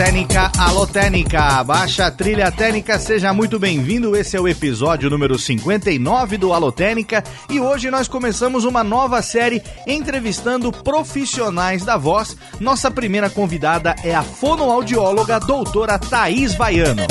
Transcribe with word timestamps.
Técnica, 0.00 0.50
alô 0.56 0.86
Técnica, 0.86 1.62
baixa 1.62 2.10
trilha 2.10 2.50
técnica, 2.50 2.98
seja 2.98 3.34
muito 3.34 3.58
bem-vindo. 3.58 4.16
Esse 4.16 4.34
é 4.34 4.40
o 4.40 4.48
episódio 4.48 5.10
número 5.10 5.38
59 5.38 6.38
do 6.38 6.54
Alô 6.54 6.72
Técnica 6.72 7.22
e 7.50 7.60
hoje 7.60 7.90
nós 7.90 8.08
começamos 8.08 8.64
uma 8.64 8.82
nova 8.82 9.20
série 9.20 9.62
entrevistando 9.86 10.72
profissionais 10.72 11.84
da 11.84 11.98
voz. 11.98 12.34
Nossa 12.58 12.90
primeira 12.90 13.28
convidada 13.28 13.94
é 14.02 14.14
a 14.14 14.22
fonoaudióloga 14.22 15.38
doutora 15.38 15.98
Thaís 15.98 16.54
Vaiano. 16.54 17.02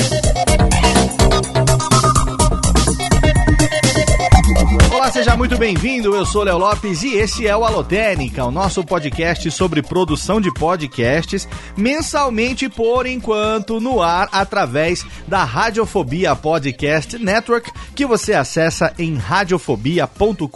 Seja 5.12 5.36
muito 5.36 5.58
bem-vindo. 5.58 6.14
Eu 6.14 6.24
sou 6.24 6.44
Léo 6.44 6.56
Lopes 6.56 7.02
e 7.02 7.14
esse 7.16 7.44
é 7.44 7.56
o 7.56 7.64
Alotênica, 7.64 8.44
o 8.44 8.50
nosso 8.50 8.84
podcast 8.84 9.50
sobre 9.50 9.82
produção 9.82 10.40
de 10.40 10.54
podcasts, 10.54 11.48
mensalmente 11.76 12.68
por 12.68 13.06
enquanto 13.06 13.80
no 13.80 14.00
ar 14.00 14.28
através 14.30 15.04
da 15.26 15.42
Radiofobia 15.42 16.36
Podcast 16.36 17.18
Network, 17.18 17.72
que 17.92 18.06
você 18.06 18.34
acessa 18.34 18.94
em 18.96 19.16
radiofobia.com.br. 19.16 20.48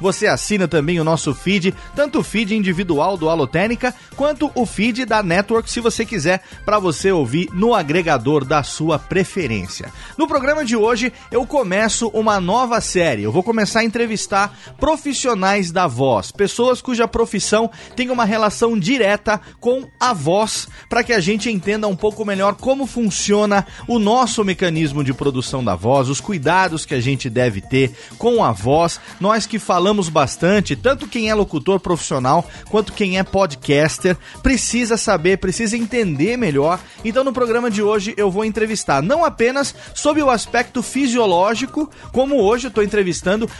Você 0.00 0.26
assina 0.26 0.66
também 0.66 0.98
o 0.98 1.04
nosso 1.04 1.32
feed, 1.32 1.72
tanto 1.94 2.18
o 2.18 2.24
feed 2.24 2.56
individual 2.56 3.16
do 3.16 3.30
Alotênica 3.30 3.94
quanto 4.16 4.50
o 4.56 4.66
feed 4.66 5.06
da 5.06 5.22
Network, 5.22 5.70
se 5.70 5.78
você 5.78 6.04
quiser, 6.04 6.42
para 6.64 6.80
você 6.80 7.12
ouvir 7.12 7.48
no 7.52 7.74
agregador 7.74 8.44
da 8.44 8.64
sua 8.64 8.98
preferência. 8.98 9.92
No 10.18 10.26
programa 10.26 10.64
de 10.64 10.74
hoje, 10.74 11.12
eu 11.30 11.46
começo 11.46 12.08
uma 12.08 12.40
nova 12.40 12.80
série 12.80 13.19
série. 13.20 13.22
Eu 13.22 13.32
vou 13.32 13.42
começar 13.42 13.80
a 13.80 13.84
entrevistar 13.84 14.58
profissionais 14.78 15.70
da 15.70 15.86
voz, 15.86 16.32
pessoas 16.32 16.80
cuja 16.80 17.06
profissão 17.06 17.70
tem 17.94 18.10
uma 18.10 18.24
relação 18.24 18.78
direta 18.78 19.40
com 19.60 19.86
a 19.98 20.12
voz, 20.12 20.68
para 20.88 21.04
que 21.04 21.12
a 21.12 21.20
gente 21.20 21.50
entenda 21.50 21.86
um 21.86 21.96
pouco 21.96 22.24
melhor 22.24 22.54
como 22.54 22.86
funciona 22.86 23.66
o 23.86 23.98
nosso 23.98 24.44
mecanismo 24.44 25.04
de 25.04 25.12
produção 25.12 25.62
da 25.62 25.74
voz, 25.74 26.08
os 26.08 26.20
cuidados 26.20 26.86
que 26.86 26.94
a 26.94 27.00
gente 27.00 27.28
deve 27.28 27.60
ter 27.60 27.92
com 28.18 28.42
a 28.42 28.52
voz. 28.52 29.00
Nós 29.20 29.46
que 29.46 29.58
falamos 29.58 30.08
bastante, 30.08 30.74
tanto 30.74 31.06
quem 31.06 31.28
é 31.28 31.34
locutor 31.34 31.78
profissional 31.78 32.48
quanto 32.68 32.92
quem 32.92 33.18
é 33.18 33.22
podcaster, 33.22 34.16
precisa 34.42 34.96
saber, 34.96 35.38
precisa 35.38 35.76
entender 35.76 36.36
melhor. 36.36 36.80
Então 37.04 37.24
no 37.24 37.32
programa 37.32 37.70
de 37.70 37.82
hoje 37.82 38.14
eu 38.16 38.30
vou 38.30 38.44
entrevistar 38.44 39.02
não 39.02 39.24
apenas 39.24 39.74
sobre 39.94 40.22
o 40.22 40.30
aspecto 40.30 40.82
fisiológico, 40.82 41.90
como 42.12 42.40
hoje 42.40 42.66
eu 42.66 42.68
estou 42.68 42.82
entrevistando 42.82 43.09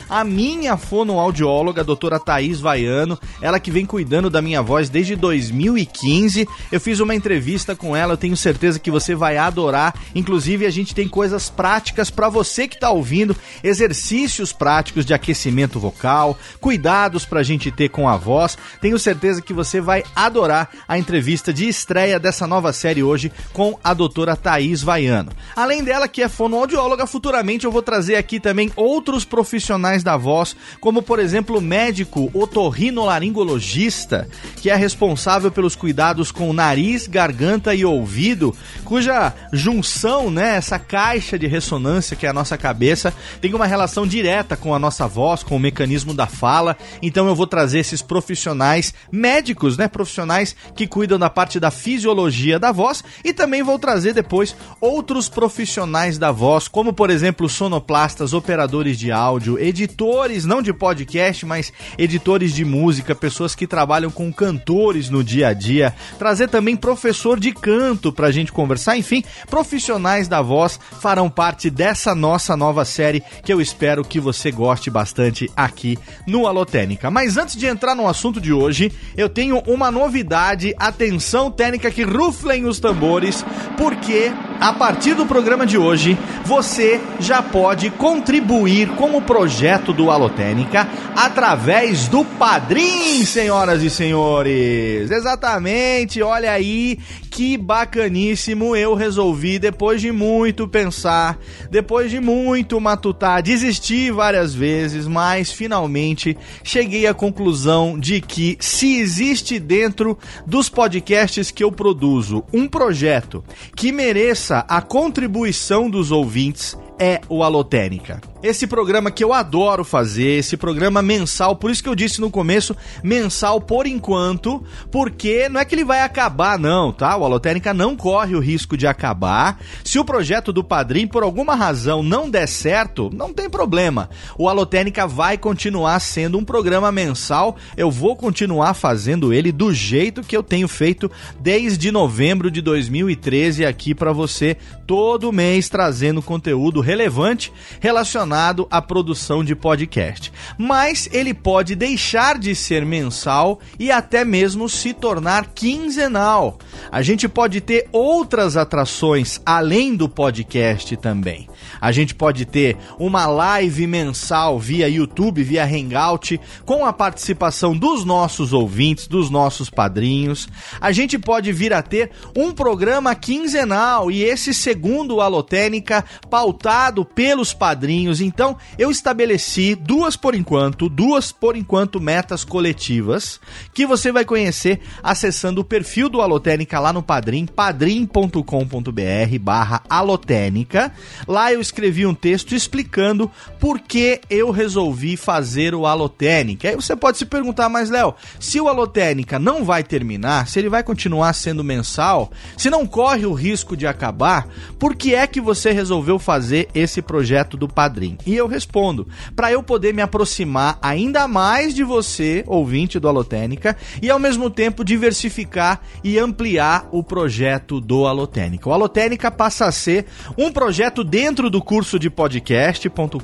a 0.08 0.24
minha 0.24 0.76
fonoaudióloga, 0.76 1.82
a 1.82 1.84
doutora 1.84 2.18
Thaís 2.18 2.60
Vaiano, 2.60 3.18
ela 3.42 3.60
que 3.60 3.70
vem 3.70 3.84
cuidando 3.84 4.30
da 4.30 4.40
minha 4.40 4.62
voz 4.62 4.88
desde 4.88 5.16
2015. 5.16 6.48
Eu 6.70 6.80
fiz 6.80 7.00
uma 7.00 7.14
entrevista 7.14 7.74
com 7.74 7.94
ela, 7.94 8.14
eu 8.14 8.16
tenho 8.16 8.36
certeza 8.36 8.78
que 8.78 8.90
você 8.90 9.14
vai 9.14 9.36
adorar. 9.36 9.94
Inclusive, 10.14 10.66
a 10.66 10.70
gente 10.70 10.94
tem 10.94 11.08
coisas 11.08 11.50
práticas 11.50 12.10
para 12.10 12.28
você 12.28 12.66
que 12.66 12.76
está 12.76 12.90
ouvindo, 12.90 13.36
exercícios 13.62 14.52
práticos 14.52 15.04
de 15.04 15.12
aquecimento 15.12 15.78
vocal, 15.78 16.38
cuidados 16.60 17.24
para 17.24 17.40
a 17.40 17.44
gente 17.44 17.70
ter 17.70 17.88
com 17.88 18.08
a 18.08 18.16
voz. 18.16 18.56
Tenho 18.80 18.98
certeza 18.98 19.42
que 19.42 19.52
você 19.52 19.80
vai 19.80 20.02
adorar 20.14 20.70
a 20.88 20.98
entrevista 20.98 21.52
de 21.52 21.68
estreia 21.68 22.18
dessa 22.18 22.46
nova 22.46 22.72
série 22.72 23.02
hoje 23.02 23.32
com 23.52 23.78
a 23.82 23.92
doutora 23.92 24.36
Thaís 24.36 24.82
Vaiano. 24.82 25.32
Além 25.54 25.82
dela, 25.82 26.08
que 26.08 26.22
é 26.22 26.28
fonoaudióloga, 26.28 27.06
futuramente 27.06 27.64
eu 27.64 27.72
vou 27.72 27.82
trazer 27.82 28.16
aqui 28.16 28.38
também 28.38 28.70
outros 28.76 29.00
outros 29.10 29.24
profissionais 29.40 30.04
da 30.04 30.18
voz, 30.18 30.54
como 30.82 31.00
por 31.00 31.18
exemplo 31.18 31.56
o 31.56 31.62
médico 31.62 32.30
otorrinolaringologista, 32.34 34.28
que 34.56 34.68
é 34.68 34.76
responsável 34.76 35.50
pelos 35.50 35.74
cuidados 35.74 36.30
com 36.30 36.50
o 36.50 36.52
nariz, 36.52 37.06
garganta 37.06 37.74
e 37.74 37.82
ouvido, 37.82 38.54
cuja 38.84 39.32
junção, 39.50 40.30
né, 40.30 40.56
essa 40.56 40.78
caixa 40.78 41.38
de 41.38 41.46
ressonância 41.46 42.14
que 42.14 42.26
é 42.26 42.28
a 42.28 42.34
nossa 42.34 42.58
cabeça, 42.58 43.14
tem 43.40 43.54
uma 43.54 43.64
relação 43.64 44.06
direta 44.06 44.58
com 44.58 44.74
a 44.74 44.78
nossa 44.78 45.08
voz, 45.08 45.42
com 45.42 45.56
o 45.56 45.60
mecanismo 45.60 46.12
da 46.12 46.26
fala. 46.26 46.76
Então 47.00 47.26
eu 47.26 47.34
vou 47.34 47.46
trazer 47.46 47.78
esses 47.78 48.02
profissionais 48.02 48.92
médicos, 49.10 49.78
né, 49.78 49.88
profissionais 49.88 50.54
que 50.76 50.86
cuidam 50.86 51.18
da 51.18 51.30
parte 51.30 51.58
da 51.58 51.70
fisiologia 51.70 52.58
da 52.58 52.72
voz 52.72 53.02
e 53.24 53.32
também 53.32 53.62
vou 53.62 53.78
trazer 53.78 54.12
depois 54.12 54.54
outros 54.82 55.30
profissionais 55.30 56.18
da 56.18 56.30
voz, 56.30 56.68
como 56.68 56.92
por 56.92 57.08
exemplo 57.08 57.48
sonoplastas, 57.48 58.34
operadores 58.34 58.98
de 58.98 59.10
áudio, 59.20 59.58
editores, 59.58 60.44
não 60.44 60.62
de 60.62 60.72
podcast, 60.72 61.44
mas 61.44 61.72
editores 61.98 62.54
de 62.54 62.64
música, 62.64 63.14
pessoas 63.14 63.54
que 63.54 63.66
trabalham 63.66 64.10
com 64.10 64.32
cantores 64.32 65.10
no 65.10 65.22
dia 65.22 65.48
a 65.48 65.52
dia, 65.52 65.94
trazer 66.18 66.48
também 66.48 66.76
professor 66.76 67.38
de 67.38 67.52
canto 67.52 68.12
pra 68.12 68.30
gente 68.30 68.52
conversar, 68.52 68.96
enfim, 68.96 69.22
profissionais 69.48 70.26
da 70.26 70.40
voz 70.40 70.80
farão 71.00 71.28
parte 71.28 71.68
dessa 71.68 72.14
nossa 72.14 72.56
nova 72.56 72.84
série 72.84 73.22
que 73.44 73.52
eu 73.52 73.60
espero 73.60 74.04
que 74.04 74.18
você 74.18 74.50
goste 74.50 74.90
bastante 74.90 75.50
aqui 75.56 75.98
no 76.26 76.46
Alotênica. 76.46 77.10
Mas 77.10 77.36
antes 77.36 77.56
de 77.56 77.66
entrar 77.66 77.94
no 77.94 78.08
assunto 78.08 78.40
de 78.40 78.52
hoje, 78.52 78.90
eu 79.16 79.28
tenho 79.28 79.58
uma 79.66 79.90
novidade, 79.90 80.74
atenção 80.78 81.50
técnica 81.50 81.90
que 81.90 82.02
ruflem 82.02 82.66
os 82.66 82.80
tambores, 82.80 83.44
porque 83.76 84.32
a 84.60 84.74
partir 84.74 85.14
do 85.14 85.24
programa 85.24 85.66
de 85.66 85.78
hoje, 85.78 86.18
você 86.44 87.00
já 87.18 87.42
pode 87.42 87.90
contribuir 87.90 88.88
com 88.90 89.09
o 89.16 89.22
projeto 89.22 89.92
do 89.92 90.10
Alotênica 90.10 90.88
através 91.16 92.08
do 92.08 92.24
Padrim, 92.24 93.24
senhoras 93.24 93.82
e 93.82 93.90
senhores. 93.90 95.10
Exatamente, 95.10 96.22
olha 96.22 96.52
aí 96.52 96.98
que 97.30 97.56
bacaníssimo 97.56 98.74
eu 98.74 98.94
resolvi 98.94 99.58
depois 99.58 100.00
de 100.00 100.10
muito 100.10 100.66
pensar, 100.66 101.38
depois 101.70 102.10
de 102.10 102.20
muito 102.20 102.80
matutar, 102.80 103.42
desisti 103.42 104.10
várias 104.10 104.54
vezes, 104.54 105.06
mas 105.06 105.52
finalmente 105.52 106.36
cheguei 106.64 107.06
à 107.06 107.14
conclusão 107.14 107.98
de 107.98 108.20
que 108.20 108.56
se 108.60 108.96
existe 108.98 109.58
dentro 109.58 110.18
dos 110.46 110.68
podcasts 110.68 111.50
que 111.50 111.62
eu 111.62 111.70
produzo 111.70 112.44
um 112.52 112.66
projeto 112.66 113.44
que 113.76 113.92
mereça 113.92 114.64
a 114.68 114.82
contribuição 114.82 115.88
dos 115.88 116.10
ouvintes, 116.10 116.76
é 117.00 117.18
o 117.30 117.42
Alotênica. 117.42 118.20
Esse 118.42 118.66
programa 118.66 119.10
que 119.10 119.24
eu 119.24 119.32
adoro 119.32 119.84
fazer, 119.84 120.38
esse 120.38 120.56
programa 120.56 121.02
mensal, 121.02 121.56
por 121.56 121.70
isso 121.70 121.82
que 121.82 121.88
eu 121.88 121.94
disse 121.94 122.20
no 122.20 122.30
começo, 122.30 122.76
mensal 123.02 123.60
por 123.60 123.86
enquanto, 123.86 124.62
porque 124.90 125.48
não 125.48 125.60
é 125.60 125.64
que 125.64 125.74
ele 125.74 125.84
vai 125.84 126.00
acabar 126.00 126.58
não, 126.58 126.92
tá? 126.92 127.16
O 127.16 127.24
Alotênica 127.24 127.74
não 127.74 127.96
corre 127.96 128.34
o 128.34 128.40
risco 128.40 128.76
de 128.76 128.86
acabar. 128.86 129.60
Se 129.84 129.98
o 129.98 130.04
projeto 130.04 130.52
do 130.52 130.64
Padrim 130.64 131.06
por 131.06 131.22
alguma 131.22 131.54
razão 131.54 132.02
não 132.02 132.30
der 132.30 132.46
certo, 132.46 133.10
não 133.12 133.32
tem 133.32 133.48
problema. 133.48 134.08
O 134.38 134.48
Alotênica 134.48 135.06
vai 135.06 135.36
continuar 135.36 136.00
sendo 136.00 136.38
um 136.38 136.44
programa 136.44 136.92
mensal. 136.92 137.56
Eu 137.76 137.90
vou 137.90 138.16
continuar 138.16 138.74
fazendo 138.74 139.32
ele 139.32 139.52
do 139.52 139.72
jeito 139.72 140.22
que 140.22 140.36
eu 140.36 140.42
tenho 140.42 140.68
feito 140.68 141.10
desde 141.38 141.90
novembro 141.90 142.50
de 142.50 142.60
2013 142.60 143.64
aqui 143.64 143.94
para 143.94 144.12
você, 144.12 144.56
todo 144.86 145.32
mês 145.32 145.68
trazendo 145.68 146.22
conteúdo 146.22 146.80
relevante 146.90 147.52
relacionado 147.78 148.66
à 148.68 148.82
produção 148.82 149.44
de 149.44 149.54
podcast. 149.54 150.32
Mas 150.58 151.08
ele 151.12 151.32
pode 151.32 151.76
deixar 151.76 152.36
de 152.36 152.52
ser 152.52 152.84
mensal 152.84 153.60
e 153.78 153.92
até 153.92 154.24
mesmo 154.24 154.68
se 154.68 154.92
tornar 154.92 155.52
quinzenal. 155.54 156.58
A 156.90 157.00
gente 157.00 157.28
pode 157.28 157.60
ter 157.60 157.88
outras 157.92 158.56
atrações 158.56 159.40
além 159.46 159.94
do 159.94 160.08
podcast 160.08 160.96
também. 160.96 161.48
A 161.80 161.92
gente 161.92 162.12
pode 162.12 162.44
ter 162.44 162.76
uma 162.98 163.26
live 163.26 163.86
mensal 163.86 164.58
via 164.58 164.88
YouTube, 164.88 165.44
via 165.44 165.64
Hangout, 165.64 166.40
com 166.64 166.84
a 166.84 166.92
participação 166.92 167.76
dos 167.76 168.04
nossos 168.04 168.52
ouvintes, 168.52 169.06
dos 169.06 169.30
nossos 169.30 169.70
padrinhos. 169.70 170.48
A 170.80 170.90
gente 170.90 171.18
pode 171.18 171.52
vir 171.52 171.72
a 171.72 171.82
ter 171.82 172.10
um 172.36 172.50
programa 172.50 173.14
quinzenal 173.14 174.10
e 174.10 174.24
esse 174.24 174.52
segundo 174.52 175.20
Alotênica 175.20 176.04
pautado 176.28 176.69
pelos 177.04 177.52
padrinhos. 177.52 178.20
Então, 178.20 178.56
eu 178.78 178.90
estabeleci 178.90 179.74
duas 179.74 180.16
por 180.16 180.34
enquanto, 180.34 180.88
duas 180.88 181.32
por 181.32 181.56
enquanto 181.56 182.00
metas 182.00 182.44
coletivas 182.44 183.40
que 183.74 183.86
você 183.86 184.12
vai 184.12 184.24
conhecer 184.24 184.80
acessando 185.02 185.60
o 185.60 185.64
perfil 185.64 186.08
do 186.08 186.20
Alotênica 186.20 186.78
lá 186.78 186.92
no 186.92 187.02
Padrim, 187.02 187.46
padrim.com.br 187.46 189.38
barra 189.40 189.82
Alotênica. 189.88 190.92
Lá 191.26 191.52
eu 191.52 191.60
escrevi 191.60 192.06
um 192.06 192.14
texto 192.14 192.54
explicando 192.54 193.30
por 193.58 193.80
que 193.80 194.20
eu 194.30 194.50
resolvi 194.50 195.16
fazer 195.16 195.74
o 195.74 195.86
Alotênica. 195.86 196.68
Aí 196.68 196.76
você 196.76 196.94
pode 196.94 197.18
se 197.18 197.26
perguntar, 197.26 197.68
mas 197.68 197.90
Léo, 197.90 198.14
se 198.38 198.60
o 198.60 198.68
Alotênica 198.68 199.38
não 199.38 199.64
vai 199.64 199.82
terminar, 199.82 200.46
se 200.46 200.58
ele 200.58 200.68
vai 200.68 200.82
continuar 200.82 201.32
sendo 201.32 201.64
mensal, 201.64 202.30
se 202.56 202.70
não 202.70 202.86
corre 202.86 203.26
o 203.26 203.32
risco 203.32 203.76
de 203.76 203.86
acabar, 203.86 204.46
por 204.78 204.94
que 204.94 205.14
é 205.14 205.26
que 205.26 205.40
você 205.40 205.72
resolveu 205.72 206.18
fazer 206.18 206.59
esse 206.74 207.00
projeto 207.00 207.56
do 207.56 207.68
Padrim? 207.68 208.16
E 208.26 208.34
eu 208.34 208.46
respondo, 208.46 209.06
para 209.34 209.52
eu 209.52 209.62
poder 209.62 209.94
me 209.94 210.02
aproximar 210.02 210.78
ainda 210.82 211.26
mais 211.28 211.74
de 211.74 211.84
você, 211.84 212.44
ouvinte 212.46 212.98
do 212.98 213.08
Alotênica, 213.08 213.76
e 214.02 214.10
ao 214.10 214.18
mesmo 214.18 214.50
tempo 214.50 214.84
diversificar 214.84 215.80
e 216.02 216.18
ampliar 216.18 216.88
o 216.90 217.02
projeto 217.02 217.80
do 217.80 218.06
Alotênica. 218.06 218.68
O 218.68 218.72
Alotênica 218.72 219.30
passa 219.30 219.66
a 219.66 219.72
ser 219.72 220.06
um 220.36 220.50
projeto 220.50 221.04
dentro 221.04 221.48
do 221.48 221.62
curso 221.62 221.98
de 221.98 222.10
podcast.com.br. 222.10 223.20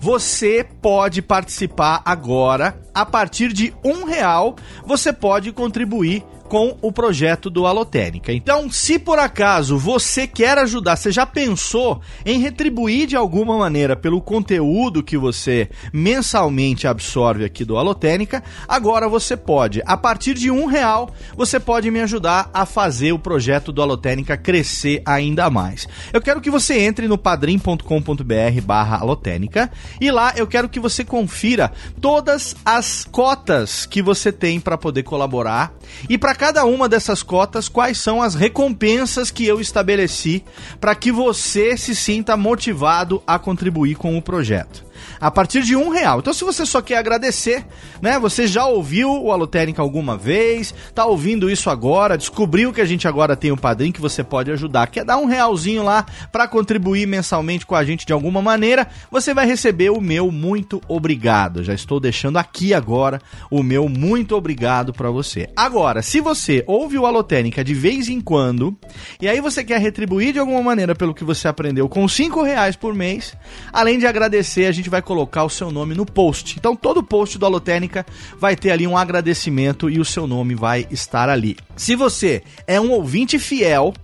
Você 0.00 0.66
pode 0.80 1.22
participar 1.22 2.02
agora, 2.04 2.80
a 2.94 3.06
partir 3.06 3.52
de 3.52 3.72
um 3.84 4.04
real, 4.04 4.56
você 4.84 5.12
pode 5.12 5.52
contribuir 5.52 6.24
com 6.48 6.76
o 6.80 6.90
projeto 6.90 7.50
do 7.50 7.66
Alotênica. 7.66 8.32
Então, 8.32 8.70
se 8.70 8.98
por 8.98 9.18
acaso 9.18 9.78
você 9.78 10.26
quer 10.26 10.56
ajudar, 10.58 10.96
você 10.96 11.12
já 11.12 11.26
pensou 11.26 12.00
em 12.24 12.40
retribuir 12.40 13.06
de 13.06 13.16
alguma 13.16 13.58
maneira 13.58 13.94
pelo 13.94 14.20
conteúdo 14.20 15.02
que 15.02 15.18
você 15.18 15.68
mensalmente 15.92 16.86
absorve 16.86 17.44
aqui 17.44 17.64
do 17.64 17.76
Alotênica, 17.76 18.42
agora 18.66 19.08
você 19.08 19.36
pode. 19.36 19.82
A 19.84 19.96
partir 19.96 20.34
de 20.34 20.50
um 20.50 20.66
real, 20.66 21.12
você 21.36 21.60
pode 21.60 21.90
me 21.90 22.00
ajudar 22.00 22.50
a 22.52 22.64
fazer 22.64 23.12
o 23.12 23.18
projeto 23.18 23.70
do 23.70 23.82
Alotênica 23.82 24.36
crescer 24.36 25.02
ainda 25.04 25.50
mais. 25.50 25.86
Eu 26.12 26.20
quero 26.20 26.40
que 26.40 26.50
você 26.50 26.78
entre 26.80 27.06
no 27.06 27.18
padrim.com.br 27.18 28.62
barra 28.64 28.98
alotênica 28.98 29.70
e 30.00 30.10
lá 30.10 30.32
eu 30.36 30.46
quero 30.46 30.68
que 30.68 30.80
você 30.80 31.04
confira 31.04 31.70
todas 32.00 32.56
as 32.64 33.04
cotas 33.04 33.84
que 33.84 34.00
você 34.00 34.32
tem 34.32 34.60
para 34.60 34.78
poder 34.78 35.02
colaborar 35.02 35.74
e 36.08 36.16
para 36.16 36.34
cada 36.38 36.64
uma 36.64 36.88
dessas 36.88 37.22
cotas, 37.22 37.68
quais 37.68 37.98
são 37.98 38.22
as 38.22 38.36
recompensas 38.36 39.30
que 39.30 39.44
eu 39.44 39.60
estabeleci 39.60 40.44
para 40.80 40.94
que 40.94 41.10
você 41.10 41.76
se 41.76 41.94
sinta 41.96 42.36
motivado 42.36 43.20
a 43.26 43.38
contribuir 43.38 43.96
com 43.96 44.16
o 44.16 44.22
projeto 44.22 44.87
a 45.20 45.30
partir 45.30 45.62
de 45.62 45.76
um 45.76 45.88
real. 45.88 46.20
Então, 46.20 46.32
se 46.32 46.44
você 46.44 46.64
só 46.64 46.80
quer 46.80 46.96
agradecer, 46.96 47.64
né? 48.00 48.18
Você 48.18 48.46
já 48.46 48.66
ouviu 48.66 49.10
o 49.10 49.32
Alotérica 49.32 49.82
alguma 49.82 50.16
vez, 50.16 50.74
tá 50.94 51.04
ouvindo 51.04 51.50
isso 51.50 51.70
agora, 51.70 52.18
descobriu 52.18 52.72
que 52.72 52.80
a 52.80 52.84
gente 52.84 53.06
agora 53.08 53.36
tem 53.36 53.52
um 53.52 53.56
padrinho 53.56 53.92
que 53.92 54.00
você 54.00 54.22
pode 54.22 54.50
ajudar. 54.50 54.86
Quer 54.88 55.04
dar 55.04 55.18
um 55.18 55.26
realzinho 55.26 55.82
lá 55.82 56.04
para 56.30 56.48
contribuir 56.48 57.06
mensalmente 57.06 57.66
com 57.66 57.74
a 57.74 57.84
gente 57.84 58.06
de 58.06 58.12
alguma 58.12 58.40
maneira? 58.42 58.88
Você 59.10 59.34
vai 59.34 59.46
receber 59.46 59.90
o 59.90 60.00
meu 60.00 60.30
muito 60.30 60.80
obrigado. 60.88 61.64
Já 61.64 61.74
estou 61.74 62.00
deixando 62.00 62.38
aqui 62.38 62.72
agora 62.72 63.20
o 63.50 63.62
meu 63.62 63.88
muito 63.88 64.36
obrigado 64.36 64.92
para 64.92 65.10
você. 65.10 65.48
Agora, 65.56 66.02
se 66.02 66.20
você 66.20 66.62
ouve 66.66 66.98
o 66.98 67.06
Alotérica 67.06 67.64
de 67.64 67.74
vez 67.74 68.08
em 68.08 68.20
quando 68.20 68.76
e 69.20 69.28
aí 69.28 69.40
você 69.40 69.64
quer 69.64 69.80
retribuir 69.80 70.32
de 70.32 70.38
alguma 70.38 70.62
maneira 70.62 70.94
pelo 70.94 71.14
que 71.14 71.24
você 71.24 71.48
aprendeu 71.48 71.88
com 71.88 72.06
cinco 72.08 72.42
reais 72.42 72.76
por 72.76 72.94
mês, 72.94 73.34
além 73.72 73.98
de 73.98 74.06
agradecer, 74.06 74.66
a 74.66 74.72
gente 74.72 74.90
vai 74.90 75.02
colocar 75.08 75.42
o 75.42 75.48
seu 75.48 75.70
nome 75.70 75.94
no 75.94 76.04
post. 76.04 76.56
Então 76.58 76.76
todo 76.76 77.02
post 77.02 77.38
do 77.38 77.46
Alotênica 77.46 78.04
vai 78.38 78.54
ter 78.54 78.70
ali 78.70 78.86
um 78.86 78.94
agradecimento 78.96 79.88
e 79.88 79.98
o 79.98 80.04
seu 80.04 80.26
nome 80.26 80.54
vai 80.54 80.86
estar 80.90 81.30
ali. 81.30 81.56
Se 81.74 81.96
você 81.96 82.42
é 82.66 82.78
um 82.78 82.90
ouvinte 82.90 83.38
fiel, 83.38 83.94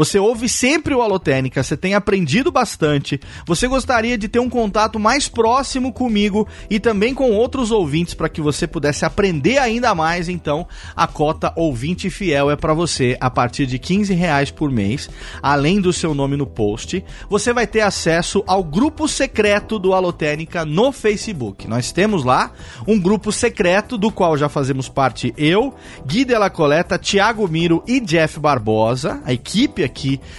você 0.00 0.18
ouve 0.18 0.48
sempre 0.48 0.94
o 0.94 1.02
Alotênica, 1.02 1.62
você 1.62 1.76
tem 1.76 1.92
aprendido 1.92 2.50
bastante, 2.50 3.20
você 3.46 3.68
gostaria 3.68 4.16
de 4.16 4.28
ter 4.28 4.38
um 4.38 4.48
contato 4.48 4.98
mais 4.98 5.28
próximo 5.28 5.92
comigo 5.92 6.48
e 6.70 6.80
também 6.80 7.12
com 7.12 7.32
outros 7.32 7.70
ouvintes 7.70 8.14
para 8.14 8.30
que 8.30 8.40
você 8.40 8.66
pudesse 8.66 9.04
aprender 9.04 9.58
ainda 9.58 9.94
mais, 9.94 10.26
então 10.26 10.66
a 10.96 11.06
cota 11.06 11.52
ouvinte 11.54 12.08
fiel 12.08 12.50
é 12.50 12.56
para 12.56 12.72
você 12.72 13.14
a 13.20 13.28
partir 13.28 13.66
de 13.66 13.78
15 13.78 14.14
reais 14.14 14.50
por 14.50 14.70
mês, 14.70 15.10
além 15.42 15.78
do 15.82 15.92
seu 15.92 16.14
nome 16.14 16.34
no 16.34 16.46
post, 16.46 17.04
você 17.28 17.52
vai 17.52 17.66
ter 17.66 17.82
acesso 17.82 18.42
ao 18.46 18.64
grupo 18.64 19.06
secreto 19.06 19.78
do 19.78 19.92
Alotênica 19.92 20.64
no 20.64 20.92
Facebook. 20.92 21.68
Nós 21.68 21.92
temos 21.92 22.24
lá 22.24 22.52
um 22.88 22.98
grupo 22.98 23.30
secreto 23.30 23.98
do 23.98 24.10
qual 24.10 24.34
já 24.34 24.48
fazemos 24.48 24.88
parte 24.88 25.34
eu, 25.36 25.74
Gui 26.06 26.24
Della 26.24 26.48
Coleta, 26.48 26.98
Thiago 26.98 27.46
Miro 27.46 27.84
e 27.86 28.00
Jeff 28.00 28.40
Barbosa, 28.40 29.20
a 29.26 29.34
equipe 29.34 29.84
aqui 29.84 29.89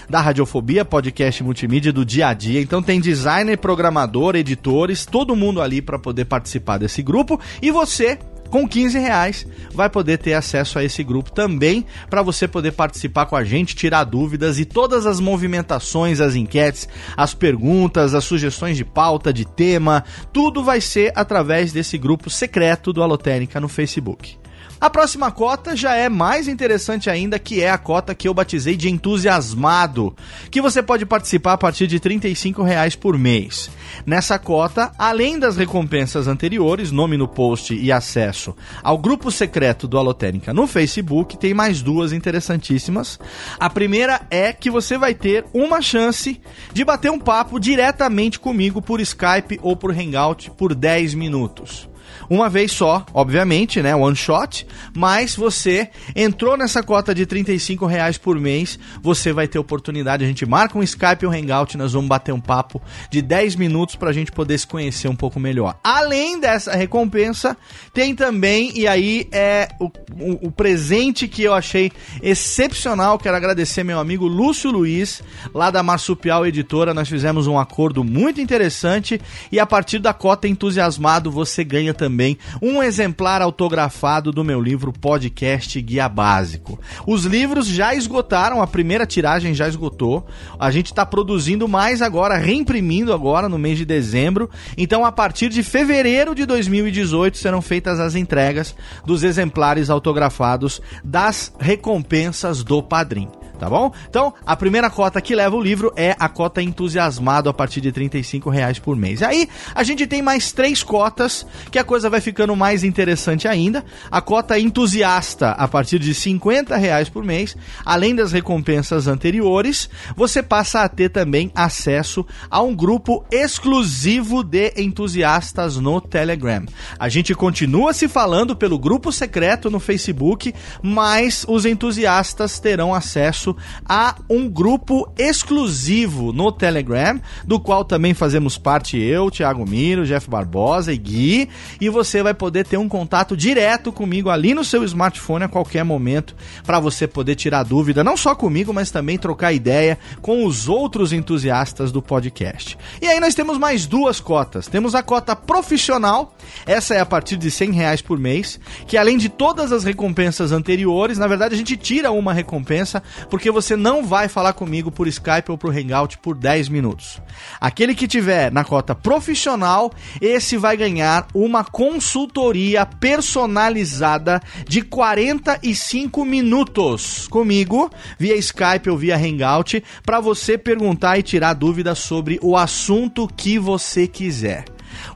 da 0.10 0.22
Radiofobia, 0.22 0.84
podcast 0.84 1.44
multimídia 1.44 1.94
do 1.94 2.06
dia 2.06 2.28
a 2.28 2.34
dia. 2.34 2.62
Então 2.62 2.82
tem 2.82 3.00
designer, 3.00 3.58
programador, 3.58 4.36
editores, 4.36 5.06
todo 5.06 5.36
mundo 5.36 5.62
ali 5.62 5.82
para 5.82 6.00
poder 6.00 6.26
participar 6.26 6.78
desse 6.78 7.02
grupo. 7.02 7.40
E 7.62 7.72
você 7.72 8.18
com 8.52 8.68
15 8.68 9.00
reais 9.00 9.48
vai 9.74 9.90
poder 9.90 10.18
ter 10.18 10.34
acesso 10.34 10.78
a 10.78 10.84
esse 10.84 11.04
grupo 11.04 11.32
também 11.32 11.86
para 12.10 12.22
você 12.22 12.48
poder 12.48 12.74
participar 12.74 13.26
com 13.26 13.36
a 13.36 13.44
gente, 13.44 13.76
tirar 13.76 14.04
dúvidas 14.04 14.60
e 14.60 14.66
todas 14.66 15.06
as 15.06 15.20
movimentações, 15.20 16.20
as 16.20 16.36
enquetes, 16.36 16.88
as 17.16 17.34
perguntas, 17.34 18.14
as 18.14 18.26
sugestões 18.26 18.76
de 18.76 18.84
pauta, 18.84 19.32
de 19.32 19.46
tema, 19.46 20.04
tudo 20.34 20.64
vai 20.64 20.82
ser 20.82 21.14
através 21.16 21.72
desse 21.72 21.98
grupo 21.98 22.30
secreto 22.30 22.92
do 22.92 23.02
Alotênica 23.02 23.60
no 23.60 23.70
Facebook. 23.70 24.41
A 24.82 24.90
próxima 24.90 25.30
cota 25.30 25.76
já 25.76 25.96
é 25.96 26.10
mais 26.10 26.48
interessante 26.48 27.08
ainda, 27.08 27.38
que 27.38 27.62
é 27.62 27.70
a 27.70 27.78
cota 27.78 28.16
que 28.16 28.28
eu 28.28 28.34
batizei 28.34 28.76
de 28.76 28.90
entusiasmado, 28.90 30.16
que 30.50 30.60
você 30.60 30.82
pode 30.82 31.06
participar 31.06 31.54
a 31.54 31.58
partir 31.58 31.86
de 31.86 31.98
R$ 31.98 32.64
reais 32.66 32.96
por 32.96 33.16
mês. 33.16 33.70
Nessa 34.08 34.40
cota, 34.40 34.92
além 34.98 35.38
das 35.38 35.56
recompensas 35.56 36.28
anteriores, 36.28 36.90
nome 36.90 37.16
no 37.16 37.28
post 37.28 37.76
e 37.76 37.92
acesso 37.92 38.56
ao 38.82 38.98
grupo 38.98 39.30
secreto 39.30 39.88
do 39.88 40.00
Alotênica 40.00 40.52
no 40.52 40.66
Facebook, 40.66 41.38
tem 41.38 41.54
mais 41.54 41.84
duas 41.84 42.12
interessantíssimas. 42.12 43.20
A 43.60 43.70
primeira 43.70 44.22
é 44.32 44.52
que 44.52 44.72
você 44.72 44.98
vai 44.98 45.14
ter 45.14 45.46
uma 45.54 45.80
chance 45.80 46.42
de 46.74 46.84
bater 46.84 47.12
um 47.12 47.20
papo 47.20 47.60
diretamente 47.60 48.40
comigo 48.40 48.82
por 48.82 49.00
Skype 49.00 49.60
ou 49.62 49.76
por 49.76 49.92
Hangout 49.92 50.50
por 50.58 50.74
10 50.74 51.14
minutos 51.14 51.91
uma 52.32 52.48
vez 52.48 52.72
só, 52.72 53.06
obviamente, 53.14 53.82
né? 53.82 53.94
One 53.94 54.16
shot. 54.16 54.66
Mas 54.96 55.36
você 55.36 55.90
entrou 56.16 56.56
nessa 56.56 56.82
cota 56.82 57.14
de 57.14 57.26
35 57.26 57.86
reais 57.86 58.18
por 58.18 58.40
mês, 58.40 58.80
você 59.04 59.34
vai 59.34 59.50
ter 59.50 59.60
oportunidade. 59.60 60.24
A 60.24 60.28
gente 60.28 60.46
marca 60.46 60.78
um 60.78 60.82
Skype 60.82 61.26
um 61.26 61.32
Hangout, 61.32 61.78
nós 61.78 61.92
vamos 61.92 62.08
bater 62.08 62.32
um 62.34 62.40
papo 62.40 62.82
de 63.10 63.22
10 63.22 63.58
minutos 63.58 63.98
para 63.98 64.12
a 64.12 64.14
gente 64.14 64.32
poder 64.32 64.58
se 64.58 64.66
conhecer 64.66 65.10
um 65.10 65.16
pouco 65.16 65.42
melhor. 65.42 65.78
Além 65.84 66.40
dessa 66.40 66.72
recompensa, 66.72 67.58
tem 67.94 68.16
também, 68.16 68.72
e 68.80 68.88
aí 68.88 69.28
é 69.30 69.68
o, 69.78 69.88
o, 69.88 70.48
o 70.48 70.52
presente 70.52 71.28
que 71.28 71.44
eu 71.44 71.54
achei 71.54 71.92
excepcional. 72.22 73.20
Quero 73.20 73.36
agradecer 73.36 73.84
meu 73.84 74.00
amigo 74.00 74.26
Lúcio 74.26 74.72
Luiz, 74.72 75.22
lá 75.54 75.70
da 75.70 75.84
Marsupial 75.84 76.48
Editora. 76.48 76.94
Nós 76.94 77.10
fizemos 77.10 77.46
um 77.46 77.60
acordo 77.60 78.06
muito 78.06 78.40
interessante 78.40 79.20
e 79.52 79.60
a 79.60 79.66
partir 79.66 80.00
da 80.00 80.14
cota 80.14 80.48
entusiasmado 80.48 81.30
você 81.30 81.62
ganha 81.66 81.94
também 81.94 82.21
também 82.22 82.38
um 82.62 82.84
exemplar 82.84 83.42
autografado 83.42 84.32
do 84.32 84.44
meu 84.44 84.62
livro 84.62 84.94
Podcast 84.94 85.82
Guia 85.82 86.08
Básico. 86.08 86.80
Os 87.08 87.26
livros 87.26 87.66
já 87.66 87.96
esgotaram, 87.96 88.62
a 88.62 88.68
primeira 88.68 89.08
tiragem 89.08 89.56
já 89.56 89.68
esgotou. 89.68 90.28
A 90.60 90.70
gente 90.70 90.88
está 90.88 91.04
produzindo 91.04 91.68
mais 91.68 92.00
agora, 92.00 92.38
reimprimindo 92.38 93.12
agora 93.12 93.50
no 93.50 93.58
mês 93.58 93.80
de 93.80 93.86
dezembro. 93.86 94.50
Então, 94.78 95.04
a 95.04 95.12
partir 95.12 95.50
de 95.50 95.64
fevereiro 95.64 96.36
de 96.36 96.46
2018 96.46 97.40
serão 97.40 97.62
feitas 97.62 98.00
as 98.00 98.14
entregas 98.14 98.76
dos 99.04 99.24
exemplares 99.24 99.90
autografados 99.90 100.80
das 101.04 101.52
recompensas 101.60 102.64
do 102.64 102.84
Padrim 102.84 103.41
tá 103.62 103.70
bom? 103.70 103.94
Então, 104.10 104.34
a 104.44 104.56
primeira 104.56 104.90
cota 104.90 105.22
que 105.22 105.36
leva 105.36 105.56
o 105.56 105.62
livro 105.62 105.94
é 105.96 106.16
a 106.18 106.28
cota 106.28 106.64
entusiasmado 106.64 107.48
a 107.48 107.54
partir 107.54 107.80
de 107.80 107.92
35 107.92 108.50
reais 108.50 108.80
por 108.80 108.96
mês. 108.96 109.22
E 109.22 109.26
aí, 109.26 109.50
a 109.76 109.84
gente 109.84 110.08
tem 110.08 110.20
mais 110.20 110.52
três 110.52 110.82
cotas, 110.82 111.46
que 111.70 111.78
a 111.78 111.84
coisa 111.84 112.10
vai 112.10 112.20
ficando 112.20 112.56
mais 112.56 112.84
interessante 112.84 113.48
ainda. 113.48 113.86
A 114.10 114.20
cota 114.20 114.58
entusiasta 114.58 115.52
a 115.52 115.68
partir 115.68 116.00
de 116.00 116.12
50 116.16 116.76
reais 116.76 117.08
por 117.08 117.24
mês, 117.24 117.56
além 117.86 118.16
das 118.16 118.32
recompensas 118.32 119.06
anteriores, 119.06 119.88
você 120.16 120.42
passa 120.42 120.82
a 120.82 120.90
ter 120.90 121.10
também 121.10 121.52
acesso 121.54 122.26
a 122.50 122.64
um 122.64 122.76
grupo 122.76 123.24
exclusivo 123.30 124.42
de 124.44 124.74
entusiastas 124.76 125.78
no 125.78 126.02
Telegram. 126.02 126.66
A 126.98 127.08
gente 127.10 127.36
continua 127.36 127.94
se 127.94 128.08
falando 128.08 128.56
pelo 128.56 128.80
grupo 128.80 129.12
secreto 129.12 129.70
no 129.70 129.80
Facebook, 129.80 130.52
mas 130.82 131.46
os 131.48 131.64
entusiastas 131.64 132.60
terão 132.60 132.92
acesso 132.92 133.51
acesso 133.52 133.56
a 133.88 134.16
um 134.30 134.50
grupo 134.50 135.12
exclusivo 135.18 136.32
no 136.32 136.52
Telegram, 136.52 137.20
do 137.46 137.60
qual 137.60 137.84
também 137.84 138.14
fazemos 138.14 138.58
parte 138.58 138.98
eu, 138.98 139.30
Thiago 139.30 139.68
Miro, 139.68 140.06
Jeff 140.06 140.30
Barbosa 140.30 140.94
e 140.94 140.98
Gui, 140.98 141.50
e 141.80 141.90
você 141.90 142.24
vai 142.24 142.34
poder 142.34 142.66
ter 142.66 142.78
um 142.78 142.88
contato 142.88 143.36
direto 143.36 143.92
comigo 143.92 144.30
ali 144.30 144.54
no 144.54 144.64
seu 144.64 144.84
smartphone 144.84 145.46
a 145.46 145.50
qualquer 145.50 145.84
momento 145.84 146.36
para 146.64 146.80
você 146.80 147.08
poder 147.08 147.36
tirar 147.36 147.64
dúvida, 147.64 148.04
não 148.04 148.16
só 148.16 148.36
comigo, 148.36 148.74
mas 148.74 148.92
também 148.92 149.18
trocar 149.18 149.54
ideia 149.54 149.98
com 150.22 150.46
os 150.46 150.70
outros 150.70 151.12
entusiastas 151.12 151.92
do 151.92 152.02
podcast. 152.02 152.78
E 153.02 153.08
aí 153.08 153.20
nós 153.20 153.36
temos 153.36 153.58
mais 153.58 153.86
duas 153.86 154.20
cotas. 154.20 154.68
Temos 154.68 154.96
a 154.96 155.04
cota 155.04 155.36
profissional, 155.36 156.36
essa 156.66 156.94
é 156.94 157.00
a 157.00 157.06
partir 157.06 157.38
de 157.38 157.50
100 157.50 157.72
reais 157.72 158.02
por 158.02 158.18
mês, 158.18 158.60
que 158.88 158.98
além 158.98 159.18
de 159.18 159.30
todas 159.30 159.72
as 159.72 159.84
recompensas 159.84 160.52
anteriores, 160.52 161.18
na 161.18 161.28
verdade 161.28 161.56
a 161.56 161.58
gente 161.58 161.76
tira 161.76 162.12
uma 162.12 162.34
recompensa, 162.34 163.02
porque 163.30 163.41
você 163.50 163.76
não 163.76 164.04
vai 164.04 164.28
falar 164.28 164.54
comigo 164.54 164.92
por 164.92 165.08
Skype 165.08 165.50
ou 165.50 165.58
por 165.58 165.76
Hangout 165.76 166.18
por 166.18 166.36
10 166.36 166.70
minutos. 166.70 167.22
Aquele 167.60 167.96
que 167.96 168.08
tiver 168.08 168.52
na 168.52 168.64
cota 168.64 168.94
profissional, 168.94 169.92
esse 170.20 170.58
vai 170.58 170.76
ganhar 170.76 171.28
uma 171.34 171.64
consultoria 171.64 172.86
personalizada 172.86 174.42
de 174.68 174.82
45 174.82 176.26
minutos 176.26 177.28
comigo, 177.30 177.90
via 178.20 178.36
Skype 178.36 178.90
ou 178.90 178.98
via 178.98 179.16
Hangout, 179.16 179.84
para 180.06 180.20
você 180.20 180.58
perguntar 180.58 181.18
e 181.18 181.24
tirar 181.24 181.54
dúvidas 181.54 182.00
sobre 182.00 182.38
o 182.42 182.58
assunto 182.58 183.28
que 183.28 183.58
você 183.58 184.08
quiser 184.08 184.66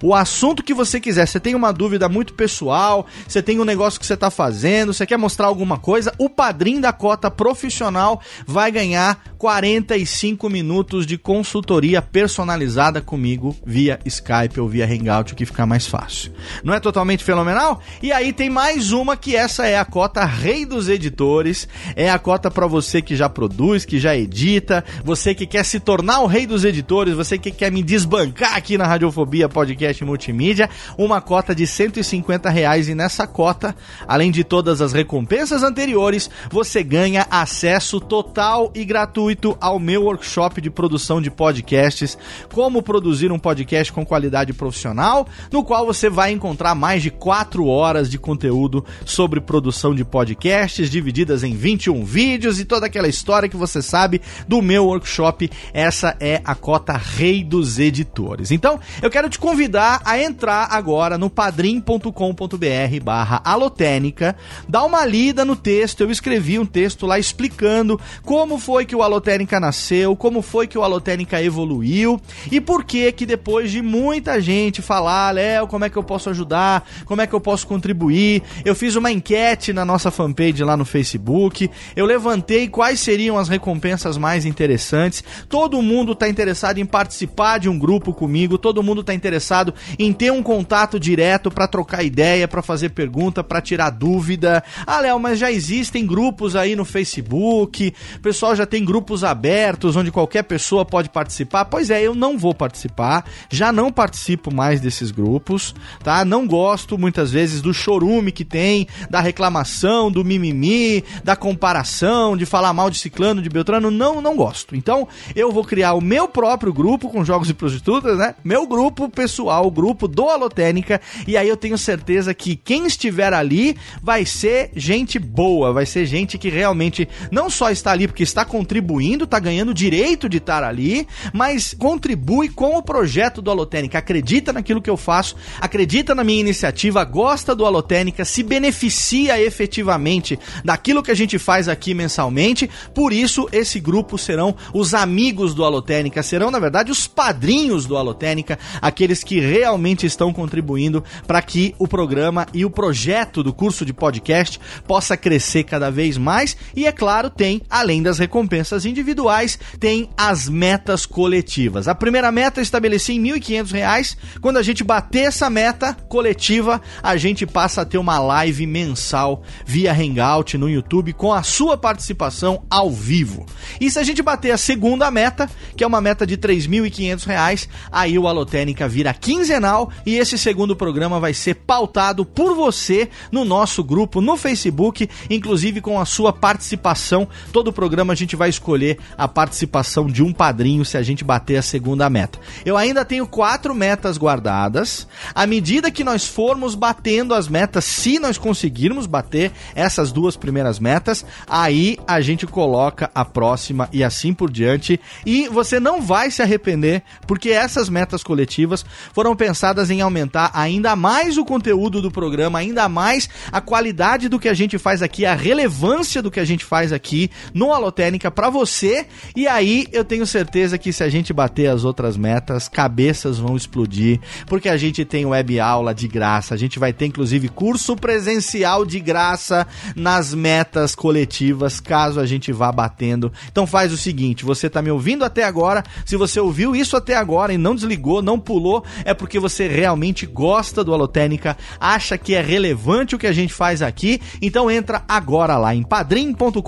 o 0.02 0.14
assunto 0.14 0.64
que 0.64 0.74
você 0.74 1.00
quiser. 1.00 1.28
Você 1.28 1.40
tem 1.40 1.56
uma 1.56 1.72
dúvida 1.72 2.08
muito 2.10 2.34
pessoal, 2.34 3.06
você 3.28 3.42
tem 3.42 3.60
um 3.60 3.66
negócio 3.66 4.00
que 4.00 4.06
você 4.06 4.14
está 4.14 4.30
fazendo, 4.30 4.94
você 4.94 5.06
quer 5.06 5.18
mostrar 5.18 5.48
alguma 5.48 5.78
coisa, 5.78 6.14
o 6.18 6.30
padrinho 6.30 6.82
da 6.82 6.94
cota 6.94 7.30
profissional 7.30 8.22
vai 8.46 8.72
ganhar 8.72 9.24
45 9.38 10.50
minutos 10.50 11.06
de 11.06 11.18
consultoria 11.18 12.02
personalizada 12.02 13.02
comigo 13.02 13.56
via 13.66 14.00
Skype 14.06 14.60
ou 14.60 14.68
via 14.68 14.86
Hangout, 14.86 15.34
o 15.34 15.36
que 15.36 15.46
fica 15.46 15.66
mais 15.66 15.86
fácil. 15.86 16.32
Não 16.64 16.74
é 16.74 16.80
totalmente 16.80 17.24
fenomenal? 17.24 17.80
E 18.02 18.12
aí 18.12 18.34
tem 18.34 18.50
mais 18.50 18.92
uma 18.92 19.16
que 19.16 19.36
essa 19.36 19.68
é 19.68 19.78
a 19.78 19.86
cota 19.86 20.26
Rei 20.26 20.66
dos 20.66 20.90
Editores, 20.90 21.68
é 21.96 22.10
a 22.10 22.18
cota 22.18 22.50
para 22.50 22.68
você 22.68 23.02
que 23.02 23.16
já 23.16 23.30
produz, 23.30 23.86
que 23.86 24.00
já 24.00 24.16
edita, 24.16 24.84
você 25.04 25.36
que 25.36 25.46
quer 25.46 25.64
se 25.64 25.80
tornar 25.80 26.22
o 26.22 26.26
Rei 26.26 26.46
dos 26.48 26.66
Editores, 26.66 27.14
você 27.14 27.38
que 27.38 27.52
quer 27.52 27.72
me 27.72 27.84
desbancar 27.84 28.56
aqui 28.56 28.78
na 28.78 28.88
Radiofobia 28.88 29.48
Podcast 29.48 29.85
Multimídia, 30.04 30.70
uma 30.98 31.22
cota 31.22 31.54
de 31.54 31.68
150 31.68 32.50
reais 32.50 32.88
e 32.88 32.96
nessa 32.96 33.28
cota, 33.28 33.76
além 34.08 34.32
de 34.32 34.44
todas 34.44 34.82
as 34.82 34.94
recompensas 34.94 35.64
anteriores, 35.64 36.30
você 36.50 36.84
ganha 36.84 37.28
acesso 37.30 38.00
total 38.00 38.72
e 38.74 38.84
gratuito 38.84 39.06
gratuito 39.36 39.58
ao 39.62 39.80
meu 39.80 40.04
workshop 40.04 40.60
de 40.62 40.70
produção 40.70 41.22
de 41.22 41.30
podcasts, 41.30 42.18
como 42.52 42.82
produzir 42.82 43.32
um 43.32 43.38
podcast 43.38 43.94
com 43.94 44.06
qualidade 44.06 44.52
profissional, 44.54 45.28
no 45.52 45.64
qual 45.64 45.86
você 45.86 46.10
vai 46.10 46.32
encontrar 46.32 46.74
mais 46.74 47.04
de 47.04 47.12
4 47.12 47.66
horas 47.68 48.10
de 48.10 48.18
conteúdo 48.18 48.84
sobre 49.06 49.40
produção 49.40 49.94
de 49.94 50.04
podcasts, 50.04 50.90
divididas 50.90 51.44
em 51.44 51.56
21 51.56 52.04
vídeos 52.04 52.60
e 52.60 52.66
toda 52.66 52.88
aquela 52.88 53.08
história 53.08 53.48
que 53.48 53.58
você 53.58 53.82
sabe 53.82 54.22
do 54.48 54.62
meu 54.62 54.86
workshop. 54.86 55.50
Essa 55.74 56.16
é 56.20 56.42
a 56.44 56.56
cota 56.56 56.94
Rei 56.94 57.44
dos 57.44 57.78
Editores. 57.78 58.50
Então, 58.50 58.80
eu 59.02 59.10
quero 59.10 59.30
te 59.30 59.38
convidar 59.38 59.75
a 59.76 60.22
entrar 60.22 60.68
agora 60.72 61.18
no 61.18 61.30
padrim.com.br 61.30 63.04
barra 63.04 63.42
alotênica, 63.44 64.36
dar 64.68 64.84
uma 64.84 65.06
lida 65.06 65.44
no 65.44 65.56
texto. 65.56 66.02
Eu 66.02 66.12
escrevi 66.12 66.58
um 66.58 66.66
texto 66.66 67.06
lá 67.06 67.20
explicando 67.20 68.00
como 68.24 68.58
foi 68.58 68.86
que 68.86 68.96
o 68.96 69.04
Alotênica 69.04 69.60
nasceu, 69.60 70.16
como 70.16 70.42
foi 70.42 70.68
que 70.68 70.78
o 70.78 70.84
Alotênica 70.84 71.42
evoluiu 71.42 72.20
e 72.52 72.60
por 72.60 72.84
que 72.84 73.12
que 73.12 73.26
depois 73.26 73.72
de 73.72 73.82
muita 73.82 74.42
gente 74.42 74.82
falar, 74.82 75.32
Léo, 75.32 75.68
como 75.68 75.86
é 75.86 75.90
que 75.90 75.98
eu 75.98 76.04
posso 76.04 76.30
ajudar, 76.30 76.88
como 77.06 77.22
é 77.22 77.28
que 77.28 77.34
eu 77.34 77.42
posso 77.42 77.68
contribuir, 77.68 78.42
eu 78.64 78.76
fiz 78.76 78.96
uma 78.96 79.12
enquete 79.12 79.74
na 79.74 79.86
nossa 79.86 80.12
fanpage 80.12 80.64
lá 80.64 80.76
no 80.76 80.86
Facebook, 80.86 81.70
eu 81.96 82.06
levantei 82.06 82.68
quais 82.68 83.00
seriam 83.00 83.38
as 83.38 83.50
recompensas 83.50 84.18
mais 84.18 84.46
interessantes, 84.46 85.24
todo 85.50 85.82
mundo 85.82 86.14
está 86.14 86.28
interessado 86.28 86.78
em 86.78 86.86
participar 86.86 87.60
de 87.60 87.70
um 87.70 87.78
grupo 87.78 88.14
comigo, 88.14 88.58
todo 88.58 88.84
mundo 88.84 89.02
está 89.02 89.14
interessado 89.14 89.65
em 89.98 90.12
ter 90.12 90.32
um 90.32 90.44
contato 90.44 91.00
direto 91.00 91.50
para 91.50 91.68
trocar 91.68 92.04
ideia, 92.04 92.48
para 92.48 92.62
fazer 92.62 92.90
pergunta, 92.90 93.44
para 93.44 93.62
tirar 93.62 93.90
dúvida. 93.90 94.64
Ah, 94.86 95.00
Léo, 95.00 95.20
mas 95.20 95.40
já 95.40 95.52
existem 95.52 96.06
grupos 96.06 96.56
aí 96.56 96.76
no 96.76 96.86
Facebook, 96.86 97.94
o 98.16 98.20
pessoal 98.20 98.56
já 98.56 98.66
tem 98.66 98.84
grupos 98.84 99.24
abertos 99.24 99.96
onde 99.96 100.12
qualquer 100.12 100.44
pessoa 100.44 100.86
pode 100.86 101.10
participar. 101.10 101.66
Pois 101.66 101.90
é, 101.90 102.02
eu 102.02 102.14
não 102.14 102.38
vou 102.38 102.54
participar, 102.54 103.26
já 103.50 103.72
não 103.72 103.92
participo 103.92 104.54
mais 104.54 104.82
desses 104.82 105.12
grupos, 105.12 105.74
tá? 106.04 106.26
Não 106.26 106.48
gosto 106.48 106.98
muitas 106.98 107.32
vezes 107.32 107.62
do 107.62 107.74
chorume 107.74 108.32
que 108.32 108.46
tem, 108.46 108.88
da 109.10 109.20
reclamação, 109.20 110.12
do 110.12 110.24
mimimi, 110.24 111.04
da 111.24 111.36
comparação, 111.36 112.36
de 112.36 112.46
falar 112.46 112.74
mal 112.74 112.90
de 112.90 112.98
ciclano, 112.98 113.42
de 113.42 113.50
Beltrano, 113.50 113.90
não, 113.90 114.22
não 114.22 114.36
gosto. 114.36 114.76
Então, 114.76 115.08
eu 115.36 115.52
vou 115.52 115.64
criar 115.64 115.94
o 115.94 116.02
meu 116.02 116.28
próprio 116.28 116.74
grupo 116.74 117.10
com 117.10 117.24
jogos 117.24 117.48
de 117.48 117.54
prostitutas, 117.54 118.18
né? 118.18 118.36
Meu 118.44 118.68
grupo 118.68 119.10
pessoal, 119.10 119.55
o 119.62 119.72
grupo 119.72 120.08
do 120.08 120.30
Alotênica, 120.30 121.02
e 121.28 121.38
aí 121.38 121.48
eu 121.48 121.58
tenho 121.58 121.78
certeza 121.78 122.34
que 122.34 122.56
quem 122.56 122.86
estiver 122.86 123.34
ali 123.34 123.76
vai 124.02 124.26
ser 124.26 124.72
gente 124.76 125.20
boa, 125.20 125.74
vai 125.74 125.86
ser 125.86 126.06
gente 126.06 126.38
que 126.38 126.50
realmente 126.50 127.08
não 127.32 127.50
só 127.50 127.70
está 127.70 127.92
ali 127.92 128.08
porque 128.08 128.24
está 128.24 128.44
contribuindo 128.46 128.86
contribuindo, 128.86 129.28
tá 129.28 129.40
ganhando 129.40 129.74
direito 129.74 130.28
de 130.28 130.38
estar 130.38 130.64
ali, 130.64 131.08
mas 131.34 131.74
contribui 131.78 132.50
com 132.50 132.78
o 132.78 132.84
projeto 132.84 133.42
do 133.42 133.50
Alotênica, 133.50 133.98
acredita 133.98 134.52
naquilo 134.52 134.82
que 134.82 134.90
eu 134.90 134.98
faço, 134.98 135.36
acredita 135.60 136.14
na 136.14 136.24
minha 136.24 136.40
iniciativa, 136.40 137.04
gosta 137.04 137.56
do 137.56 137.66
Alotênica, 137.66 138.26
se 138.26 138.44
beneficia 138.44 139.42
efetivamente 139.42 140.38
daquilo 140.64 141.02
que 141.02 141.12
a 141.12 141.16
gente 141.16 141.40
faz 141.40 141.68
aqui 141.68 141.94
mensalmente. 141.94 142.70
Por 142.94 143.14
isso, 143.14 143.48
esse 143.52 143.80
grupo 143.80 144.18
serão 144.18 144.56
os 144.74 144.94
amigos 144.94 145.54
do 145.54 145.64
Alotênica, 145.64 146.22
serão 146.22 146.52
na 146.52 146.60
verdade 146.60 146.92
os 146.92 147.08
padrinhos 147.08 147.86
do 147.86 147.98
Alotênica, 147.98 148.60
aqueles 148.82 149.24
que 149.24 149.40
realmente 149.46 150.06
estão 150.06 150.34
contribuindo 150.34 151.04
para 151.28 151.42
que 151.42 151.76
o 151.80 151.88
programa 151.88 152.46
e 152.54 152.66
o 152.66 152.70
projeto 152.70 153.44
do 153.44 153.54
curso 153.54 153.86
de 153.86 153.94
podcast 153.94 154.60
possa 154.88 155.16
crescer 155.16 155.64
cada 155.64 155.90
vez 155.90 156.18
mais 156.18 156.58
e 156.76 156.86
é 156.86 156.92
claro, 156.92 157.30
tem 157.30 157.62
além 157.70 158.02
das 158.02 158.20
recompensas 158.20 158.86
individuais 158.86 159.60
tem 159.80 160.10
as 160.18 160.50
metas 160.50 161.06
coletivas. 161.06 161.88
A 161.88 161.96
primeira 161.96 162.32
meta 162.32 162.60
eu 162.60 162.64
estabeleci 162.64 163.14
em 163.14 163.24
R$ 163.24 163.40
1.500. 163.40 164.18
Quando 164.42 164.58
a 164.58 164.64
gente 164.64 164.84
bater 164.84 165.28
essa 165.28 165.50
meta 165.50 165.94
coletiva, 166.10 166.82
a 167.02 167.18
gente 167.18 167.46
passa 167.46 167.82
a 167.82 167.86
ter 167.86 167.98
uma 167.98 168.20
live 168.20 168.66
mensal 168.66 169.44
via 169.66 169.94
Hangout 169.94 170.58
no 170.58 170.70
YouTube 170.70 171.14
com 171.14 171.34
a 171.34 171.44
sua 171.44 171.78
participação 171.78 172.66
ao 172.70 172.92
vivo. 172.92 173.46
E 173.80 173.90
se 173.90 174.00
a 174.00 174.04
gente 174.04 174.22
bater 174.22 174.52
a 174.52 174.58
segunda 174.58 175.10
meta, 175.12 175.50
que 175.76 175.84
é 175.84 175.88
uma 175.88 176.02
meta 176.02 176.26
de 176.26 176.36
R$ 176.36 176.42
3.500, 176.42 177.68
aí 177.92 178.18
o 178.18 178.28
Alotênica 178.28 178.88
vira 178.88 179.14
quinzenal 179.36 179.90
e 180.06 180.18
esse 180.18 180.38
segundo 180.38 180.76
programa 180.76 181.20
vai 181.20 181.34
ser 181.34 181.56
pautado 181.56 182.26
por 182.26 182.56
você 182.56 183.10
no 183.32 183.44
nosso 183.44 183.84
grupo 183.84 184.22
no 184.22 184.38
Facebook, 184.38 185.10
inclusive 185.30 185.82
com 185.82 186.00
a 186.00 186.06
sua 186.06 186.32
participação. 186.32 187.28
Todo 187.52 187.74
programa 187.74 188.14
a 188.14 188.16
gente 188.16 188.36
vai 188.36 188.50
escolher 188.50 188.76
escolher 188.86 188.98
a 189.18 189.28
participação 189.28 190.08
de 190.08 190.22
um 190.22 190.34
padrinho 190.34 190.86
se 190.86 190.98
a 190.98 191.02
gente 191.02 191.24
bater 191.24 191.58
a 191.58 191.62
segunda 191.62 192.10
meta. 192.10 192.40
Eu 192.66 192.78
ainda 192.78 193.06
tenho 193.06 193.26
quatro 193.26 193.74
metas 193.74 194.18
guardadas. 194.18 195.08
À 195.34 195.48
medida 195.48 195.92
que 195.92 196.04
nós 196.04 196.28
formos 196.28 196.76
batendo 196.76 197.34
as 197.34 197.48
metas, 197.48 197.86
se 197.86 198.20
nós 198.20 198.38
conseguirmos 198.38 199.06
bater 199.06 199.52
essas 199.74 200.12
duas 200.12 200.36
primeiras 200.36 200.80
metas, 200.80 201.26
aí 201.48 201.98
a 202.08 202.22
gente 202.22 202.46
coloca 202.46 203.10
a 203.16 203.24
próxima 203.24 203.90
e 203.92 204.04
assim 204.04 204.34
por 204.34 204.52
diante. 204.52 205.00
E 205.26 205.48
você 205.48 205.80
não 205.80 206.02
vai 206.02 206.30
se 206.30 206.42
arrepender, 206.42 207.04
porque 207.26 207.50
essas 207.50 207.90
metas 207.90 208.24
coletivas 208.24 208.86
foram 209.14 209.25
pensadas 209.34 209.90
em 209.90 210.02
aumentar 210.02 210.52
ainda 210.54 210.94
mais 210.94 211.38
o 211.38 211.46
conteúdo 211.46 212.02
do 212.02 212.12
programa, 212.12 212.60
ainda 212.60 212.90
mais 212.90 213.30
a 213.50 213.62
qualidade 213.62 214.28
do 214.28 214.38
que 214.38 214.50
a 214.50 214.54
gente 214.54 214.78
faz 214.78 215.02
aqui, 215.02 215.26
a 215.26 215.34
relevância 215.34 216.22
do 216.22 216.30
que 216.30 216.42
a 216.42 216.46
gente 216.46 216.66
faz 216.66 216.92
aqui 216.92 217.32
no 217.54 217.72
Alotênica 217.72 218.30
para 218.30 218.50
você 218.50 218.66
você. 218.76 219.06
E 219.36 219.48
aí 219.48 219.88
eu 219.92 220.04
tenho 220.04 220.26
certeza 220.26 220.78
que 220.78 220.92
se 220.92 221.04
a 221.04 221.10
gente 221.10 221.32
bater 221.32 221.68
as 221.68 221.86
outras 221.86 222.18
metas, 222.18 222.68
cabeças 222.68 223.38
vão 223.38 223.56
explodir, 223.56 224.20
porque 224.48 224.68
a 224.68 224.76
gente 224.76 225.06
tem 225.06 225.26
web 225.26 225.60
aula 225.60 225.94
de 225.94 226.08
graça, 226.08 226.54
a 226.54 226.58
gente 226.58 226.78
vai 226.80 226.92
ter 226.92 227.06
inclusive 227.06 227.48
curso 227.48 227.96
presencial 227.96 228.86
de 228.86 229.00
graça 229.00 229.66
nas 229.96 230.34
metas 230.34 230.96
coletivas, 230.96 231.80
caso 231.80 232.20
a 232.20 232.26
gente 232.26 232.52
vá 232.52 232.72
batendo. 232.72 233.32
Então 233.50 233.66
faz 233.66 233.94
o 233.94 233.98
seguinte, 233.98 234.44
você 234.44 234.70
tá 234.70 234.82
me 234.82 234.92
ouvindo 234.92 235.24
até 235.24 235.44
agora, 235.44 235.84
se 236.06 236.18
você 236.18 236.40
ouviu 236.40 236.76
isso 236.76 236.98
até 236.98 237.16
agora 237.16 237.54
e 237.54 237.58
não 237.58 237.76
desligou, 237.76 238.22
não 238.22 238.40
pulou, 238.40 238.84
é 239.06 239.14
porque 239.16 239.40
você 239.40 239.68
realmente 239.68 240.26
gosta 240.26 240.84
do 240.84 240.94
Alotênica, 240.94 241.58
acha 241.80 242.18
que 242.18 242.36
é 242.36 242.42
relevante 242.42 243.16
o 243.16 243.20
que 243.20 243.28
a 243.28 243.34
gente 243.34 243.54
faz 243.54 243.82
aqui, 243.82 244.22
então 244.42 244.70
entra 244.70 245.04
agora 245.08 245.58
lá 245.58 245.74
em 245.74 245.84
padrim.com.br 245.84 246.62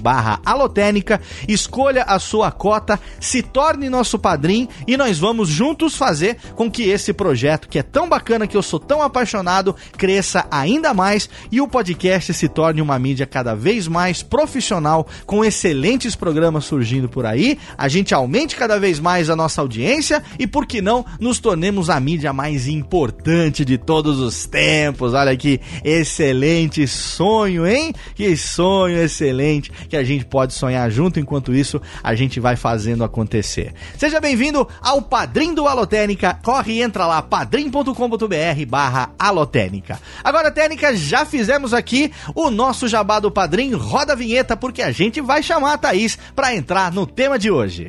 barra 0.00 0.40
Alotênica, 0.44 1.20
escolha 1.48 2.02
a 2.02 2.18
sua 2.18 2.50
cota, 2.50 2.98
se 3.20 3.42
torne 3.42 3.88
nosso 3.88 4.18
padrim 4.18 4.68
e 4.86 4.96
nós 4.96 5.18
vamos 5.18 5.48
juntos 5.48 5.96
fazer 5.96 6.36
com 6.54 6.70
que 6.70 6.84
esse 6.84 7.12
projeto, 7.12 7.68
que 7.68 7.78
é 7.78 7.82
tão 7.82 8.08
bacana, 8.08 8.46
que 8.46 8.56
eu 8.56 8.62
sou 8.62 8.80
tão 8.80 9.02
apaixonado, 9.02 9.74
cresça 9.96 10.46
ainda 10.50 10.92
mais 10.92 11.28
e 11.50 11.60
o 11.60 11.68
podcast 11.68 12.34
se 12.34 12.48
torne 12.48 12.82
uma 12.82 12.98
mídia 12.98 13.26
cada 13.26 13.54
vez 13.54 13.86
mais 13.86 14.22
profissional, 14.22 15.06
com 15.26 15.44
excelentes 15.44 16.16
programas 16.16 16.64
surgindo 16.64 17.08
por 17.08 17.26
aí, 17.26 17.58
a 17.76 17.88
gente 17.88 18.14
aumente 18.14 18.56
cada 18.56 18.78
vez 18.78 18.98
mais 18.98 19.30
a 19.30 19.36
nossa 19.36 19.60
audiência 19.60 20.22
e, 20.38 20.46
por 20.46 20.66
que 20.66 20.80
não, 20.80 21.04
nos 21.20 21.38
tornemos 21.42 21.90
a 21.90 21.98
mídia 22.00 22.32
mais 22.32 22.68
importante 22.68 23.64
de 23.64 23.76
todos 23.76 24.18
os 24.20 24.46
tempos. 24.46 25.12
Olha 25.12 25.36
que 25.36 25.60
excelente 25.84 26.86
sonho, 26.86 27.66
hein? 27.66 27.92
Que 28.14 28.36
sonho 28.36 28.96
excelente 28.96 29.70
que 29.88 29.96
a 29.96 30.04
gente 30.04 30.24
pode 30.24 30.54
sonhar 30.54 30.90
junto, 30.90 31.18
enquanto 31.18 31.52
isso 31.52 31.82
a 32.02 32.14
gente 32.14 32.38
vai 32.38 32.56
fazendo 32.56 33.04
acontecer. 33.04 33.74
Seja 33.98 34.20
bem-vindo 34.20 34.66
ao 34.80 35.02
Padrim 35.02 35.52
do 35.52 35.66
Alotênica. 35.66 36.38
Corre 36.42 36.74
e 36.74 36.82
entra 36.82 37.06
lá, 37.06 37.20
padrim.com.br 37.20 38.66
barra 38.68 39.10
Alotênica. 39.18 40.00
Agora, 40.22 40.50
Técnica, 40.50 40.94
já 40.94 41.26
fizemos 41.26 41.74
aqui 41.74 42.12
o 42.34 42.50
nosso 42.50 42.86
jabá 42.86 43.18
do 43.18 43.30
Padrim. 43.30 43.74
Roda 43.74 44.12
a 44.12 44.16
vinheta 44.16 44.56
porque 44.56 44.80
a 44.80 44.92
gente 44.92 45.20
vai 45.20 45.42
chamar 45.42 45.74
a 45.74 45.78
Thaís 45.78 46.16
para 46.36 46.54
entrar 46.54 46.92
no 46.92 47.06
tema 47.06 47.38
de 47.38 47.50
hoje. 47.50 47.88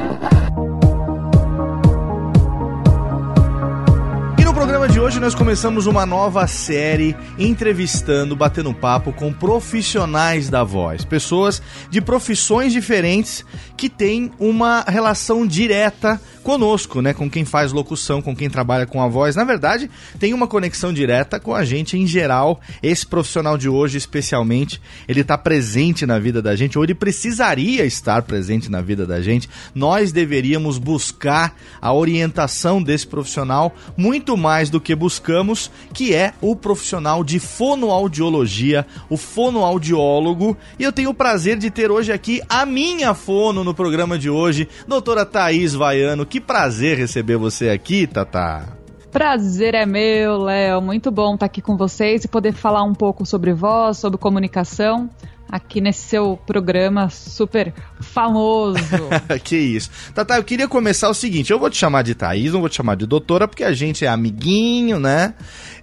Programa 4.81 4.93
de 4.93 4.99
hoje 4.99 5.19
nós 5.19 5.35
começamos 5.35 5.85
uma 5.85 6.07
nova 6.07 6.47
série 6.47 7.15
entrevistando, 7.37 8.35
batendo 8.35 8.73
papo 8.73 9.13
com 9.13 9.31
profissionais 9.31 10.49
da 10.49 10.63
voz, 10.63 11.05
pessoas 11.05 11.61
de 11.91 12.01
profissões 12.01 12.73
diferentes 12.73 13.45
que 13.77 13.87
têm 13.87 14.31
uma 14.39 14.81
relação 14.87 15.45
direta 15.45 16.19
conosco, 16.41 17.01
né? 17.01 17.13
Com 17.13 17.29
quem 17.29 17.45
faz 17.45 17.71
locução, 17.71 18.21
com 18.21 18.35
quem 18.35 18.49
trabalha 18.49 18.87
com 18.87 19.01
a 19.01 19.07
voz. 19.07 19.35
Na 19.35 19.43
verdade, 19.43 19.89
tem 20.19 20.33
uma 20.33 20.47
conexão 20.47 20.91
direta 20.91 21.39
com 21.39 21.53
a 21.53 21.63
gente 21.63 21.95
em 21.97 22.07
geral. 22.07 22.59
Esse 22.81 23.05
profissional 23.05 23.57
de 23.57 23.69
hoje, 23.69 23.99
especialmente, 23.99 24.81
ele 25.07 25.21
está 25.21 25.37
presente 25.37 26.05
na 26.05 26.17
vida 26.17 26.41
da 26.41 26.55
gente, 26.55 26.77
ou 26.77 26.83
ele 26.83 26.95
precisaria 26.95 27.85
estar 27.85 28.23
presente 28.23 28.69
na 28.69 28.81
vida 28.81 29.05
da 29.05 29.21
gente. 29.21 29.47
Nós 29.75 30.11
deveríamos 30.11 30.79
buscar 30.79 31.55
a 31.79 31.93
orientação 31.93 32.81
desse 32.81 33.05
profissional 33.05 33.75
muito 33.95 34.35
mais 34.35 34.70
do 34.71 34.81
que 34.81 34.95
buscamos, 34.95 35.69
que 35.93 36.15
é 36.15 36.33
o 36.41 36.55
profissional 36.55 37.23
de 37.23 37.39
fonoaudiologia, 37.39 38.87
o 39.09 39.17
fonoaudiólogo. 39.17 40.57
E 40.79 40.83
eu 40.83 40.91
tenho 40.91 41.11
o 41.11 41.13
prazer 41.13 41.57
de 41.57 41.69
ter 41.69 41.91
hoje 41.91 42.11
aqui 42.11 42.41
a 42.49 42.65
minha 42.65 43.13
fono 43.13 43.63
no 43.63 43.73
programa 43.73 44.17
de 44.17 44.29
hoje, 44.29 44.67
doutora 44.87 45.25
Thaís 45.25 45.75
Vaiano 45.75 46.25
que 46.25 46.39
prazer 46.39 46.97
receber 46.97 47.35
você 47.35 47.69
aqui, 47.69 48.07
Tata. 48.07 48.77
Prazer 49.11 49.75
é 49.75 49.85
meu, 49.85 50.37
Léo. 50.37 50.81
Muito 50.81 51.11
bom 51.11 51.33
estar 51.33 51.45
aqui 51.45 51.61
com 51.61 51.75
vocês 51.75 52.23
e 52.23 52.29
poder 52.29 52.53
falar 52.53 52.83
um 52.83 52.93
pouco 52.93 53.25
sobre 53.25 53.53
voz, 53.53 53.97
sobre 53.97 54.17
comunicação 54.17 55.09
aqui 55.49 55.81
nesse 55.81 56.07
seu 56.07 56.37
programa 56.45 57.09
super 57.09 57.73
famoso. 57.99 58.79
que 59.43 59.57
isso. 59.57 59.89
Tata, 60.13 60.35
eu 60.35 60.43
queria 60.43 60.67
começar 60.67 61.09
o 61.09 61.13
seguinte: 61.13 61.51
eu 61.51 61.59
vou 61.59 61.69
te 61.69 61.77
chamar 61.77 62.03
de 62.03 62.15
Thaís, 62.15 62.53
não 62.53 62.61
vou 62.61 62.69
te 62.69 62.75
chamar 62.77 62.95
de 62.95 63.05
doutora, 63.05 63.47
porque 63.47 63.63
a 63.63 63.73
gente 63.73 64.05
é 64.05 64.07
amiguinho, 64.07 64.99
né? 64.99 65.33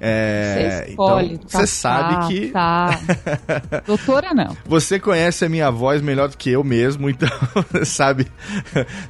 É, 0.00 0.82
você 0.84 0.90
escolhe, 0.90 1.34
então, 1.34 1.48
você 1.48 1.58
tá, 1.58 1.66
sabe 1.66 2.14
tá, 2.14 2.28
que. 2.28 2.48
Tá. 2.48 3.00
doutora 3.86 4.32
não. 4.32 4.56
Você 4.64 4.98
conhece 4.98 5.44
a 5.44 5.48
minha 5.48 5.70
voz 5.70 6.00
melhor 6.00 6.28
do 6.28 6.36
que 6.36 6.50
eu 6.50 6.62
mesmo, 6.62 7.10
então 7.10 7.28
você 7.70 7.84
sabe. 7.84 8.26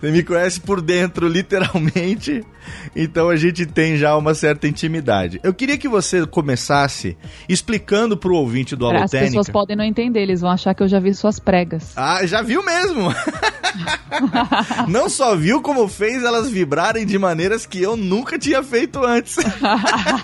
Você 0.01 0.11
me 0.11 0.23
conhece 0.23 0.61
por 0.61 0.81
dentro, 0.81 1.29
literalmente. 1.29 2.45
Então 2.95 3.29
a 3.29 3.37
gente 3.37 3.67
tem 3.67 3.97
já 3.97 4.17
uma 4.17 4.35
certa 4.35 4.67
intimidade. 4.67 5.41
Eu 5.43 5.55
queria 5.55 5.79
que 5.79 5.89
você 5.89 6.27
começasse 6.27 7.17
explicando 7.49 8.17
pro 8.17 8.35
ouvinte 8.35 8.77
do 8.77 8.87
Alotênica. 8.87 9.19
As 9.19 9.25
pessoas 9.25 9.51
podem 9.51 9.77
não 9.77 9.85
entender, 9.85 10.21
eles 10.21 10.41
vão 10.41 10.48
achar 10.51 10.75
que 10.75 10.83
eu 10.83 10.89
já 10.89 10.99
vi 10.99 11.15
suas 11.15 11.39
pregas. 11.39 11.93
Ah, 11.97 12.25
já 12.27 12.43
viu 12.43 12.63
mesmo! 12.65 13.13
não 14.89 15.09
só 15.09 15.37
viu, 15.37 15.61
como 15.61 15.89
fez 15.89 16.23
elas 16.23 16.51
vibrarem 16.51 17.07
de 17.07 17.19
maneiras 17.19 17.67
que 17.67 17.83
eu 17.83 17.97
nunca 17.97 18.39
tinha 18.39 18.63
feito 18.63 19.05
antes. 19.05 19.37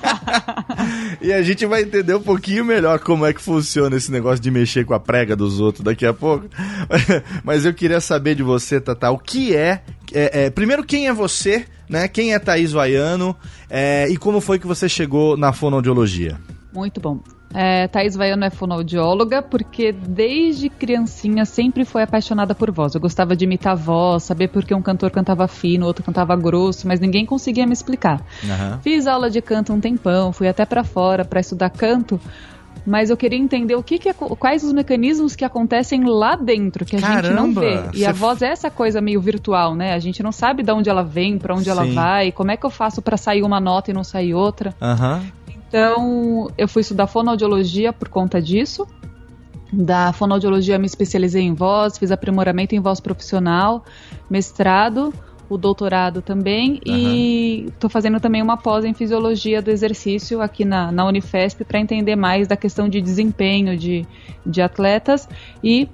e 1.21 1.33
a 1.33 1.43
gente 1.43 1.67
vai 1.67 1.83
entender 1.83 2.15
um 2.15 2.23
pouquinho 2.23 2.65
melhor 2.65 2.99
como 2.99 3.27
é 3.27 3.33
que 3.33 3.41
funciona 3.41 3.97
esse 3.97 4.11
negócio 4.11 4.41
de 4.41 4.51
mexer 4.51 4.85
com 4.85 4.95
a 4.95 5.01
prega 5.01 5.37
dos 5.37 5.61
outros 5.61 5.85
daqui 5.85 6.07
a 6.07 6.13
pouco. 6.13 6.49
Mas 7.45 7.65
eu 7.65 7.75
queria 7.75 8.01
saber 8.01 8.35
de 8.35 8.43
você, 8.43 8.81
Tata, 8.81 9.11
o 9.11 9.19
que 9.19 9.55
é, 9.55 9.83
é, 10.13 10.45
é 10.45 10.51
primeiro, 10.51 10.85
quem 10.85 11.09
é 11.09 11.13
você, 11.13 11.67
né? 11.89 12.09
Quem 12.09 12.35
é 12.35 12.39
Thaís 12.39 12.73
Vaiano 12.73 13.37
é, 13.69 14.09
e 14.09 14.17
como 14.17 14.41
foi 14.41 14.59
que 14.59 14.67
você 14.67 14.89
chegou 14.89 15.37
na 15.37 15.53
fonoaudiologia? 15.53 16.39
Muito 16.73 17.01
bom. 17.01 17.21
É, 17.55 17.87
Thaís 17.87 18.17
Vaiano 18.17 18.45
é 18.45 18.51
fonoaudióloga 18.51 19.41
porque 19.41 19.93
desde 19.93 20.69
criancinha 20.69 21.45
sempre 21.45 21.85
foi 21.85 22.03
apaixonada 22.03 22.53
por 22.53 22.71
voz. 22.73 22.95
Eu 22.95 23.01
gostava 23.01 23.37
de 23.37 23.45
imitar 23.45 23.75
a 23.75 23.77
voz, 23.77 24.25
saber 24.25 24.49
por 24.49 24.65
que 24.65 24.75
um 24.75 24.83
cantor 24.83 25.13
cantava 25.13 25.47
fino, 25.47 25.87
outro 25.87 26.05
cantava 26.05 26.35
grosso, 26.35 26.89
mas 26.89 26.99
ninguém 26.99 27.25
conseguia 27.25 27.65
me 27.65 27.73
explicar. 27.73 28.21
Uhum. 28.43 28.81
Fiz 28.81 29.07
aula 29.07 29.31
de 29.31 29.41
canto 29.41 29.73
um 29.73 29.81
tempão, 29.81 30.33
fui 30.33 30.49
até 30.49 30.67
para 30.67 30.83
fora 30.83 31.25
para 31.25 31.39
estudar 31.39 31.71
canto, 31.71 32.21
mas 32.85 33.09
eu 33.09 33.17
queria 33.17 33.39
entender 33.39 33.77
o 33.77 33.83
que, 33.83 33.99
que 33.99 34.13
quais 34.13 34.65
os 34.65 34.73
mecanismos 34.73 35.37
que 35.37 35.45
acontecem 35.45 36.05
lá 36.05 36.35
dentro 36.37 36.85
que 36.85 36.97
a 36.97 37.01
Caramba, 37.01 37.23
gente 37.23 37.35
não 37.37 37.55
vê. 37.55 37.83
E 37.95 38.05
a 38.05 38.13
voz 38.13 38.43
é 38.43 38.49
essa 38.49 38.71
coisa 38.71 39.01
meio 39.01 39.21
virtual, 39.21 39.75
né? 39.75 39.95
A 39.95 39.99
gente 39.99 40.23
não 40.23 40.33
sabe 40.33 40.63
de 40.63 40.73
onde 40.73 40.91
ela 40.91 41.03
vem, 41.03 41.39
para 41.39 41.55
onde 41.55 41.65
Sim. 41.65 41.71
ela 41.71 41.85
vai, 41.87 42.33
como 42.33 42.51
é 42.51 42.57
que 42.57 42.67
eu 42.67 42.71
faço 42.71 43.01
para 43.01 43.17
sair 43.17 43.43
uma 43.43 43.61
nota 43.61 43.91
e 43.91 43.95
não 43.95 44.05
sair 44.05 44.35
outra. 44.35 44.75
Uhum. 44.81 45.44
Então, 45.75 46.49
eu 46.57 46.69
fui 46.69 46.83
estudar 46.83 47.09
fonoaudiologia 47.09 47.93
por 47.93 48.09
conta 48.09 48.41
disso. 48.41 48.87
Da 49.73 50.13
fonoaudiologia 50.13 50.79
me 50.79 50.87
especializei 50.87 51.43
em 51.43 51.53
voz, 51.53 51.99
fiz 51.99 52.13
aprimoramento 52.13 52.77
em 52.77 52.81
voz 52.81 53.01
profissional, 53.01 53.85
mestrado, 54.31 55.13
o 55.51 55.59
doutorado 55.59 56.23
também 56.23 56.81
uhum. 56.87 56.95
e 56.95 57.67
estou 57.67 57.91
fazendo 57.91 58.21
também 58.21 58.41
uma 58.41 58.57
pós 58.57 58.85
em 58.85 58.95
fisiologia 58.95 59.61
do 59.61 59.69
exercício 59.69 60.41
aqui 60.41 60.65
na, 60.65 60.93
na 60.93 61.05
Unifesp 61.07 61.65
para 61.65 61.81
entender 61.81 62.15
mais 62.15 62.47
da 62.47 62.57
questão 62.57 62.89
de 62.89 63.01
desempenho 63.01 63.77
de, 63.77 64.07
de 64.47 64.63
atletas 64.63 65.29
e 65.63 65.89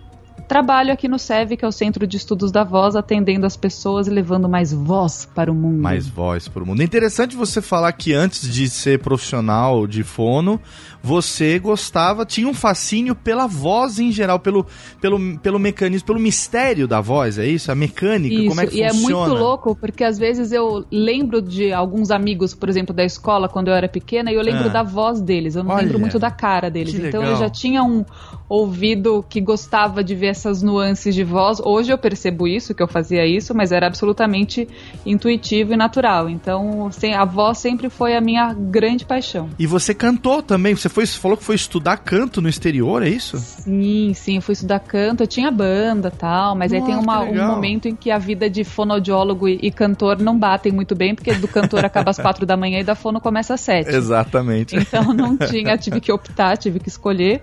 Trabalho 0.50 0.92
aqui 0.92 1.06
no 1.06 1.16
SEV, 1.16 1.56
que 1.56 1.64
é 1.64 1.68
o 1.68 1.70
Centro 1.70 2.04
de 2.08 2.16
Estudos 2.16 2.50
da 2.50 2.64
Voz, 2.64 2.96
atendendo 2.96 3.46
as 3.46 3.56
pessoas 3.56 4.08
e 4.08 4.10
levando 4.10 4.48
mais 4.48 4.72
voz 4.72 5.24
para 5.32 5.48
o 5.48 5.54
mundo. 5.54 5.80
Mais 5.80 6.08
voz 6.08 6.48
para 6.48 6.64
o 6.64 6.66
mundo. 6.66 6.80
É 6.80 6.84
interessante 6.84 7.36
você 7.36 7.62
falar 7.62 7.92
que 7.92 8.12
antes 8.12 8.52
de 8.52 8.68
ser 8.68 8.98
profissional 8.98 9.86
de 9.86 10.02
fono, 10.02 10.60
você 11.00 11.56
gostava, 11.60 12.26
tinha 12.26 12.48
um 12.48 12.52
fascínio 12.52 13.14
pela 13.14 13.46
voz 13.46 14.00
em 14.00 14.10
geral, 14.10 14.40
pelo, 14.40 14.66
pelo, 15.00 15.38
pelo 15.38 15.56
mecanismo, 15.60 16.04
pelo 16.04 16.18
mistério 16.18 16.88
da 16.88 17.00
voz, 17.00 17.38
é 17.38 17.46
isso? 17.46 17.70
A 17.70 17.76
mecânica, 17.76 18.34
isso, 18.34 18.48
como 18.48 18.60
é 18.60 18.66
que 18.66 18.82
e 18.82 18.88
funciona? 18.88 19.08
E 19.08 19.12
é 19.12 19.28
muito 19.28 19.40
louco, 19.40 19.76
porque 19.76 20.02
às 20.02 20.18
vezes 20.18 20.50
eu 20.50 20.84
lembro 20.90 21.40
de 21.40 21.72
alguns 21.72 22.10
amigos, 22.10 22.54
por 22.54 22.68
exemplo, 22.68 22.92
da 22.92 23.04
escola, 23.04 23.48
quando 23.48 23.68
eu 23.68 23.74
era 23.74 23.88
pequena, 23.88 24.32
e 24.32 24.34
eu 24.34 24.42
lembro 24.42 24.66
ah. 24.66 24.72
da 24.72 24.82
voz 24.82 25.20
deles, 25.20 25.54
eu 25.54 25.62
não 25.62 25.70
Olha, 25.70 25.84
lembro 25.84 26.00
muito 26.00 26.18
da 26.18 26.32
cara 26.32 26.68
deles. 26.68 26.92
Então 26.96 27.20
legal. 27.20 27.36
eu 27.36 27.38
já 27.38 27.48
tinha 27.48 27.84
um 27.84 28.04
ouvido 28.50 29.24
que 29.28 29.40
gostava 29.40 30.02
de 30.02 30.16
ver 30.16 30.26
essas 30.26 30.60
nuances 30.60 31.14
de 31.14 31.22
voz. 31.22 31.60
Hoje 31.64 31.92
eu 31.92 31.96
percebo 31.96 32.48
isso, 32.48 32.74
que 32.74 32.82
eu 32.82 32.88
fazia 32.88 33.24
isso, 33.24 33.54
mas 33.54 33.70
era 33.70 33.86
absolutamente 33.86 34.68
intuitivo 35.06 35.72
e 35.72 35.76
natural. 35.76 36.28
Então, 36.28 36.90
a 37.16 37.24
voz 37.24 37.58
sempre 37.58 37.88
foi 37.88 38.16
a 38.16 38.20
minha 38.20 38.52
grande 38.52 39.04
paixão. 39.04 39.48
E 39.56 39.68
você 39.68 39.94
cantou 39.94 40.42
também, 40.42 40.74
você 40.74 40.88
foi, 40.88 41.06
falou 41.06 41.36
que 41.36 41.44
foi 41.44 41.54
estudar 41.54 41.98
canto 41.98 42.40
no 42.40 42.48
exterior, 42.48 43.04
é 43.04 43.08
isso? 43.08 43.38
Sim, 43.38 44.12
sim, 44.14 44.36
eu 44.36 44.42
fui 44.42 44.54
estudar 44.54 44.80
canto, 44.80 45.22
eu 45.22 45.28
tinha 45.28 45.48
banda 45.52 46.10
tal, 46.10 46.56
mas 46.56 46.72
Nossa, 46.72 46.84
aí 46.84 46.90
tem 46.90 47.00
uma, 47.00 47.20
um 47.20 47.46
momento 47.46 47.86
em 47.86 47.94
que 47.94 48.10
a 48.10 48.18
vida 48.18 48.50
de 48.50 48.64
fonoaudiólogo 48.64 49.48
e, 49.48 49.60
e, 49.62 49.70
cantor 49.70 50.18
não 50.18 50.36
batem 50.36 50.72
muito 50.72 50.96
bem, 50.96 51.14
porque 51.14 51.32
do 51.34 51.46
cantor 51.46 51.84
acaba 51.84 52.10
às 52.10 52.18
quatro 52.18 52.44
da 52.44 52.56
manhã 52.56 52.80
e 52.80 52.84
da 52.84 52.96
fono 52.96 53.20
começa 53.20 53.54
às 53.54 53.60
sete. 53.60 53.94
Exatamente. 53.94 54.74
Então 54.74 55.14
não 55.14 55.36
tinha, 55.46 55.78
tive 55.78 56.00
que 56.00 56.10
optar, 56.10 56.56
tive 56.56 56.80
que 56.80 56.88
escolher. 56.88 57.42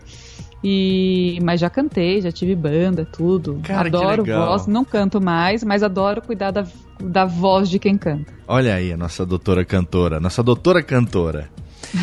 E 0.64 1.40
mas 1.44 1.60
já 1.60 1.70
cantei, 1.70 2.22
já 2.22 2.32
tive 2.32 2.56
banda, 2.56 3.06
tudo. 3.06 3.60
Cara, 3.64 3.88
adoro 3.88 4.26
voz, 4.26 4.68
não 4.68 4.84
canto 4.84 5.22
mais, 5.22 5.64
mas 5.64 5.84
adoro 5.84 6.22
cuidar 6.22 6.52
da, 6.52 6.66
da 7.00 7.26
voz 7.26 7.70
de 7.70 7.80
quem 7.80 7.98
canta. 7.98 8.34
Olha 8.48 8.76
aí 8.76 8.92
a 8.92 8.98
nossa 8.98 9.26
doutora 9.26 9.64
cantora, 9.64 10.20
nossa 10.20 10.42
doutora 10.42 10.82
cantora. 10.82 11.50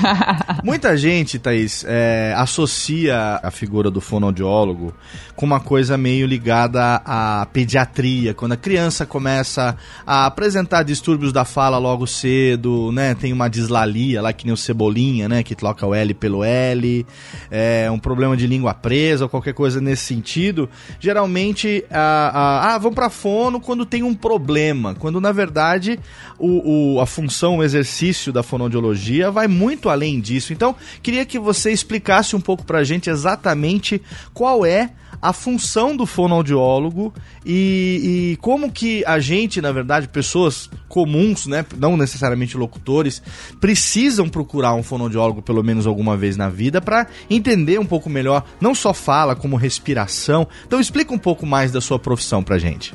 Muita 0.62 0.96
gente, 0.96 1.38
Thaís, 1.38 1.84
é, 1.86 2.34
associa 2.36 3.40
a 3.42 3.50
figura 3.50 3.90
do 3.90 4.00
fonoaudiólogo 4.00 4.94
com 5.36 5.46
uma 5.46 5.60
coisa 5.60 5.96
meio 5.98 6.26
ligada 6.26 7.02
à 7.04 7.46
pediatria, 7.52 8.34
quando 8.34 8.52
a 8.52 8.56
criança 8.56 9.04
começa 9.04 9.76
a 10.06 10.26
apresentar 10.26 10.82
distúrbios 10.82 11.32
da 11.32 11.44
fala 11.44 11.78
logo 11.78 12.06
cedo, 12.06 12.92
né? 12.92 13.14
Tem 13.14 13.32
uma 13.32 13.48
dislalia 13.48 14.22
lá 14.22 14.32
que 14.32 14.44
nem 14.44 14.54
o 14.54 14.56
cebolinha, 14.56 15.28
né? 15.28 15.42
Que 15.42 15.54
troca 15.54 15.86
o 15.86 15.94
L 15.94 16.14
pelo 16.14 16.44
L, 16.44 17.06
é, 17.50 17.90
um 17.90 17.98
problema 17.98 18.36
de 18.36 18.46
língua 18.46 18.72
presa 18.74 19.24
ou 19.24 19.28
qualquer 19.28 19.54
coisa 19.54 19.80
nesse 19.80 20.04
sentido. 20.04 20.68
Geralmente, 21.00 21.84
ah, 21.90 22.78
vão 22.80 22.92
para 22.92 23.10
fono 23.10 23.60
quando 23.60 23.84
tem 23.84 24.02
um 24.02 24.14
problema, 24.14 24.94
quando 24.94 25.20
na 25.20 25.32
verdade 25.32 25.98
o, 26.38 26.94
o, 26.96 27.00
a 27.00 27.06
função, 27.06 27.58
o 27.58 27.62
exercício 27.62 28.32
da 28.32 28.42
fonoaudiologia 28.42 29.30
vai 29.30 29.48
muito 29.48 29.83
além 29.88 30.20
disso. 30.20 30.52
Então, 30.52 30.74
queria 31.02 31.24
que 31.24 31.38
você 31.38 31.72
explicasse 31.72 32.34
um 32.34 32.40
pouco 32.40 32.64
pra 32.64 32.84
gente 32.84 33.10
exatamente 33.10 34.00
qual 34.32 34.64
é 34.64 34.90
a 35.24 35.32
função 35.32 35.96
do 35.96 36.04
fonoaudiólogo 36.04 37.10
e, 37.46 38.32
e, 38.32 38.36
como 38.42 38.70
que 38.70 39.02
a 39.06 39.18
gente, 39.18 39.58
na 39.58 39.72
verdade, 39.72 40.06
pessoas 40.06 40.68
comuns, 40.86 41.46
né, 41.46 41.64
não 41.78 41.96
necessariamente 41.96 42.58
locutores, 42.58 43.22
precisam 43.58 44.28
procurar 44.28 44.74
um 44.74 44.82
fonoaudiólogo 44.82 45.40
pelo 45.40 45.62
menos 45.62 45.86
alguma 45.86 46.14
vez 46.14 46.36
na 46.36 46.50
vida 46.50 46.78
para 46.78 47.06
entender 47.30 47.80
um 47.80 47.86
pouco 47.86 48.10
melhor, 48.10 48.44
não 48.60 48.74
só 48.74 48.92
fala, 48.92 49.34
como 49.34 49.56
respiração. 49.56 50.46
Então 50.66 50.78
explica 50.78 51.14
um 51.14 51.18
pouco 51.18 51.46
mais 51.46 51.72
da 51.72 51.80
sua 51.80 51.98
profissão 51.98 52.42
pra 52.42 52.58
gente. 52.58 52.94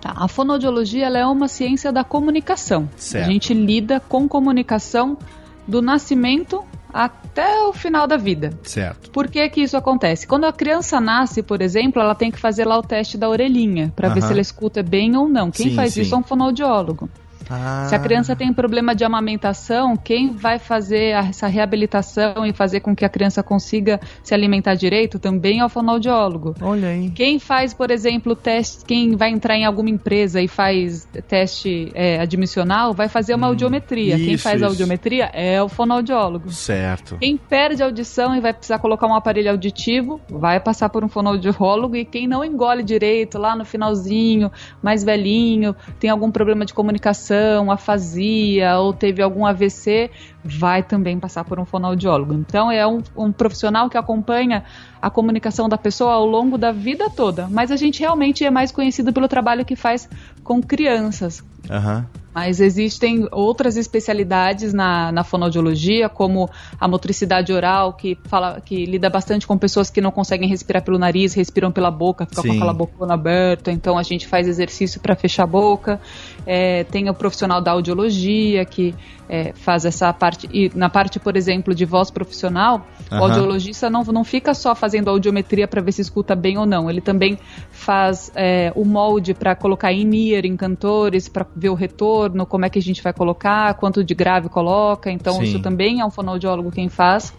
Tá, 0.00 0.14
a 0.16 0.28
fonoaudiologia 0.28 1.06
é 1.06 1.26
uma 1.26 1.48
ciência 1.48 1.92
da 1.92 2.04
comunicação. 2.04 2.88
Certo. 2.96 3.24
A 3.24 3.32
gente 3.32 3.52
lida 3.52 3.98
com 3.98 4.28
comunicação 4.28 5.18
do 5.66 5.80
nascimento 5.82 6.64
até 6.92 7.62
o 7.62 7.72
final 7.72 8.06
da 8.06 8.16
vida. 8.16 8.50
Certo. 8.62 9.10
Por 9.10 9.28
que 9.28 9.48
que 9.48 9.62
isso 9.62 9.76
acontece? 9.76 10.26
Quando 10.26 10.44
a 10.44 10.52
criança 10.52 11.00
nasce, 11.00 11.42
por 11.42 11.62
exemplo, 11.62 12.02
ela 12.02 12.14
tem 12.14 12.30
que 12.30 12.38
fazer 12.38 12.66
lá 12.66 12.78
o 12.78 12.82
teste 12.82 13.16
da 13.16 13.28
orelhinha 13.28 13.92
para 13.96 14.10
ver 14.10 14.22
se 14.22 14.30
ela 14.30 14.40
escuta 14.40 14.82
bem 14.82 15.16
ou 15.16 15.28
não. 15.28 15.50
Quem 15.50 15.70
sim, 15.70 15.74
faz 15.74 15.94
sim. 15.94 16.02
isso 16.02 16.14
é 16.14 16.18
um 16.18 16.22
fonoaudiólogo. 16.22 17.08
Ah. 17.52 17.86
Se 17.88 17.94
a 17.94 17.98
criança 17.98 18.34
tem 18.34 18.52
problema 18.52 18.94
de 18.94 19.04
amamentação, 19.04 19.96
quem 19.96 20.32
vai 20.32 20.58
fazer 20.58 21.14
essa 21.14 21.46
reabilitação 21.46 22.46
e 22.46 22.52
fazer 22.52 22.80
com 22.80 22.96
que 22.96 23.04
a 23.04 23.08
criança 23.08 23.42
consiga 23.42 24.00
se 24.22 24.32
alimentar 24.32 24.74
direito 24.74 25.18
também 25.18 25.60
é 25.60 25.64
o 25.64 25.68
fonoaudiólogo. 25.68 26.54
Olha 26.62 26.88
aí. 26.88 27.10
Quem 27.10 27.38
faz, 27.38 27.74
por 27.74 27.90
exemplo, 27.90 28.34
teste, 28.34 28.84
quem 28.84 29.16
vai 29.16 29.30
entrar 29.30 29.56
em 29.56 29.64
alguma 29.64 29.90
empresa 29.90 30.40
e 30.40 30.48
faz 30.48 31.06
teste 31.28 31.90
é, 31.94 32.20
admissional, 32.20 32.94
vai 32.94 33.08
fazer 33.08 33.34
uma 33.34 33.48
hum, 33.48 33.50
audiometria. 33.50 34.16
Isso, 34.16 34.24
quem 34.24 34.38
faz 34.38 34.56
isso. 34.56 34.64
a 34.64 34.68
audiometria 34.68 35.30
é 35.32 35.62
o 35.62 35.68
fonoaudiólogo. 35.68 36.50
Certo. 36.50 37.18
Quem 37.20 37.36
perde 37.36 37.82
a 37.82 37.86
audição 37.86 38.34
e 38.34 38.40
vai 38.40 38.52
precisar 38.52 38.78
colocar 38.78 39.06
um 39.06 39.14
aparelho 39.14 39.50
auditivo, 39.50 40.20
vai 40.30 40.58
passar 40.58 40.88
por 40.88 41.04
um 41.04 41.08
fonoaudiólogo 41.08 41.96
e 41.96 42.04
quem 42.04 42.26
não 42.26 42.44
engole 42.44 42.82
direito 42.82 43.38
lá 43.38 43.54
no 43.54 43.64
finalzinho, 43.64 44.50
mais 44.82 45.04
velhinho, 45.04 45.76
tem 46.00 46.08
algum 46.08 46.30
problema 46.30 46.64
de 46.64 46.72
comunicação 46.72 47.41
depressão, 47.42 47.70
afasia 47.70 48.78
ou 48.78 48.92
teve 48.92 49.22
algum 49.22 49.44
AVC, 49.44 50.10
vai 50.44 50.82
também 50.82 51.18
passar 51.18 51.44
por 51.44 51.58
um 51.58 51.64
fonoaudiólogo. 51.64 52.34
Então 52.34 52.70
é 52.70 52.86
um, 52.86 53.02
um 53.16 53.32
profissional 53.32 53.90
que 53.90 53.98
acompanha 53.98 54.64
a 55.00 55.10
comunicação 55.10 55.68
da 55.68 55.76
pessoa 55.76 56.12
ao 56.14 56.26
longo 56.26 56.56
da 56.56 56.72
vida 56.72 57.10
toda. 57.10 57.48
Mas 57.50 57.70
a 57.70 57.76
gente 57.76 58.00
realmente 58.00 58.44
é 58.44 58.50
mais 58.50 58.70
conhecido 58.70 59.12
pelo 59.12 59.28
trabalho 59.28 59.64
que 59.64 59.76
faz 59.76 60.08
com 60.44 60.62
crianças. 60.62 61.42
Uhum. 61.68 62.21
Mas 62.34 62.60
existem 62.60 63.28
outras 63.30 63.76
especialidades 63.76 64.72
na, 64.72 65.12
na 65.12 65.24
fonoaudiologia, 65.24 66.08
como 66.08 66.48
a 66.80 66.88
motricidade 66.88 67.52
oral, 67.52 67.92
que, 67.92 68.16
fala, 68.24 68.60
que 68.60 68.86
lida 68.86 69.10
bastante 69.10 69.46
com 69.46 69.58
pessoas 69.58 69.90
que 69.90 70.00
não 70.00 70.10
conseguem 70.10 70.48
respirar 70.48 70.82
pelo 70.82 70.98
nariz, 70.98 71.34
respiram 71.34 71.70
pela 71.70 71.90
boca, 71.90 72.26
ficam 72.26 72.44
com 72.44 72.52
aquela 72.52 72.72
bocona 72.72 73.14
aberta, 73.14 73.70
então 73.70 73.98
a 73.98 74.02
gente 74.02 74.26
faz 74.26 74.48
exercício 74.48 75.00
para 75.00 75.14
fechar 75.14 75.44
a 75.44 75.46
boca. 75.46 76.00
É, 76.46 76.84
tem 76.84 77.08
o 77.10 77.14
profissional 77.14 77.60
da 77.60 77.72
audiologia, 77.72 78.64
que 78.64 78.94
é, 79.32 79.52
faz 79.54 79.86
essa 79.86 80.12
parte. 80.12 80.46
E 80.52 80.70
na 80.74 80.90
parte, 80.90 81.18
por 81.18 81.36
exemplo, 81.38 81.74
de 81.74 81.86
voz 81.86 82.10
profissional, 82.10 82.86
o 83.10 83.14
audiologista 83.16 83.88
não, 83.88 84.02
não 84.04 84.24
fica 84.24 84.52
só 84.52 84.74
fazendo 84.74 85.08
audiometria 85.08 85.66
para 85.66 85.80
ver 85.80 85.92
se 85.92 86.02
escuta 86.02 86.34
bem 86.34 86.58
ou 86.58 86.66
não. 86.66 86.90
Ele 86.90 87.00
também 87.00 87.38
faz 87.70 88.30
é, 88.34 88.70
o 88.76 88.84
molde 88.84 89.32
para 89.32 89.54
colocar 89.54 89.90
em 89.90 90.30
ear 90.30 90.44
em 90.44 90.54
cantores, 90.54 91.30
para 91.30 91.46
ver 91.56 91.70
o 91.70 91.74
retorno, 91.74 92.21
como 92.48 92.64
é 92.64 92.70
que 92.70 92.78
a 92.78 92.82
gente 92.82 93.02
vai 93.02 93.12
colocar, 93.12 93.74
quanto 93.74 94.02
de 94.04 94.14
grave 94.14 94.48
coloca. 94.48 95.10
Então, 95.10 95.34
Sim. 95.34 95.44
isso 95.44 95.60
também 95.60 96.00
é 96.00 96.04
um 96.04 96.10
fonoaudiólogo 96.10 96.70
quem 96.70 96.88
faz. 96.88 97.34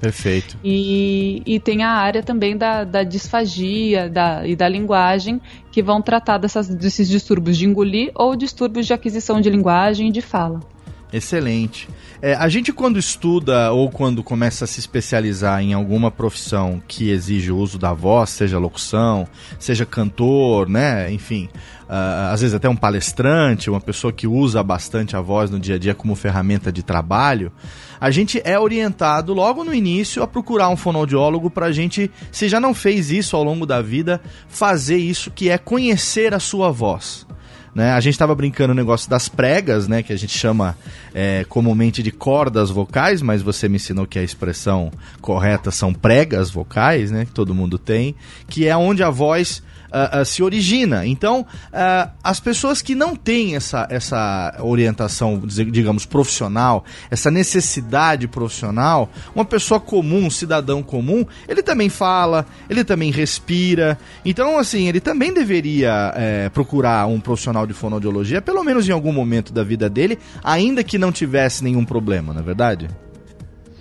Perfeito. 0.00 0.58
E, 0.62 1.42
e 1.46 1.58
tem 1.58 1.82
a 1.82 1.90
área 1.90 2.22
também 2.22 2.56
da, 2.56 2.84
da 2.84 3.02
disfagia 3.02 4.08
da, 4.08 4.46
e 4.46 4.54
da 4.54 4.68
linguagem, 4.68 5.40
que 5.72 5.82
vão 5.82 6.02
tratar 6.02 6.38
dessas, 6.38 6.68
desses 6.68 7.08
distúrbios 7.08 7.56
de 7.56 7.66
engolir 7.66 8.10
ou 8.14 8.36
distúrbios 8.36 8.86
de 8.86 8.92
aquisição 8.92 9.40
de 9.40 9.48
linguagem 9.48 10.08
e 10.08 10.12
de 10.12 10.20
fala. 10.20 10.60
Excelente. 11.12 11.88
É, 12.20 12.34
a 12.34 12.48
gente, 12.48 12.72
quando 12.72 12.98
estuda 12.98 13.70
ou 13.70 13.88
quando 13.88 14.22
começa 14.24 14.64
a 14.64 14.68
se 14.68 14.80
especializar 14.80 15.62
em 15.62 15.72
alguma 15.72 16.10
profissão 16.10 16.82
que 16.86 17.10
exige 17.10 17.52
o 17.52 17.56
uso 17.56 17.78
da 17.78 17.92
voz, 17.92 18.30
seja 18.30 18.58
locução, 18.58 19.26
seja 19.58 19.86
cantor, 19.86 20.68
né? 20.68 21.12
Enfim, 21.12 21.48
uh, 21.88 22.32
às 22.32 22.40
vezes 22.40 22.56
até 22.56 22.68
um 22.68 22.74
palestrante, 22.74 23.70
uma 23.70 23.80
pessoa 23.80 24.12
que 24.12 24.26
usa 24.26 24.62
bastante 24.64 25.16
a 25.16 25.20
voz 25.20 25.48
no 25.48 25.60
dia 25.60 25.76
a 25.76 25.78
dia 25.78 25.94
como 25.94 26.16
ferramenta 26.16 26.72
de 26.72 26.82
trabalho, 26.82 27.52
a 28.00 28.10
gente 28.10 28.40
é 28.44 28.58
orientado 28.58 29.32
logo 29.32 29.62
no 29.62 29.72
início 29.72 30.24
a 30.24 30.26
procurar 30.26 30.68
um 30.70 30.76
fonoaudiólogo 30.76 31.50
para 31.50 31.66
a 31.66 31.72
gente, 31.72 32.10
se 32.32 32.48
já 32.48 32.58
não 32.58 32.74
fez 32.74 33.12
isso 33.12 33.36
ao 33.36 33.44
longo 33.44 33.64
da 33.64 33.80
vida, 33.80 34.20
fazer 34.48 34.98
isso 34.98 35.30
que 35.30 35.50
é 35.50 35.56
conhecer 35.56 36.34
a 36.34 36.40
sua 36.40 36.72
voz. 36.72 37.26
Né? 37.76 37.92
A 37.92 38.00
gente 38.00 38.14
estava 38.14 38.34
brincando 38.34 38.72
o 38.72 38.74
negócio 38.74 39.10
das 39.10 39.28
pregas, 39.28 39.86
né? 39.86 40.02
Que 40.02 40.10
a 40.10 40.16
gente 40.16 40.32
chama 40.32 40.74
é, 41.12 41.44
comumente 41.46 42.02
de 42.02 42.10
cordas 42.10 42.70
vocais, 42.70 43.20
mas 43.20 43.42
você 43.42 43.68
me 43.68 43.76
ensinou 43.76 44.06
que 44.06 44.18
a 44.18 44.22
expressão 44.22 44.90
correta 45.20 45.70
são 45.70 45.92
pregas 45.92 46.50
vocais, 46.50 47.10
né? 47.10 47.26
Que 47.26 47.32
todo 47.32 47.54
mundo 47.54 47.76
tem, 47.76 48.14
que 48.48 48.66
é 48.66 48.74
onde 48.74 49.02
a 49.02 49.10
voz 49.10 49.62
uh, 49.86 50.24
se 50.24 50.42
origina. 50.42 51.06
Então, 51.06 51.40
uh, 51.40 52.10
as 52.22 52.40
pessoas 52.40 52.82
que 52.82 52.94
não 52.94 53.14
têm 53.14 53.56
essa, 53.56 53.86
essa 53.90 54.56
orientação, 54.60 55.42
digamos, 55.46 56.04
profissional, 56.04 56.84
essa 57.10 57.30
necessidade 57.30 58.28
profissional, 58.28 59.10
uma 59.34 59.44
pessoa 59.44 59.80
comum, 59.80 60.26
um 60.26 60.30
cidadão 60.30 60.82
comum, 60.82 61.24
ele 61.48 61.62
também 61.62 61.88
fala, 61.88 62.46
ele 62.68 62.84
também 62.84 63.10
respira. 63.10 63.98
Então, 64.24 64.58
assim, 64.58 64.88
ele 64.88 65.00
também 65.00 65.32
deveria 65.32 66.12
é, 66.16 66.48
procurar 66.48 67.06
um 67.06 67.20
profissional 67.20 67.66
de 67.66 67.72
fonoaudiologia, 67.72 68.42
pelo 68.42 68.62
menos 68.64 68.88
em 68.88 68.92
algum 68.92 69.12
momento 69.12 69.52
da 69.52 69.62
vida 69.62 69.88
dele, 69.88 70.18
ainda 70.42 70.82
que 70.82 70.98
não 70.98 71.12
tivesse 71.12 71.62
nenhum 71.62 71.84
problema, 71.84 72.32
não 72.32 72.40
é 72.40 72.44
verdade? 72.44 72.88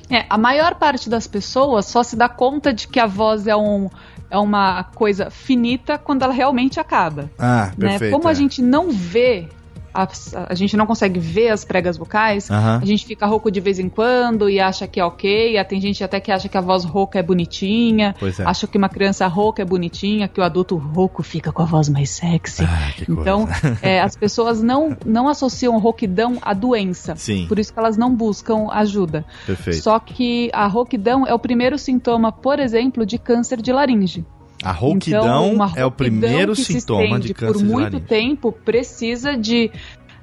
É, 0.09 0.25
a 0.29 0.37
maior 0.37 0.75
parte 0.75 1.09
das 1.09 1.25
pessoas 1.27 1.85
só 1.85 2.03
se 2.03 2.15
dá 2.15 2.29
conta 2.29 2.73
de 2.73 2.87
que 2.87 2.99
a 2.99 3.07
voz 3.07 3.47
é 3.47 3.55
um 3.55 3.89
é 4.29 4.37
uma 4.37 4.83
coisa 4.83 5.29
finita 5.29 5.97
quando 5.97 6.23
ela 6.23 6.33
realmente 6.33 6.79
acaba. 6.79 7.29
Ah, 7.37 7.71
né? 7.77 7.89
perfeito. 7.91 8.11
Como 8.11 8.27
a 8.27 8.31
é. 8.31 8.35
gente 8.35 8.61
não 8.61 8.91
vê 8.91 9.47
a, 9.95 10.07
a, 10.49 10.55
gente 10.55 10.75
não 10.75 10.85
consegue 10.85 11.19
ver 11.19 11.49
as 11.49 11.63
pregas 11.63 11.97
vocais, 11.97 12.49
uhum. 12.49 12.75
a 12.81 12.85
gente 12.85 13.05
fica 13.05 13.25
rouco 13.25 13.49
de 13.49 13.61
vez 13.61 13.79
em 13.79 13.87
quando 13.87 14.49
e 14.49 14.59
acha 14.59 14.87
que 14.87 14.99
é 14.99 15.05
ok. 15.05 15.63
Tem 15.65 15.79
gente 15.79 16.03
até 16.03 16.19
que 16.19 16.31
acha 16.31 16.49
que 16.49 16.57
a 16.57 16.61
voz 16.61 16.83
rouca 16.83 17.17
é 17.17 17.23
bonitinha, 17.23 18.13
é. 18.21 18.43
acha 18.43 18.67
que 18.67 18.77
uma 18.77 18.89
criança 18.89 19.25
rouca 19.27 19.61
é 19.61 19.65
bonitinha, 19.65 20.27
que 20.27 20.39
o 20.39 20.43
adulto 20.43 20.75
rouco 20.75 21.23
fica 21.23 21.51
com 21.51 21.61
a 21.61 21.65
voz 21.65 21.87
mais 21.87 22.09
sexy. 22.09 22.63
Ah, 22.63 22.93
então, 23.07 23.47
é, 23.81 24.01
as 24.01 24.15
pessoas 24.15 24.61
não, 24.61 24.95
não 25.05 25.29
associam 25.29 25.77
rouquidão 25.79 26.37
à 26.41 26.53
doença. 26.53 27.15
Sim. 27.15 27.45
Por 27.47 27.57
isso 27.57 27.71
que 27.71 27.79
elas 27.79 27.97
não 27.97 28.13
buscam 28.13 28.67
ajuda. 28.71 29.25
Perfeito. 29.45 29.81
Só 29.81 29.99
que 29.99 30.49
a 30.53 30.67
rouquidão 30.67 31.25
é 31.25 31.33
o 31.33 31.39
primeiro 31.39 31.77
sintoma, 31.77 32.31
por 32.31 32.59
exemplo, 32.59 33.05
de 33.05 33.17
câncer 33.17 33.61
de 33.61 33.71
laringe. 33.71 34.25
A 34.63 34.71
rouquidão, 34.71 35.53
então, 35.53 35.71
é 35.75 35.85
o 35.85 35.91
primeiro 35.91 36.55
sintoma 36.55 37.19
de 37.19 37.33
câncer 37.33 37.53
por 37.53 37.63
muito 37.63 37.83
laringe. 37.83 38.01
tempo 38.01 38.51
precisa 38.51 39.37
de 39.37 39.71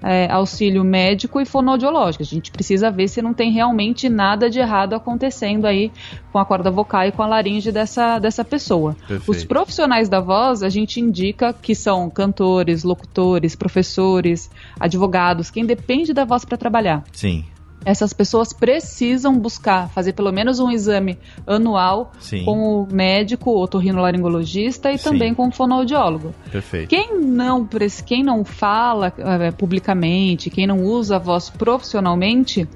é, 0.03 0.31
auxílio 0.31 0.83
médico 0.83 1.41
e 1.41 1.47
fonoaudiológico. 1.47 2.23
A 2.23 2.27
gente 2.27 2.51
precisa 2.51 2.91
ver 2.91 3.09
se 3.09 3.23
não 3.23 3.33
tem 3.33 3.53
realmente 3.53 4.09
nada 4.09 4.51
de 4.51 4.59
errado 4.59 4.95
acontecendo 4.95 5.67
aí 5.67 5.93
com 6.33 6.39
a 6.39 6.45
corda 6.45 6.71
vocal 6.71 7.07
e 7.07 7.13
com 7.13 7.23
a 7.23 7.27
laringe 7.27 7.71
dessa, 7.71 8.19
dessa 8.19 8.45
pessoa. 8.45 8.97
Perfeito. 9.07 9.31
Os 9.31 9.45
profissionais 9.45 10.09
da 10.09 10.21
voz, 10.21 10.63
a 10.63 10.69
gente 10.69 11.01
indica 11.01 11.53
que 11.53 11.75
são 11.75 12.11
cantores, 12.11 12.83
locutores, 12.83 13.55
professores, 13.55 14.51
advogados, 14.79 15.51
quem 15.51 15.65
depende 15.65 16.13
da 16.13 16.25
voz 16.25 16.45
para 16.45 16.59
trabalhar. 16.59 17.05
Sim 17.13 17.45
essas 17.85 18.13
pessoas 18.13 18.53
precisam 18.53 19.39
buscar 19.39 19.89
fazer 19.89 20.13
pelo 20.13 20.33
menos 20.33 20.61
um 20.61 20.71
exame 20.71 21.19
anual 21.47 22.13
Sim. 22.21 22.45
com 22.45 22.83
o 22.83 22.89
médico, 22.93 23.51
otorrinolaringologista 23.59 24.91
e 24.91 24.99
Sim. 24.99 25.05
também 25.05 25.35
com 25.35 25.49
o 25.49 25.53
fonoaudiólogo. 25.53 26.35
Perfeito. 26.51 26.89
Quem 26.89 27.19
não, 27.21 27.69
quem 28.07 28.23
não 28.23 28.45
fala 28.45 29.13
é, 29.19 29.51
publicamente, 29.51 30.51
quem 30.51 30.67
não 30.67 30.83
usa 30.83 31.17
a 31.17 31.19
voz 31.19 31.51
profissionalmente, 31.51 32.69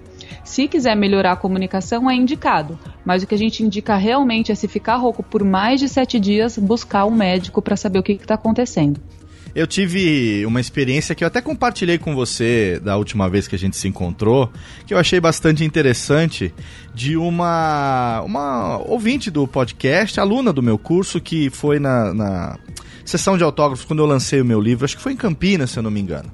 Se 0.45 0.69
quiser 0.69 0.97
melhorar 0.97 1.33
a 1.33 1.37
comunicação, 1.37 2.11
é 2.11 2.15
indicado. 2.15 2.79
Mas 3.05 3.23
o 3.23 3.27
que 3.27 3.35
a 3.35 3.39
gente 3.39 3.63
indica 3.63 3.97
realmente 3.97 4.53
é 4.53 4.55
se 4.55 4.69
ficar 4.69 4.97
rouco 4.97 5.23
por 5.23 5.45
mais 5.45 5.81
de 5.81 5.89
sete 5.89 6.19
dias, 6.21 6.59
buscar 6.59 7.05
um 7.05 7.11
médico 7.11 7.61
para 7.63 7.77
saber 7.77 7.99
o 7.99 8.03
que 8.03 8.13
está 8.13 8.35
acontecendo. 8.35 9.01
Eu 9.57 9.67
tive 9.67 10.45
uma 10.45 10.61
experiência 10.61 11.15
que 11.15 11.25
eu 11.25 11.29
até 11.29 11.41
compartilhei 11.41 11.97
com 11.97 12.15
você 12.15 12.79
da 12.85 12.99
última 12.99 13.27
vez 13.27 13.49
que 13.49 13.55
a 13.55 13.59
gente 13.59 13.75
se 13.75 13.89
encontrou, 13.89 14.53
que 14.87 14.93
eu 14.93 14.99
achei 14.99 15.19
bastante 15.19 15.65
interessante, 15.65 16.53
de 16.95 17.17
uma, 17.17 18.21
uma 18.21 18.77
ouvinte 18.87 19.31
do 19.31 19.49
podcast, 19.49 20.21
aluna 20.21 20.53
do 20.53 20.63
meu 20.63 20.77
curso, 20.77 21.23
que 21.23 21.49
foi 21.49 21.79
na, 21.79 22.13
na 22.13 22.59
sessão 23.03 23.39
de 23.39 23.45
autógrafos 23.45 23.87
quando 23.87 24.01
eu 24.01 24.07
lancei 24.07 24.43
o 24.43 24.45
meu 24.45 24.61
livro, 24.61 24.85
acho 24.85 24.95
que 24.95 25.03
foi 25.03 25.15
em 25.15 25.17
Campinas, 25.17 25.71
se 25.71 25.79
eu 25.79 25.83
não 25.83 25.91
me 25.91 26.01
engano. 26.01 26.31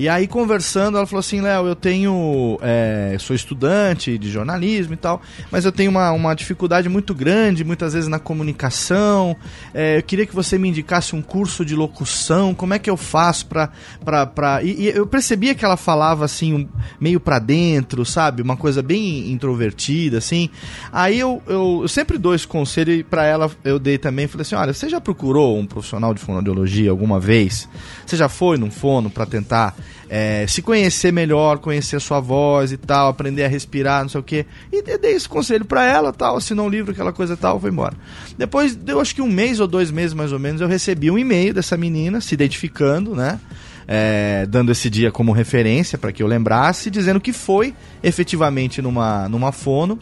E 0.00 0.08
aí, 0.08 0.26
conversando, 0.26 0.96
ela 0.96 1.06
falou 1.06 1.20
assim: 1.20 1.42
Léo, 1.42 1.66
eu 1.66 1.76
tenho. 1.76 2.58
É, 2.62 3.18
sou 3.20 3.36
estudante 3.36 4.16
de 4.16 4.30
jornalismo 4.30 4.94
e 4.94 4.96
tal, 4.96 5.20
mas 5.50 5.66
eu 5.66 5.70
tenho 5.70 5.90
uma, 5.90 6.10
uma 6.12 6.32
dificuldade 6.32 6.88
muito 6.88 7.14
grande, 7.14 7.62
muitas 7.62 7.92
vezes 7.92 8.08
na 8.08 8.18
comunicação. 8.18 9.36
É, 9.74 9.98
eu 9.98 10.02
queria 10.02 10.24
que 10.24 10.34
você 10.34 10.56
me 10.56 10.70
indicasse 10.70 11.14
um 11.14 11.20
curso 11.20 11.66
de 11.66 11.76
locução. 11.76 12.54
Como 12.54 12.72
é 12.72 12.78
que 12.78 12.88
eu 12.88 12.96
faço 12.96 13.44
pra. 13.44 13.72
pra, 14.02 14.24
pra... 14.24 14.62
E, 14.62 14.84
e 14.84 14.88
eu 14.88 15.06
percebia 15.06 15.54
que 15.54 15.66
ela 15.66 15.76
falava 15.76 16.24
assim, 16.24 16.66
meio 16.98 17.20
pra 17.20 17.38
dentro, 17.38 18.02
sabe? 18.02 18.40
Uma 18.40 18.56
coisa 18.56 18.80
bem 18.80 19.30
introvertida, 19.30 20.16
assim. 20.16 20.48
Aí 20.90 21.20
eu, 21.20 21.42
eu, 21.46 21.80
eu 21.82 21.88
sempre 21.88 22.16
dou 22.16 22.34
esse 22.34 22.46
conselho 22.46 22.90
e 22.90 23.04
pra 23.04 23.26
ela 23.26 23.50
eu 23.62 23.78
dei 23.78 23.98
também. 23.98 24.26
Falei 24.26 24.46
assim: 24.46 24.54
olha, 24.54 24.72
você 24.72 24.88
já 24.88 24.98
procurou 24.98 25.58
um 25.58 25.66
profissional 25.66 26.14
de 26.14 26.20
fonoaudiologia 26.20 26.90
alguma 26.90 27.20
vez? 27.20 27.68
Você 28.06 28.16
já 28.16 28.30
foi 28.30 28.56
num 28.56 28.70
fono 28.70 29.10
para 29.10 29.26
tentar 29.26 29.76
é, 30.08 30.44
se 30.48 30.60
conhecer 30.60 31.12
melhor, 31.12 31.58
conhecer 31.58 31.96
a 31.96 32.00
sua 32.00 32.18
voz 32.18 32.72
e 32.72 32.76
tal, 32.76 33.08
aprender 33.08 33.44
a 33.44 33.48
respirar, 33.48 34.02
não 34.02 34.08
sei 34.08 34.20
o 34.20 34.24
que. 34.24 34.44
E 34.72 34.82
dei 34.98 35.12
esse 35.12 35.28
conselho 35.28 35.64
para 35.64 35.84
ela, 35.84 36.12
tal, 36.12 36.36
assinou 36.36 36.66
um 36.66 36.68
livro, 36.68 36.90
aquela 36.92 37.12
coisa 37.12 37.36
tal, 37.36 37.60
foi 37.60 37.70
embora. 37.70 37.94
Depois, 38.36 38.74
deu 38.74 39.00
acho 39.00 39.14
que 39.14 39.22
um 39.22 39.28
mês 39.28 39.60
ou 39.60 39.68
dois 39.68 39.90
meses 39.90 40.12
mais 40.12 40.32
ou 40.32 40.38
menos, 40.38 40.60
eu 40.60 40.68
recebi 40.68 41.10
um 41.10 41.18
e-mail 41.18 41.54
dessa 41.54 41.76
menina 41.76 42.20
se 42.20 42.34
identificando, 42.34 43.14
né? 43.14 43.38
É, 43.92 44.46
dando 44.46 44.70
esse 44.70 44.88
dia 44.88 45.10
como 45.10 45.32
referência 45.32 45.98
para 45.98 46.12
que 46.12 46.22
eu 46.22 46.26
lembrasse, 46.26 46.90
dizendo 46.90 47.20
que 47.20 47.32
foi 47.32 47.74
efetivamente 48.02 48.80
numa, 48.80 49.28
numa 49.28 49.50
fono 49.50 49.98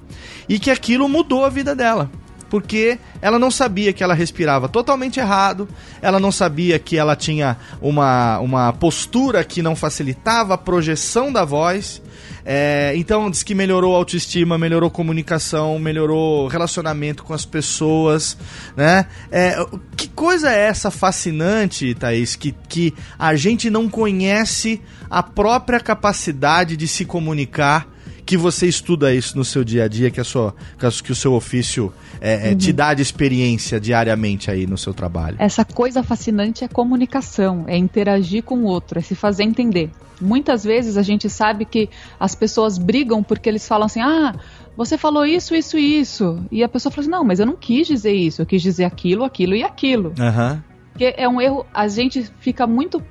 e 0.46 0.58
que 0.58 0.70
aquilo 0.70 1.08
mudou 1.08 1.42
a 1.42 1.48
vida 1.48 1.74
dela 1.74 2.10
porque 2.48 2.98
ela 3.20 3.38
não 3.38 3.50
sabia 3.50 3.92
que 3.92 4.02
ela 4.02 4.14
respirava 4.14 4.68
totalmente 4.68 5.20
errado, 5.20 5.68
ela 6.00 6.18
não 6.18 6.32
sabia 6.32 6.78
que 6.78 6.96
ela 6.96 7.14
tinha 7.14 7.56
uma, 7.80 8.38
uma 8.38 8.72
postura 8.72 9.44
que 9.44 9.62
não 9.62 9.76
facilitava 9.76 10.54
a 10.54 10.58
projeção 10.58 11.32
da 11.32 11.44
voz. 11.44 12.02
É, 12.44 12.94
então 12.96 13.30
diz 13.30 13.42
que 13.42 13.54
melhorou 13.54 13.94
a 13.94 13.98
autoestima, 13.98 14.56
melhorou 14.56 14.88
a 14.88 14.90
comunicação, 14.90 15.78
melhorou 15.78 16.48
relacionamento 16.48 17.22
com 17.22 17.34
as 17.34 17.44
pessoas, 17.44 18.38
né? 18.74 19.06
É, 19.30 19.54
que 19.94 20.08
coisa 20.08 20.50
é 20.50 20.66
essa 20.66 20.90
fascinante, 20.90 21.94
Thaís, 21.94 22.36
que, 22.36 22.54
que 22.66 22.94
a 23.18 23.34
gente 23.34 23.68
não 23.68 23.86
conhece 23.86 24.80
a 25.10 25.22
própria 25.22 25.78
capacidade 25.78 26.76
de 26.76 26.88
se 26.88 27.04
comunicar 27.04 27.86
que 28.28 28.36
você 28.36 28.66
estuda 28.66 29.14
isso 29.14 29.38
no 29.38 29.42
seu 29.42 29.64
dia 29.64 29.84
a 29.84 29.88
dia, 29.88 30.10
que, 30.10 30.20
a 30.20 30.24
sua, 30.24 30.54
que 31.02 31.10
o 31.10 31.14
seu 31.14 31.32
ofício 31.32 31.90
é, 32.20 32.48
é, 32.48 32.50
uhum. 32.50 32.58
te 32.58 32.74
dá 32.74 32.92
de 32.92 33.00
experiência 33.00 33.80
diariamente 33.80 34.50
aí 34.50 34.66
no 34.66 34.76
seu 34.76 34.92
trabalho? 34.92 35.36
Essa 35.38 35.64
coisa 35.64 36.02
fascinante 36.02 36.62
é 36.62 36.68
comunicação, 36.68 37.64
é 37.66 37.74
interagir 37.74 38.42
com 38.42 38.58
o 38.58 38.64
outro, 38.64 38.98
é 38.98 39.02
se 39.02 39.14
fazer 39.14 39.44
entender. 39.44 39.90
Muitas 40.20 40.62
vezes 40.62 40.98
a 40.98 41.02
gente 41.02 41.30
sabe 41.30 41.64
que 41.64 41.88
as 42.20 42.34
pessoas 42.34 42.76
brigam 42.76 43.22
porque 43.22 43.48
eles 43.48 43.66
falam 43.66 43.86
assim: 43.86 44.02
ah, 44.02 44.34
você 44.76 44.98
falou 44.98 45.24
isso, 45.24 45.54
isso 45.54 45.78
e 45.78 45.98
isso. 45.98 46.44
E 46.52 46.62
a 46.62 46.68
pessoa 46.68 46.92
fala 46.92 47.04
assim: 47.04 47.10
não, 47.10 47.24
mas 47.24 47.40
eu 47.40 47.46
não 47.46 47.56
quis 47.56 47.86
dizer 47.86 48.12
isso, 48.12 48.42
eu 48.42 48.46
quis 48.46 48.60
dizer 48.60 48.84
aquilo, 48.84 49.24
aquilo 49.24 49.56
e 49.56 49.62
aquilo. 49.62 50.10
Uhum. 50.18 50.60
Porque 50.92 51.14
é 51.16 51.26
um 51.26 51.40
erro, 51.40 51.64
a 51.72 51.88
gente 51.88 52.30
fica 52.40 52.66
muito 52.66 53.02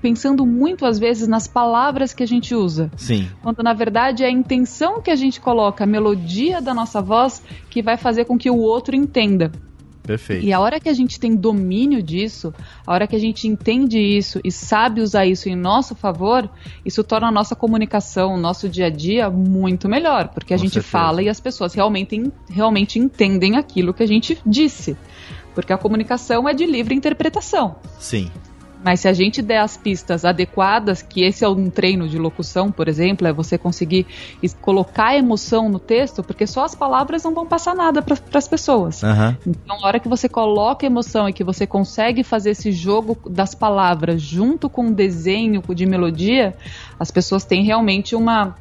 pensando 0.00 0.46
muito 0.46 0.86
às 0.86 0.98
vezes 0.98 1.28
nas 1.28 1.46
palavras 1.46 2.12
que 2.12 2.22
a 2.22 2.26
gente 2.26 2.54
usa. 2.54 2.90
Sim. 2.96 3.28
Quando 3.42 3.62
na 3.62 3.72
verdade 3.72 4.24
é 4.24 4.26
a 4.26 4.30
intenção 4.30 5.00
que 5.00 5.10
a 5.10 5.16
gente 5.16 5.40
coloca, 5.40 5.84
a 5.84 5.86
melodia 5.86 6.60
da 6.60 6.72
nossa 6.72 7.00
voz 7.02 7.42
que 7.70 7.82
vai 7.82 7.96
fazer 7.96 8.24
com 8.24 8.38
que 8.38 8.50
o 8.50 8.56
outro 8.56 8.96
entenda. 8.96 9.52
Perfeito. 10.06 10.46
E 10.46 10.52
a 10.52 10.60
hora 10.60 10.78
que 10.78 10.88
a 10.88 10.92
gente 10.92 11.18
tem 11.18 11.34
domínio 11.34 12.00
disso, 12.00 12.54
a 12.86 12.92
hora 12.92 13.06
que 13.08 13.16
a 13.16 13.18
gente 13.18 13.48
entende 13.48 13.98
isso 13.98 14.40
e 14.44 14.52
sabe 14.52 15.00
usar 15.00 15.26
isso 15.26 15.48
em 15.48 15.56
nosso 15.56 15.96
favor, 15.96 16.48
isso 16.84 17.02
torna 17.02 17.26
a 17.26 17.32
nossa 17.32 17.56
comunicação, 17.56 18.34
o 18.34 18.38
nosso 18.38 18.68
dia 18.68 18.86
a 18.86 18.90
dia 18.90 19.28
muito 19.28 19.88
melhor, 19.88 20.28
porque 20.28 20.54
a 20.54 20.56
Com 20.56 20.62
gente 20.62 20.74
certeza. 20.74 20.92
fala 20.92 21.22
e 21.22 21.28
as 21.28 21.40
pessoas 21.40 21.74
realmente, 21.74 22.32
realmente 22.48 23.00
entendem 23.00 23.56
aquilo 23.56 23.92
que 23.92 24.02
a 24.04 24.06
gente 24.06 24.38
disse. 24.46 24.96
Porque 25.54 25.72
a 25.72 25.78
comunicação 25.78 26.48
é 26.48 26.54
de 26.54 26.66
livre 26.66 26.94
interpretação. 26.94 27.76
Sim. 27.98 28.30
Mas 28.86 29.00
se 29.00 29.08
a 29.08 29.12
gente 29.12 29.42
der 29.42 29.58
as 29.58 29.76
pistas 29.76 30.24
adequadas, 30.24 31.02
que 31.02 31.24
esse 31.24 31.44
é 31.44 31.48
um 31.48 31.68
treino 31.68 32.08
de 32.08 32.16
locução, 32.20 32.70
por 32.70 32.86
exemplo, 32.86 33.26
é 33.26 33.32
você 33.32 33.58
conseguir 33.58 34.06
colocar 34.60 35.16
emoção 35.16 35.68
no 35.68 35.80
texto, 35.80 36.22
porque 36.22 36.46
só 36.46 36.64
as 36.64 36.72
palavras 36.72 37.24
não 37.24 37.34
vão 37.34 37.44
passar 37.44 37.74
nada 37.74 38.00
para 38.00 38.16
as 38.34 38.46
pessoas. 38.46 39.02
Uhum. 39.02 39.36
Então, 39.44 39.76
a 39.82 39.88
hora 39.88 39.98
que 39.98 40.08
você 40.08 40.28
coloca 40.28 40.86
emoção 40.86 41.28
e 41.28 41.32
que 41.32 41.42
você 41.42 41.66
consegue 41.66 42.22
fazer 42.22 42.50
esse 42.50 42.70
jogo 42.70 43.18
das 43.28 43.56
palavras 43.56 44.22
junto 44.22 44.70
com 44.70 44.86
o 44.86 44.94
desenho 44.94 45.60
de 45.74 45.84
melodia, 45.84 46.54
as 46.96 47.10
pessoas 47.10 47.44
têm 47.44 47.64
realmente 47.64 48.14
uma 48.14 48.54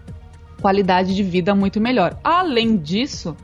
qualidade 0.60 1.14
de 1.14 1.22
vida 1.22 1.54
muito 1.54 1.80
melhor. 1.80 2.18
Além 2.24 2.78
disso, 2.78 3.38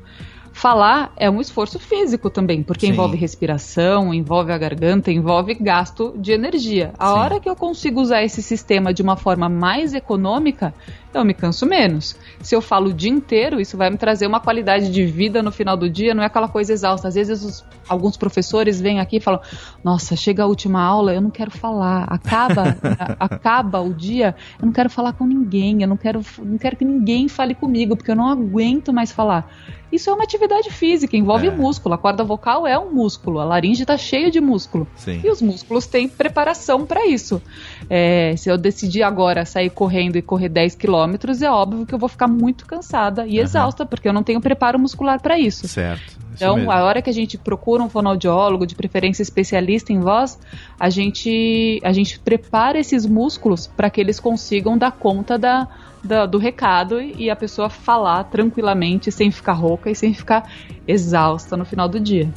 Falar 0.53 1.13
é 1.15 1.29
um 1.29 1.39
esforço 1.39 1.79
físico 1.79 2.29
também, 2.29 2.61
porque 2.61 2.85
Sim. 2.85 2.91
envolve 2.91 3.15
respiração, 3.15 4.13
envolve 4.13 4.51
a 4.51 4.57
garganta, 4.57 5.11
envolve 5.11 5.53
gasto 5.55 6.13
de 6.17 6.33
energia. 6.33 6.93
A 6.99 7.07
Sim. 7.07 7.13
hora 7.13 7.39
que 7.39 7.49
eu 7.49 7.55
consigo 7.55 8.01
usar 8.01 8.21
esse 8.23 8.43
sistema 8.43 8.93
de 8.93 9.01
uma 9.01 9.15
forma 9.15 9.47
mais 9.47 9.93
econômica, 9.93 10.73
eu 11.19 11.25
me 11.25 11.33
canso 11.33 11.65
menos. 11.65 12.15
Se 12.41 12.55
eu 12.55 12.61
falo 12.61 12.89
o 12.89 12.93
dia 12.93 13.09
inteiro, 13.09 13.59
isso 13.59 13.77
vai 13.77 13.89
me 13.89 13.97
trazer 13.97 14.27
uma 14.27 14.39
qualidade 14.39 14.91
de 14.91 15.05
vida 15.05 15.41
no 15.41 15.51
final 15.51 15.75
do 15.75 15.89
dia, 15.89 16.13
não 16.13 16.23
é 16.23 16.25
aquela 16.25 16.47
coisa 16.47 16.73
exausta. 16.73 17.07
Às 17.07 17.15
vezes 17.15 17.43
os, 17.43 17.65
alguns 17.87 18.17
professores 18.17 18.79
vêm 18.79 18.99
aqui 18.99 19.17
e 19.17 19.19
falam: 19.19 19.41
Nossa, 19.83 20.15
chega 20.15 20.43
a 20.43 20.45
última 20.45 20.81
aula, 20.81 21.13
eu 21.13 21.21
não 21.21 21.29
quero 21.29 21.51
falar. 21.51 22.05
Acaba, 22.09 22.77
a, 23.19 23.25
acaba 23.25 23.81
o 23.81 23.93
dia, 23.93 24.35
eu 24.59 24.65
não 24.65 24.73
quero 24.73 24.89
falar 24.89 25.13
com 25.13 25.25
ninguém, 25.25 25.81
eu 25.81 25.87
não 25.87 25.97
quero, 25.97 26.21
não 26.39 26.57
quero 26.57 26.75
que 26.75 26.85
ninguém 26.85 27.27
fale 27.27 27.53
comigo, 27.53 27.95
porque 27.95 28.11
eu 28.11 28.15
não 28.15 28.27
aguento 28.27 28.93
mais 28.93 29.11
falar. 29.11 29.49
Isso 29.91 30.09
é 30.09 30.13
uma 30.13 30.23
atividade 30.23 30.69
física, 30.69 31.17
envolve 31.17 31.47
é. 31.47 31.51
músculo. 31.51 31.93
A 31.93 31.97
corda 31.97 32.23
vocal 32.23 32.65
é 32.65 32.79
um 32.79 32.93
músculo, 32.93 33.39
a 33.39 33.43
laringe 33.43 33.81
está 33.81 33.97
cheia 33.97 34.31
de 34.31 34.39
músculo. 34.39 34.87
Sim. 34.95 35.19
E 35.23 35.29
os 35.29 35.41
músculos 35.41 35.85
têm 35.85 36.07
preparação 36.07 36.85
para 36.85 37.05
isso. 37.05 37.41
É, 37.89 38.33
se 38.37 38.49
eu 38.49 38.57
decidir 38.57 39.03
agora 39.03 39.45
sair 39.45 39.69
correndo 39.69 40.15
e 40.15 40.21
correr 40.21 40.47
10 40.47 40.75
quilômetros, 40.75 41.00
é 41.41 41.51
óbvio 41.51 41.85
que 41.85 41.93
eu 41.93 41.99
vou 41.99 42.09
ficar 42.09 42.27
muito 42.27 42.65
cansada 42.65 43.25
e 43.25 43.37
uhum. 43.37 43.43
exausta, 43.43 43.85
porque 43.85 44.07
eu 44.07 44.13
não 44.13 44.23
tenho 44.23 44.41
preparo 44.41 44.79
muscular 44.79 45.21
para 45.21 45.37
isso. 45.37 45.67
Certo. 45.67 46.21
Então, 46.33 46.71
a 46.71 46.83
hora 46.83 47.01
que 47.01 47.09
a 47.09 47.13
gente 47.13 47.37
procura 47.37 47.83
um 47.83 47.89
fonoaudiólogo, 47.89 48.65
de 48.65 48.73
preferência 48.73 49.21
especialista 49.21 49.93
em 49.93 49.99
voz, 49.99 50.39
a 50.79 50.89
gente, 50.89 51.79
a 51.83 51.91
gente 51.91 52.19
prepara 52.19 52.79
esses 52.79 53.05
músculos 53.05 53.67
para 53.67 53.89
que 53.89 54.01
eles 54.01 54.19
consigam 54.19 54.77
dar 54.77 54.91
conta 54.91 55.37
da, 55.37 55.67
da, 56.03 56.25
do 56.25 56.37
recado 56.37 57.01
e 57.01 57.29
a 57.29 57.35
pessoa 57.35 57.69
falar 57.69 58.23
tranquilamente, 58.25 59.11
sem 59.11 59.29
ficar 59.29 59.53
rouca 59.53 59.89
e 59.91 59.95
sem 59.95 60.13
ficar 60.13 60.49
exausta 60.87 61.55
no 61.55 61.65
final 61.65 61.87
do 61.87 61.99
dia. 61.99 62.29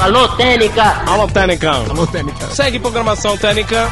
Alô, 0.00 0.28
Técnica! 0.36 1.02
Alô, 1.06 1.26
Técnica! 1.26 1.70
Alô, 1.70 2.06
Técnica! 2.06 2.46
Segue 2.46 2.78
programação 2.78 3.36
Técnica. 3.36 3.88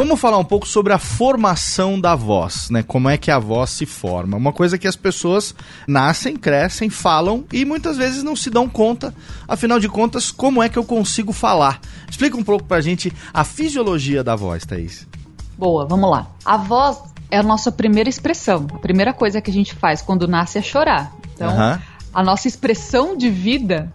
Vamos 0.00 0.18
falar 0.18 0.38
um 0.38 0.44
pouco 0.44 0.66
sobre 0.66 0.94
a 0.94 0.98
formação 0.98 2.00
da 2.00 2.14
voz, 2.14 2.70
né? 2.70 2.82
Como 2.82 3.06
é 3.06 3.18
que 3.18 3.30
a 3.30 3.38
voz 3.38 3.68
se 3.68 3.84
forma. 3.84 4.34
Uma 4.34 4.50
coisa 4.50 4.78
que 4.78 4.88
as 4.88 4.96
pessoas 4.96 5.54
nascem, 5.86 6.38
crescem, 6.38 6.88
falam 6.88 7.44
e 7.52 7.66
muitas 7.66 7.98
vezes 7.98 8.22
não 8.22 8.34
se 8.34 8.48
dão 8.48 8.66
conta, 8.66 9.14
afinal 9.46 9.78
de 9.78 9.90
contas, 9.90 10.32
como 10.32 10.62
é 10.62 10.70
que 10.70 10.78
eu 10.78 10.84
consigo 10.84 11.34
falar. 11.34 11.82
Explica 12.08 12.34
um 12.34 12.42
pouco 12.42 12.64
pra 12.64 12.80
gente 12.80 13.12
a 13.30 13.44
fisiologia 13.44 14.24
da 14.24 14.34
voz, 14.34 14.64
Thaís. 14.64 15.06
Boa, 15.58 15.86
vamos 15.86 16.10
lá. 16.10 16.28
A 16.46 16.56
voz 16.56 16.96
é 17.30 17.36
a 17.36 17.42
nossa 17.42 17.70
primeira 17.70 18.08
expressão. 18.08 18.68
A 18.72 18.78
primeira 18.78 19.12
coisa 19.12 19.42
que 19.42 19.50
a 19.50 19.54
gente 19.54 19.74
faz 19.74 20.00
quando 20.00 20.26
nasce 20.26 20.56
é 20.56 20.62
chorar. 20.62 21.12
Então, 21.34 21.54
uhum. 21.54 21.78
a 22.14 22.24
nossa 22.24 22.48
expressão 22.48 23.18
de 23.18 23.28
vida 23.28 23.92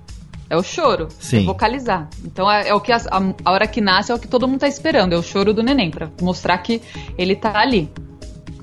é 0.49 0.55
o 0.55 0.63
choro, 0.63 1.07
Sim. 1.19 1.43
é 1.43 1.45
vocalizar. 1.45 2.07
Então 2.23 2.49
é, 2.49 2.69
é 2.69 2.73
o 2.73 2.79
que 2.79 2.91
a, 2.91 2.99
a, 3.43 3.51
hora 3.51 3.67
que 3.67 3.81
nasce 3.81 4.11
é 4.11 4.15
o 4.15 4.19
que 4.19 4.27
todo 4.27 4.47
mundo 4.47 4.57
está 4.57 4.67
esperando, 4.67 5.13
é 5.13 5.17
o 5.17 5.23
choro 5.23 5.53
do 5.53 5.63
neném 5.63 5.89
para 5.89 6.09
mostrar 6.21 6.57
que 6.59 6.81
ele 7.17 7.33
está 7.33 7.59
ali. 7.59 7.91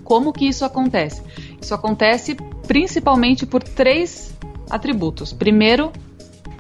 Como 0.05 0.33
que 0.33 0.47
isso 0.47 0.65
acontece? 0.65 1.23
Isso 1.61 1.75
acontece 1.75 2.37
principalmente 2.67 3.47
por 3.47 3.63
três 3.63 4.35
atributos. 4.71 5.33
Primeiro, 5.33 5.93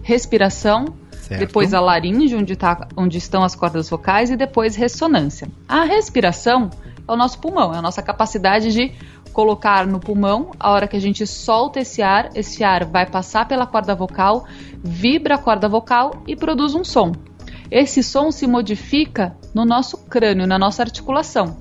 respiração, 0.02 0.94
Certo. 1.12 1.40
depois 1.40 1.72
a 1.72 1.80
laringe, 1.80 2.34
onde, 2.34 2.56
tá, 2.56 2.88
onde 2.96 3.18
estão 3.18 3.44
as 3.44 3.54
cordas 3.54 3.88
vocais, 3.88 4.30
e 4.30 4.36
depois 4.36 4.74
ressonância. 4.74 5.48
A 5.68 5.84
respiração 5.84 6.70
é 6.88 6.92
é 7.06 7.12
o 7.12 7.16
nosso 7.16 7.38
pulmão, 7.38 7.74
é 7.74 7.78
a 7.78 7.82
nossa 7.82 8.02
capacidade 8.02 8.72
de 8.72 8.92
colocar 9.32 9.86
no 9.86 9.98
pulmão, 9.98 10.50
a 10.58 10.70
hora 10.70 10.86
que 10.86 10.96
a 10.96 11.00
gente 11.00 11.26
solta 11.26 11.80
esse 11.80 12.02
ar, 12.02 12.30
esse 12.34 12.62
ar 12.62 12.84
vai 12.84 13.06
passar 13.06 13.48
pela 13.48 13.66
corda 13.66 13.94
vocal, 13.94 14.44
vibra 14.82 15.36
a 15.36 15.38
corda 15.38 15.68
vocal 15.68 16.22
e 16.26 16.36
produz 16.36 16.74
um 16.74 16.84
som. 16.84 17.12
Esse 17.70 18.02
som 18.02 18.30
se 18.30 18.46
modifica 18.46 19.34
no 19.54 19.64
nosso 19.64 19.96
crânio, 19.96 20.46
na 20.46 20.58
nossa 20.58 20.82
articulação. 20.82 21.56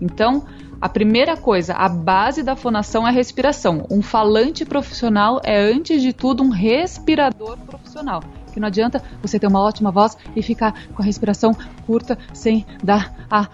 Então, 0.00 0.44
a 0.80 0.88
primeira 0.88 1.36
coisa, 1.36 1.74
a 1.74 1.88
base 1.88 2.44
da 2.44 2.54
fonação 2.54 3.04
é 3.04 3.10
a 3.10 3.12
respiração. 3.12 3.84
Um 3.90 4.00
falante 4.00 4.64
profissional 4.64 5.40
é, 5.42 5.58
antes 5.58 6.00
de 6.00 6.12
tudo, 6.12 6.44
um 6.44 6.50
respirador 6.50 7.58
profissional. 7.58 8.22
Que 8.52 8.60
não 8.60 8.68
adianta 8.68 9.02
você 9.20 9.40
ter 9.40 9.48
uma 9.48 9.60
ótima 9.60 9.90
voz 9.90 10.16
e 10.36 10.42
ficar 10.42 10.72
com 10.94 11.02
a 11.02 11.04
respiração 11.04 11.50
curta 11.84 12.16
sem 12.32 12.64
dar 12.82 13.12
a 13.28 13.48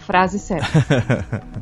frase 0.00 0.40
certa. 0.40 0.66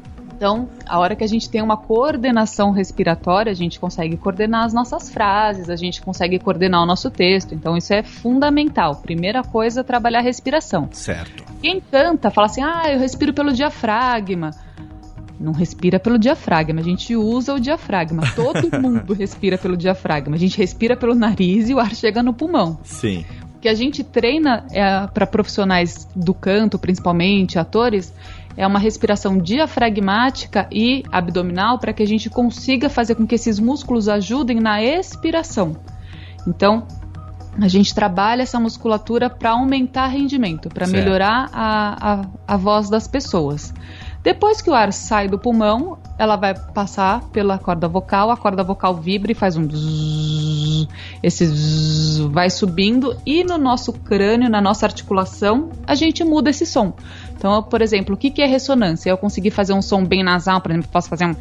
Então, 0.36 0.68
a 0.84 0.98
hora 0.98 1.16
que 1.16 1.24
a 1.24 1.26
gente 1.26 1.48
tem 1.48 1.62
uma 1.62 1.78
coordenação 1.78 2.70
respiratória, 2.70 3.50
a 3.50 3.54
gente 3.54 3.80
consegue 3.80 4.18
coordenar 4.18 4.64
as 4.64 4.74
nossas 4.74 5.10
frases, 5.10 5.70
a 5.70 5.76
gente 5.76 6.02
consegue 6.02 6.38
coordenar 6.38 6.82
o 6.82 6.86
nosso 6.86 7.10
texto. 7.10 7.54
Então, 7.54 7.74
isso 7.74 7.94
é 7.94 8.02
fundamental. 8.02 8.96
Primeira 8.96 9.42
coisa, 9.42 9.82
trabalhar 9.82 10.18
a 10.18 10.22
respiração. 10.22 10.90
Certo. 10.92 11.42
Quem 11.62 11.80
canta, 11.80 12.30
fala 12.30 12.48
assim: 12.48 12.62
ah, 12.62 12.84
eu 12.92 12.98
respiro 12.98 13.32
pelo 13.32 13.50
diafragma. 13.50 14.50
Não 15.40 15.52
respira 15.52 15.98
pelo 15.98 16.18
diafragma, 16.18 16.80
a 16.80 16.84
gente 16.84 17.16
usa 17.16 17.54
o 17.54 17.60
diafragma. 17.60 18.22
Todo 18.34 18.70
mundo 18.78 19.14
respira 19.14 19.56
pelo 19.56 19.76
diafragma. 19.76 20.36
A 20.36 20.38
gente 20.38 20.58
respira 20.58 20.96
pelo 20.96 21.14
nariz 21.14 21.70
e 21.70 21.74
o 21.74 21.78
ar 21.78 21.94
chega 21.94 22.22
no 22.22 22.34
pulmão. 22.34 22.78
Sim. 22.82 23.24
O 23.54 23.58
que 23.58 23.68
a 23.70 23.74
gente 23.74 24.04
treina 24.04 24.66
é, 24.70 25.06
para 25.06 25.26
profissionais 25.26 26.06
do 26.14 26.34
canto, 26.34 26.78
principalmente, 26.78 27.58
atores, 27.58 28.12
é 28.56 28.66
uma 28.66 28.78
respiração 28.78 29.38
diafragmática 29.38 30.66
e 30.72 31.02
abdominal 31.12 31.78
para 31.78 31.92
que 31.92 32.02
a 32.02 32.06
gente 32.06 32.30
consiga 32.30 32.88
fazer 32.88 33.14
com 33.14 33.26
que 33.26 33.34
esses 33.34 33.58
músculos 33.58 34.08
ajudem 34.08 34.58
na 34.60 34.82
expiração. 34.82 35.76
Então, 36.46 36.86
a 37.60 37.68
gente 37.68 37.94
trabalha 37.94 38.42
essa 38.42 38.60
musculatura 38.60 39.30
para 39.30 39.50
aumentar 39.50 40.06
rendimento, 40.06 40.68
para 40.68 40.86
melhorar 40.86 41.48
a, 41.52 42.12
a, 42.12 42.24
a 42.46 42.56
voz 42.56 42.88
das 42.88 43.08
pessoas. 43.08 43.72
Depois 44.22 44.60
que 44.60 44.68
o 44.68 44.74
ar 44.74 44.92
sai 44.92 45.28
do 45.28 45.38
pulmão, 45.38 45.98
ela 46.18 46.36
vai 46.36 46.54
passar 46.54 47.22
pela 47.30 47.58
corda 47.58 47.88
vocal, 47.88 48.30
a 48.30 48.36
corda 48.36 48.64
vocal 48.64 48.94
vibra 48.94 49.32
e 49.32 49.34
faz 49.34 49.56
um 49.56 49.66
esse 51.22 51.46
zzz 51.46 52.18
vai 52.30 52.50
subindo 52.50 53.16
e 53.24 53.44
no 53.44 53.58
nosso 53.58 53.92
crânio, 53.92 54.48
na 54.48 54.60
nossa 54.60 54.86
articulação, 54.86 55.70
a 55.86 55.94
gente 55.94 56.24
muda 56.24 56.50
esse 56.50 56.66
som. 56.66 56.92
Então, 57.36 57.62
por 57.62 57.82
exemplo, 57.82 58.14
o 58.14 58.18
que, 58.18 58.30
que 58.30 58.40
é 58.40 58.46
ressonância? 58.46 59.10
Eu 59.10 59.18
consegui 59.18 59.50
fazer 59.50 59.72
um 59.72 59.82
som 59.82 60.04
bem 60.04 60.22
nasal, 60.24 60.60
por 60.60 60.70
exemplo, 60.70 60.88
posso 60.90 61.08
fazer 61.08 61.26
um. 61.26 61.36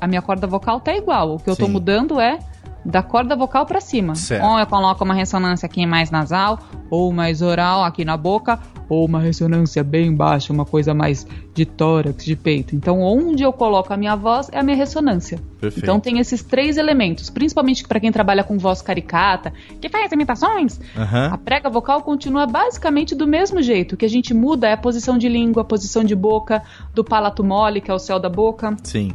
A 0.00 0.06
minha 0.06 0.20
corda 0.20 0.46
vocal 0.46 0.80
tá 0.80 0.94
igual. 0.96 1.36
O 1.36 1.38
que 1.38 1.48
eu 1.48 1.52
estou 1.54 1.68
mudando 1.68 2.20
é 2.20 2.38
da 2.84 3.02
corda 3.02 3.34
vocal 3.34 3.64
para 3.66 3.80
cima. 3.80 4.14
Certo. 4.14 4.44
Ou 4.44 4.58
eu 4.58 4.66
coloco 4.66 5.04
uma 5.04 5.14
ressonância 5.14 5.66
aqui 5.66 5.86
mais 5.86 6.10
nasal, 6.10 6.58
ou 6.90 7.12
mais 7.12 7.40
oral 7.42 7.82
aqui 7.82 8.04
na 8.04 8.16
boca, 8.16 8.60
ou 8.88 9.06
uma 9.06 9.20
ressonância 9.20 9.82
bem 9.82 10.14
baixa, 10.14 10.52
uma 10.52 10.64
coisa 10.64 10.92
mais 10.92 11.26
de 11.54 11.64
tórax, 11.64 12.24
de 12.24 12.36
peito. 12.36 12.76
Então, 12.76 13.00
onde 13.00 13.42
eu 13.42 13.52
coloco 13.52 13.92
a 13.92 13.96
minha 13.96 14.14
voz 14.14 14.48
é 14.52 14.58
a 14.58 14.62
minha 14.62 14.76
ressonância. 14.76 15.40
Perfeito. 15.60 15.84
Então, 15.84 15.98
tem 15.98 16.18
esses 16.18 16.42
três 16.42 16.76
elementos, 16.76 17.30
principalmente 17.30 17.86
para 17.86 18.00
quem 18.00 18.12
trabalha 18.12 18.44
com 18.44 18.58
voz 18.58 18.82
caricata, 18.82 19.52
que 19.80 19.88
faz 19.88 20.12
imitações. 20.12 20.78
Aham. 20.96 21.30
A 21.32 21.38
prega 21.38 21.70
vocal 21.70 22.02
continua 22.02 22.46
basicamente 22.46 23.14
do 23.14 23.26
mesmo 23.26 23.62
jeito. 23.62 23.94
O 23.94 23.96
que 23.96 24.04
a 24.04 24.10
gente 24.10 24.34
muda 24.34 24.68
é 24.68 24.72
a 24.72 24.76
posição 24.76 25.16
de 25.16 25.28
língua, 25.28 25.62
a 25.62 25.64
posição 25.64 26.04
de 26.04 26.14
boca, 26.14 26.62
do 26.92 27.02
palato 27.02 27.42
mole, 27.42 27.80
que 27.80 27.90
é 27.90 27.94
o 27.94 27.98
céu 27.98 28.18
da 28.18 28.28
boca. 28.28 28.76
Sim. 28.82 29.12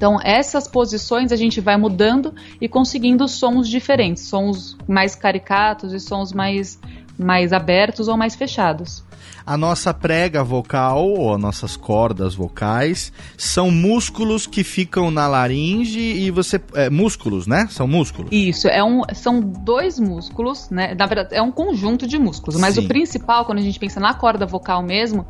Então, 0.00 0.18
essas 0.24 0.66
posições 0.66 1.30
a 1.30 1.36
gente 1.36 1.60
vai 1.60 1.76
mudando 1.76 2.34
e 2.58 2.66
conseguindo 2.66 3.28
sons 3.28 3.68
diferentes, 3.68 4.22
sons 4.22 4.74
mais 4.88 5.14
caricatos 5.14 5.92
e 5.92 6.00
sons 6.00 6.32
mais, 6.32 6.80
mais 7.18 7.52
abertos 7.52 8.08
ou 8.08 8.16
mais 8.16 8.34
fechados. 8.34 9.04
A 9.44 9.58
nossa 9.58 9.92
prega 9.92 10.42
vocal, 10.42 11.06
ou 11.06 11.34
as 11.34 11.40
nossas 11.40 11.76
cordas 11.76 12.34
vocais, 12.34 13.12
são 13.36 13.70
músculos 13.70 14.46
que 14.46 14.64
ficam 14.64 15.10
na 15.10 15.28
laringe 15.28 16.00
e 16.00 16.30
você. 16.30 16.58
É, 16.74 16.88
músculos, 16.88 17.46
né? 17.46 17.68
São 17.70 17.86
músculos. 17.86 18.30
Isso, 18.32 18.68
é 18.68 18.82
um, 18.82 19.02
são 19.12 19.38
dois 19.38 19.98
músculos, 19.98 20.70
né? 20.70 20.94
Na 20.94 21.04
verdade, 21.04 21.34
é 21.34 21.42
um 21.42 21.52
conjunto 21.52 22.06
de 22.06 22.18
músculos, 22.18 22.58
mas 22.58 22.76
Sim. 22.76 22.86
o 22.86 22.88
principal, 22.88 23.44
quando 23.44 23.58
a 23.58 23.62
gente 23.62 23.78
pensa 23.78 24.00
na 24.00 24.14
corda 24.14 24.46
vocal 24.46 24.82
mesmo, 24.82 25.26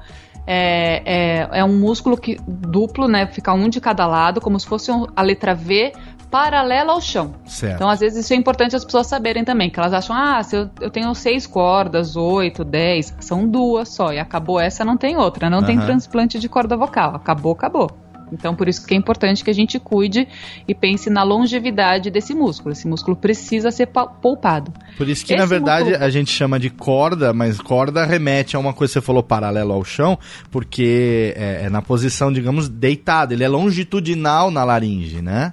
é, 0.47 1.03
é, 1.05 1.49
é 1.61 1.65
um 1.65 1.79
músculo 1.79 2.17
que, 2.17 2.39
duplo, 2.47 3.07
né? 3.09 3.27
Fica 3.27 3.53
um 3.53 3.69
de 3.69 3.81
cada 3.81 4.07
lado, 4.07 4.41
como 4.41 4.59
se 4.59 4.67
fosse 4.67 4.91
um- 4.91 5.07
a 5.15 5.23
letra 5.23 5.55
V 5.55 5.93
paralela 6.31 6.93
ao 6.93 7.01
chão. 7.01 7.35
Certo. 7.45 7.75
Então, 7.75 7.91
às 7.91 7.99
vezes, 7.99 8.25
isso 8.25 8.33
é 8.33 8.37
importante 8.37 8.77
as 8.77 8.85
pessoas 8.85 9.09
saberem 9.09 9.45
também, 9.45 9.69
que 9.69 9.81
elas 9.81 9.93
acham, 9.93 10.15
ah, 10.15 10.41
se 10.43 10.57
eu, 10.57 10.71
eu 10.81 10.89
tenho 10.89 11.13
seis 11.15 11.45
cordas, 11.47 12.15
oito, 12.15 12.65
dez, 12.65 13.13
são 13.19 13.49
duas 13.49 13.89
só, 13.89 14.13
e 14.13 14.19
acabou 14.19 14.61
essa, 14.61 14.85
não 14.85 14.97
tem 14.97 15.17
outra, 15.17 15.51
não 15.51 15.61
tem 15.63 15.77
transplante 15.87 16.39
de 16.39 16.49
corda 16.49 16.77
vocal, 16.77 17.17
acabou, 17.17 17.53
acabou. 17.53 17.91
Então, 18.33 18.55
por 18.55 18.69
isso 18.69 18.87
que 18.87 18.95
é 18.95 18.97
importante 18.97 19.43
que 19.45 19.51
a 19.51 19.55
gente 19.55 19.79
cuide 19.79 20.27
e 20.69 20.75
pense 20.75 21.11
na 21.11 21.23
longevidade 21.23 22.11
desse 22.11 22.35
músculo. 22.35 22.73
Esse 22.73 22.87
músculo 22.87 23.17
precisa 23.17 23.71
ser 23.71 23.87
pa- 23.87 24.07
poupado. 24.07 24.73
Por 24.97 25.09
isso 25.09 25.25
que, 25.25 25.33
Esse 25.33 25.41
na 25.41 25.47
verdade, 25.47 25.87
músculo- 25.91 26.05
a 26.05 26.11
gente 26.11 26.31
chama 26.31 26.59
de 26.61 26.71
corda, 26.71 27.33
mas 27.33 27.61
corda 27.61 28.05
remete 28.05 28.57
a 28.57 28.59
uma 28.59 28.73
coisa 28.73 28.91
que 28.93 29.01
você 29.01 29.05
falou 29.05 29.23
paralelo 29.23 29.73
ao 29.73 29.85
chão, 29.85 30.19
porque 30.51 31.35
é, 31.37 31.63
é 31.65 31.71
na 31.71 31.83
posição, 31.83 32.33
digamos, 32.33 32.69
deitado. 32.69 33.33
Ele 33.33 33.45
é 33.45 33.49
longitudinal 33.49 34.51
na 34.51 34.65
laringe, 34.65 35.21
né? 35.23 35.53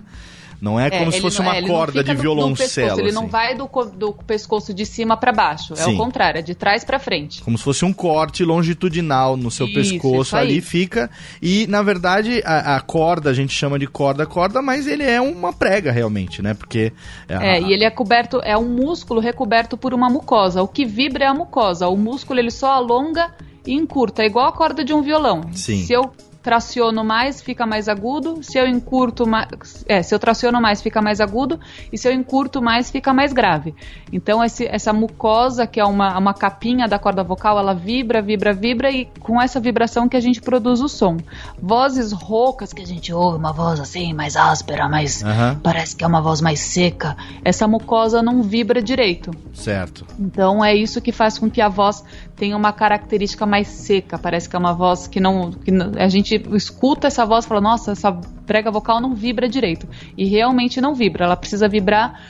Não 0.59 0.79
é 0.79 0.89
como 0.89 1.11
se 1.11 1.17
ele 1.17 1.21
fosse 1.21 1.39
não- 1.39 1.45
uma 1.45 1.55
é, 1.57 1.61
corda 1.61 2.03
de 2.03 2.13
violoncelo. 2.15 2.57
pescoço, 2.89 3.01
ele 3.01 3.11
não 3.11 3.23
assim. 3.23 3.31
vai 3.31 3.55
do, 3.55 3.69
do 3.95 4.13
pescoço 4.13 4.73
de 4.73 4.85
cima 4.85 5.15
para 5.15 5.31
baixo. 5.31 5.73
É 5.73 5.77
Sim. 5.77 5.93
o 5.93 5.97
contrário, 5.97 6.39
é 6.39 6.41
de 6.41 6.55
trás 6.55 6.83
para 6.83 6.97
frente. 6.99 7.41
Como 7.43 7.57
se 7.57 7.63
fosse 7.63 7.85
um 7.85 7.93
corte 7.93 8.43
longitudinal 8.43 9.37
no 9.37 9.51
seu 9.51 9.67
Isso, 9.67 9.75
pescoço 9.75 10.21
isso 10.21 10.37
ali 10.37 10.61
fica. 10.61 11.09
E, 11.41 11.67
na 11.67 11.81
verdade, 11.81 12.41
a, 12.45 12.75
a 12.75 12.81
corda, 12.81 13.29
a 13.29 13.33
gente 13.33 13.53
chama 13.53 13.77
de 13.77 13.87
corda 13.87 14.25
corda, 14.25 14.61
mas 14.61 14.87
ele 14.87 15.03
é 15.03 15.21
uma 15.21 15.53
prega 15.53 15.91
realmente, 15.91 16.41
né? 16.41 16.53
Porque. 16.53 16.91
É, 17.27 17.61
e 17.61 17.73
ele 17.73 17.83
é 17.83 17.89
coberto, 17.89 18.39
é 18.43 18.57
um 18.57 18.67
músculo 18.69 19.19
recoberto 19.19 19.77
por 19.77 19.93
uma 19.93 20.09
mucosa. 20.09 20.61
O 20.61 20.67
que 20.67 20.85
vibra 20.85 21.25
é 21.25 21.27
a 21.27 21.33
mucosa. 21.33 21.87
O 21.87 21.97
músculo 21.97 22.39
ele 22.39 22.51
só 22.51 22.71
alonga 22.71 23.33
e 23.65 23.73
encurta, 23.73 24.23
é 24.23 24.25
igual 24.25 24.47
a 24.47 24.51
corda 24.51 24.83
de 24.83 24.93
um 24.93 25.01
violão. 25.01 25.41
Sim. 25.51 25.83
Se 25.83 25.93
eu 25.93 26.11
traciono 26.47 27.03
mais, 27.03 27.41
fica 27.41 27.65
mais 27.65 27.89
agudo. 27.89 28.41
Se 28.41 28.57
eu 28.57 28.65
encurto 28.65 29.27
mais, 29.27 29.47
é, 29.85 30.01
se 30.01 30.15
eu 30.15 30.19
traciono 30.19 30.61
mais, 30.61 30.81
fica 30.81 31.01
mais 31.01 31.19
agudo. 31.19 31.59
E 31.91 31.97
se 31.97 32.07
eu 32.07 32.13
encurto 32.13 32.61
mais, 32.61 32.89
fica 32.89 33.13
mais 33.13 33.33
grave. 33.33 33.75
Então 34.13 34.41
esse- 34.41 34.65
essa 34.65 34.93
mucosa, 34.93 35.67
que 35.67 35.77
é 35.77 35.83
uma, 35.83 36.17
uma 36.17 36.33
capinha 36.33 36.87
da 36.87 36.97
corda 36.97 37.21
vocal, 37.21 37.59
ela 37.59 37.73
vibra, 37.73 38.21
vibra, 38.21 38.53
vibra 38.53 38.89
e 38.89 39.09
com 39.19 39.41
essa 39.41 39.59
vibração 39.59 40.07
que 40.07 40.15
a 40.15 40.21
gente 40.21 40.39
produz 40.39 40.79
o 40.79 40.87
som. 40.87 41.17
Vozes 41.61 42.13
roucas 42.13 42.71
que 42.71 42.81
a 42.81 42.85
gente 42.87 43.11
ouve, 43.11 43.37
uma 43.37 43.51
voz 43.51 43.81
assim 43.81 44.13
mais 44.13 44.37
áspera, 44.37 44.87
mais 44.87 45.21
Aham. 45.23 45.59
parece 45.61 45.97
que 45.97 46.03
é 46.05 46.07
uma 46.07 46.21
voz 46.21 46.39
mais 46.39 46.61
seca. 46.61 47.17
Essa 47.43 47.67
mucosa 47.67 48.21
não 48.21 48.41
vibra 48.41 48.81
direito. 48.81 49.31
Certo. 49.53 50.05
Então 50.17 50.63
é 50.63 50.73
isso 50.73 51.01
que 51.01 51.11
faz 51.11 51.37
com 51.37 51.49
que 51.49 51.59
a 51.59 51.67
voz 51.67 52.05
tenha 52.37 52.55
uma 52.55 52.71
característica 52.71 53.45
mais 53.45 53.67
seca. 53.67 54.17
Parece 54.17 54.47
que 54.47 54.55
é 54.55 54.59
uma 54.59 54.73
voz 54.73 55.07
que 55.07 55.19
não. 55.19 55.51
Que 55.51 55.71
não- 55.71 55.91
a 55.97 56.07
gente 56.07 56.36
escuta 56.53 57.07
essa 57.07 57.25
voz 57.25 57.45
e 57.45 57.47
fala, 57.47 57.61
nossa, 57.61 57.91
essa 57.91 58.11
prega 58.45 58.71
vocal 58.71 59.01
não 59.01 59.13
vibra 59.13 59.47
direito. 59.47 59.87
E 60.17 60.25
realmente 60.25 60.81
não 60.81 60.93
vibra. 60.93 61.25
Ela 61.25 61.35
precisa 61.35 61.67
vibrar 61.67 62.21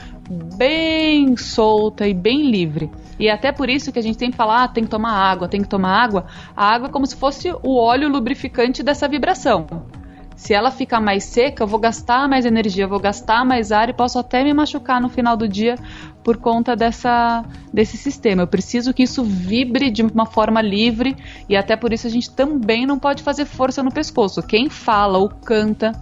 bem 0.56 1.36
solta 1.36 2.06
e 2.06 2.14
bem 2.14 2.50
livre. 2.50 2.90
E 3.18 3.28
é 3.28 3.32
até 3.32 3.50
por 3.50 3.68
isso 3.68 3.90
que 3.90 3.98
a 3.98 4.02
gente 4.02 4.18
sempre 4.18 4.36
fala, 4.36 4.64
ah, 4.64 4.68
tem 4.68 4.84
que 4.84 4.90
tomar 4.90 5.12
água, 5.12 5.48
tem 5.48 5.62
que 5.62 5.68
tomar 5.68 6.02
água. 6.02 6.26
A 6.56 6.66
água 6.66 6.88
é 6.88 6.90
como 6.90 7.06
se 7.06 7.16
fosse 7.16 7.50
o 7.62 7.76
óleo 7.76 8.08
lubrificante 8.08 8.82
dessa 8.82 9.08
vibração. 9.08 9.66
Se 10.36 10.54
ela 10.54 10.70
ficar 10.70 11.00
mais 11.00 11.24
seca, 11.24 11.64
eu 11.64 11.66
vou 11.66 11.80
gastar 11.80 12.28
mais 12.28 12.46
energia, 12.46 12.84
eu 12.84 12.88
vou 12.88 13.00
gastar 13.00 13.44
mais 13.44 13.72
ar 13.72 13.88
e 13.88 13.92
posso 13.92 14.20
até 14.20 14.44
me 14.44 14.54
machucar 14.54 15.00
no 15.00 15.08
final 15.08 15.36
do 15.36 15.48
dia 15.48 15.74
por 16.28 16.36
conta 16.36 16.76
dessa, 16.76 17.42
desse 17.72 17.96
sistema. 17.96 18.42
Eu 18.42 18.46
preciso 18.46 18.92
que 18.92 19.02
isso 19.04 19.24
vibre 19.24 19.90
de 19.90 20.02
uma 20.02 20.26
forma 20.26 20.60
livre 20.60 21.16
e 21.48 21.56
até 21.56 21.74
por 21.74 21.90
isso 21.90 22.06
a 22.06 22.10
gente 22.10 22.30
também 22.30 22.84
não 22.84 22.98
pode 22.98 23.22
fazer 23.22 23.46
força 23.46 23.82
no 23.82 23.90
pescoço. 23.90 24.42
Quem 24.42 24.68
fala 24.68 25.16
ou 25.16 25.30
canta 25.30 25.92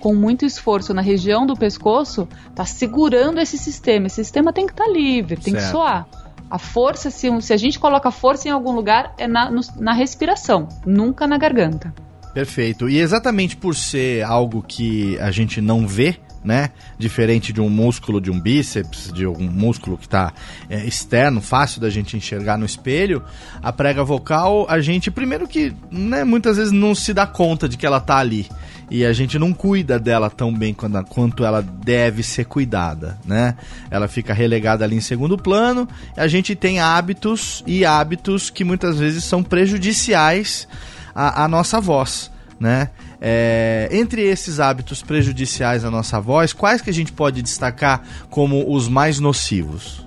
com 0.00 0.12
muito 0.12 0.44
esforço 0.44 0.92
na 0.92 1.00
região 1.00 1.46
do 1.46 1.54
pescoço 1.54 2.28
está 2.50 2.64
segurando 2.64 3.38
esse 3.38 3.56
sistema. 3.56 4.08
Esse 4.08 4.24
sistema 4.24 4.52
tem 4.52 4.66
que 4.66 4.72
estar 4.72 4.88
livre, 4.88 5.36
tem 5.36 5.54
que 5.54 5.60
Certo. 5.60 5.70
soar. 5.70 6.08
A 6.50 6.58
força, 6.58 7.08
se, 7.08 7.30
se 7.40 7.52
a 7.52 7.56
gente 7.56 7.78
coloca 7.78 8.10
força 8.10 8.48
em 8.48 8.50
algum 8.50 8.72
lugar, 8.72 9.14
é 9.16 9.28
na, 9.28 9.48
no- 9.52 9.60
na 9.78 9.92
respiração, 9.92 10.68
nunca 10.84 11.28
na 11.28 11.38
garganta. 11.38 11.94
Perfeito. 12.34 12.88
E 12.88 12.98
exatamente 12.98 13.56
por 13.56 13.76
ser 13.76 14.24
algo 14.24 14.64
que 14.66 15.16
a 15.20 15.30
gente 15.30 15.60
não 15.60 15.86
vê, 15.86 16.16
né? 16.46 16.70
Diferente 16.96 17.52
de 17.52 17.60
um 17.60 17.68
músculo 17.68 18.20
de 18.20 18.30
um 18.30 18.40
bíceps, 18.40 19.12
de 19.12 19.26
um 19.26 19.50
músculo 19.50 19.98
que 19.98 20.06
está 20.06 20.32
é, 20.70 20.84
externo, 20.84 21.42
fácil 21.42 21.80
da 21.80 21.90
gente 21.90 22.16
enxergar 22.16 22.56
no 22.56 22.64
espelho. 22.64 23.22
A 23.60 23.72
prega 23.72 24.04
vocal, 24.04 24.64
a 24.68 24.78
gente, 24.80 25.10
primeiro 25.10 25.48
que 25.48 25.74
né, 25.90 26.22
muitas 26.22 26.56
vezes 26.56 26.72
não 26.72 26.94
se 26.94 27.12
dá 27.12 27.26
conta 27.26 27.68
de 27.68 27.76
que 27.76 27.84
ela 27.84 28.00
tá 28.00 28.18
ali 28.18 28.46
e 28.88 29.04
a 29.04 29.12
gente 29.12 29.38
não 29.38 29.52
cuida 29.52 29.98
dela 29.98 30.30
tão 30.30 30.54
bem 30.54 30.72
quanto, 30.72 31.04
quanto 31.06 31.44
ela 31.44 31.60
deve 31.60 32.22
ser 32.22 32.44
cuidada, 32.44 33.18
né? 33.24 33.56
Ela 33.90 34.06
fica 34.06 34.32
relegada 34.32 34.84
ali 34.84 34.94
em 34.94 35.00
segundo 35.00 35.36
plano. 35.36 35.88
A 36.16 36.28
gente 36.28 36.54
tem 36.54 36.78
hábitos 36.78 37.64
e 37.66 37.84
hábitos 37.84 38.48
que 38.48 38.62
muitas 38.62 39.00
vezes 39.00 39.24
são 39.24 39.42
prejudiciais 39.42 40.68
à, 41.12 41.42
à 41.42 41.48
nossa 41.48 41.80
voz, 41.80 42.30
né? 42.60 42.90
É, 43.20 43.88
entre 43.92 44.22
esses 44.22 44.60
hábitos 44.60 45.02
prejudiciais 45.02 45.84
à 45.84 45.90
nossa 45.90 46.20
voz, 46.20 46.52
quais 46.52 46.80
que 46.80 46.90
a 46.90 46.92
gente 46.92 47.12
pode 47.12 47.42
destacar 47.42 48.02
como 48.30 48.72
os 48.72 48.88
mais 48.88 49.18
nocivos? 49.18 50.06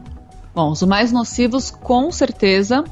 Bom, 0.54 0.72
os 0.72 0.82
mais 0.84 1.12
nocivos, 1.12 1.72
com 1.72 2.12
certeza, 2.12 2.84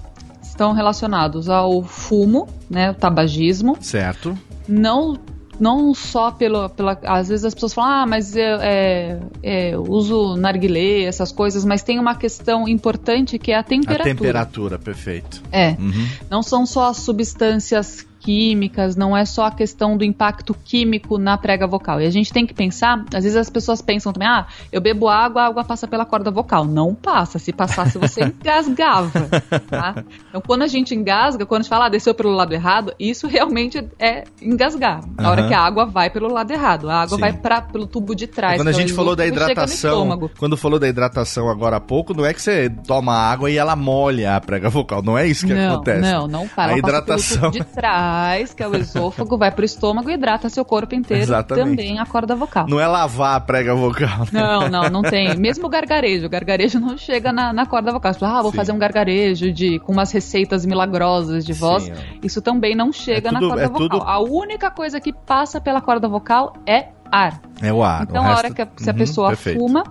estão 0.41 0.73
relacionados 0.73 1.49
ao 1.49 1.83
fumo, 1.83 2.47
né, 2.69 2.91
o 2.91 2.93
tabagismo. 2.93 3.77
Certo. 3.79 4.37
Não 4.67 5.17
não 5.59 5.93
só 5.93 6.31
pelo, 6.31 6.69
pela. 6.69 6.97
Às 7.03 7.29
vezes 7.29 7.45
as 7.45 7.53
pessoas 7.53 7.73
falam, 7.73 7.91
ah, 7.91 8.05
mas 8.05 8.35
eu, 8.35 8.57
é, 8.61 9.19
é, 9.41 9.73
eu 9.73 9.83
uso 9.83 10.35
narguilé, 10.35 11.03
essas 11.03 11.31
coisas, 11.31 11.65
mas 11.65 11.81
tem 11.81 11.99
uma 11.99 12.15
questão 12.15 12.67
importante 12.67 13.39
que 13.39 13.51
é 13.51 13.57
a 13.57 13.63
temperatura. 13.63 14.11
A 14.11 14.15
temperatura, 14.15 14.79
perfeito. 14.79 15.41
É. 15.51 15.71
Uhum. 15.71 16.07
Não 16.29 16.43
são 16.43 16.65
só 16.65 16.89
as 16.89 16.97
substâncias 16.97 18.05
químicas, 18.27 18.97
não 18.97 19.15
é 19.15 19.23
só 19.23 19.45
a 19.45 19.51
questão 19.51 19.95
do 19.95 20.03
impacto 20.03 20.53
químico 20.53 21.17
na 21.17 21.37
prega 21.37 21.65
vocal. 21.65 22.01
E 22.01 22.05
a 22.05 22.09
gente 22.09 22.33
tem 22.33 22.45
que 22.45 22.53
pensar, 22.53 23.05
às 23.15 23.23
vezes 23.23 23.37
as 23.37 23.49
pessoas 23.49 23.81
pensam 23.81 24.11
também, 24.11 24.27
ah, 24.27 24.45
eu 24.69 24.81
bebo 24.81 25.07
água, 25.07 25.43
a 25.43 25.45
água 25.45 25.63
passa 25.63 25.87
pela 25.87 26.05
corda 26.05 26.29
vocal. 26.29 26.65
Não 26.65 26.93
passa, 26.93 27.39
se 27.39 27.53
passasse 27.53 27.97
você 27.97 28.25
engasgava, 28.27 29.29
tá? 29.69 30.03
Então 30.27 30.41
quando 30.45 30.63
a 30.63 30.67
gente 30.67 30.93
engasga, 30.93 31.45
quando 31.45 31.61
a 31.61 31.63
gente 31.63 31.69
fala, 31.69 31.85
ah, 31.85 31.89
desceu 31.89 32.13
pelo 32.13 32.31
lado 32.31 32.53
errado, 32.53 32.93
isso 32.99 33.27
realmente 33.27 33.81
é 33.97 34.25
engasgar. 34.41 35.07
Na 35.15 35.23
uhum. 35.23 35.29
hora 35.29 35.47
que 35.47 35.53
a 35.53 35.61
água 35.61 35.85
vai 35.85 36.09
pelo 36.09 36.27
lado 36.27 36.51
errado, 36.51 36.89
a 36.89 37.03
água 37.03 37.15
Sim. 37.15 37.21
vai 37.21 37.31
pra, 37.31 37.61
pelo 37.61 37.87
tubo 37.87 38.13
de 38.13 38.27
trás. 38.27 38.57
Quando 38.57 38.67
a 38.67 38.73
gente 38.73 38.91
falou 38.91 39.15
da 39.15 39.25
hidratação, 39.25 40.29
quando 40.37 40.57
falou 40.57 40.77
da 40.77 40.89
hidratação 40.89 41.47
agora 41.47 41.77
há 41.77 41.81
pouco, 41.81 42.13
não 42.13 42.25
é 42.25 42.33
que 42.33 42.41
você 42.41 42.69
toma 42.85 43.13
água 43.13 43.49
e 43.49 43.55
ela 43.55 43.77
molha 43.77 44.35
a 44.35 44.41
prega 44.41 44.69
vocal, 44.69 45.01
não 45.01 45.17
é 45.17 45.25
isso 45.25 45.47
que 45.47 45.53
não, 45.53 45.75
acontece. 45.75 46.01
Não, 46.01 46.27
não 46.27 46.45
para. 46.45 46.73
A 46.73 46.77
hidratação 46.77 47.49
de 47.51 47.63
trás 47.63 48.16
que 48.55 48.63
é 48.63 48.67
o 48.67 48.75
esôfago, 48.75 49.37
vai 49.37 49.51
pro 49.51 49.65
estômago 49.65 50.09
e 50.09 50.13
hidrata 50.13 50.49
seu 50.49 50.65
corpo 50.65 50.95
inteiro. 50.95 51.23
Exatamente. 51.23 51.69
Também 51.69 51.99
a 51.99 52.05
corda 52.05 52.35
vocal. 52.35 52.67
Não 52.67 52.79
é 52.79 52.87
lavar 52.87 53.35
a 53.35 53.39
prega 53.39 53.75
vocal. 53.75 54.19
Né? 54.31 54.41
Não, 54.41 54.69
não, 54.69 54.89
não 54.89 55.01
tem. 55.01 55.35
Mesmo 55.37 55.67
o 55.67 55.69
gargarejo. 55.69 56.25
O 56.25 56.29
gargarejo 56.29 56.79
não 56.79 56.97
chega 56.97 57.31
na, 57.31 57.53
na 57.53 57.65
corda 57.65 57.91
vocal. 57.91 58.13
Fala, 58.13 58.39
ah, 58.39 58.41
vou 58.41 58.51
Sim. 58.51 58.57
fazer 58.57 58.71
um 58.71 58.77
gargarejo 58.77 59.51
de, 59.51 59.79
com 59.79 59.91
umas 59.91 60.11
receitas 60.11 60.65
milagrosas 60.65 61.45
de 61.45 61.53
voz. 61.53 61.83
Sim, 61.83 61.93
Isso 62.23 62.41
também 62.41 62.75
não 62.75 62.91
chega 62.91 63.29
é 63.29 63.31
tudo, 63.31 63.41
na 63.41 63.47
corda 63.47 63.63
é 63.63 63.67
vocal. 63.67 63.89
Tudo... 63.89 64.03
A 64.03 64.19
única 64.19 64.71
coisa 64.71 64.99
que 64.99 65.13
passa 65.13 65.59
pela 65.59 65.81
corda 65.81 66.07
vocal 66.07 66.53
é 66.65 66.89
ar. 67.11 67.41
É 67.61 67.71
o 67.71 67.83
ar. 67.83 68.03
Então, 68.03 68.25
a 68.25 68.35
hora 68.35 68.51
que 68.51 68.61
a, 68.61 68.67
se 68.75 68.89
a 68.89 68.93
uhum, 68.93 68.99
pessoa 68.99 69.29
perfeito. 69.29 69.59
fuma, 69.59 69.83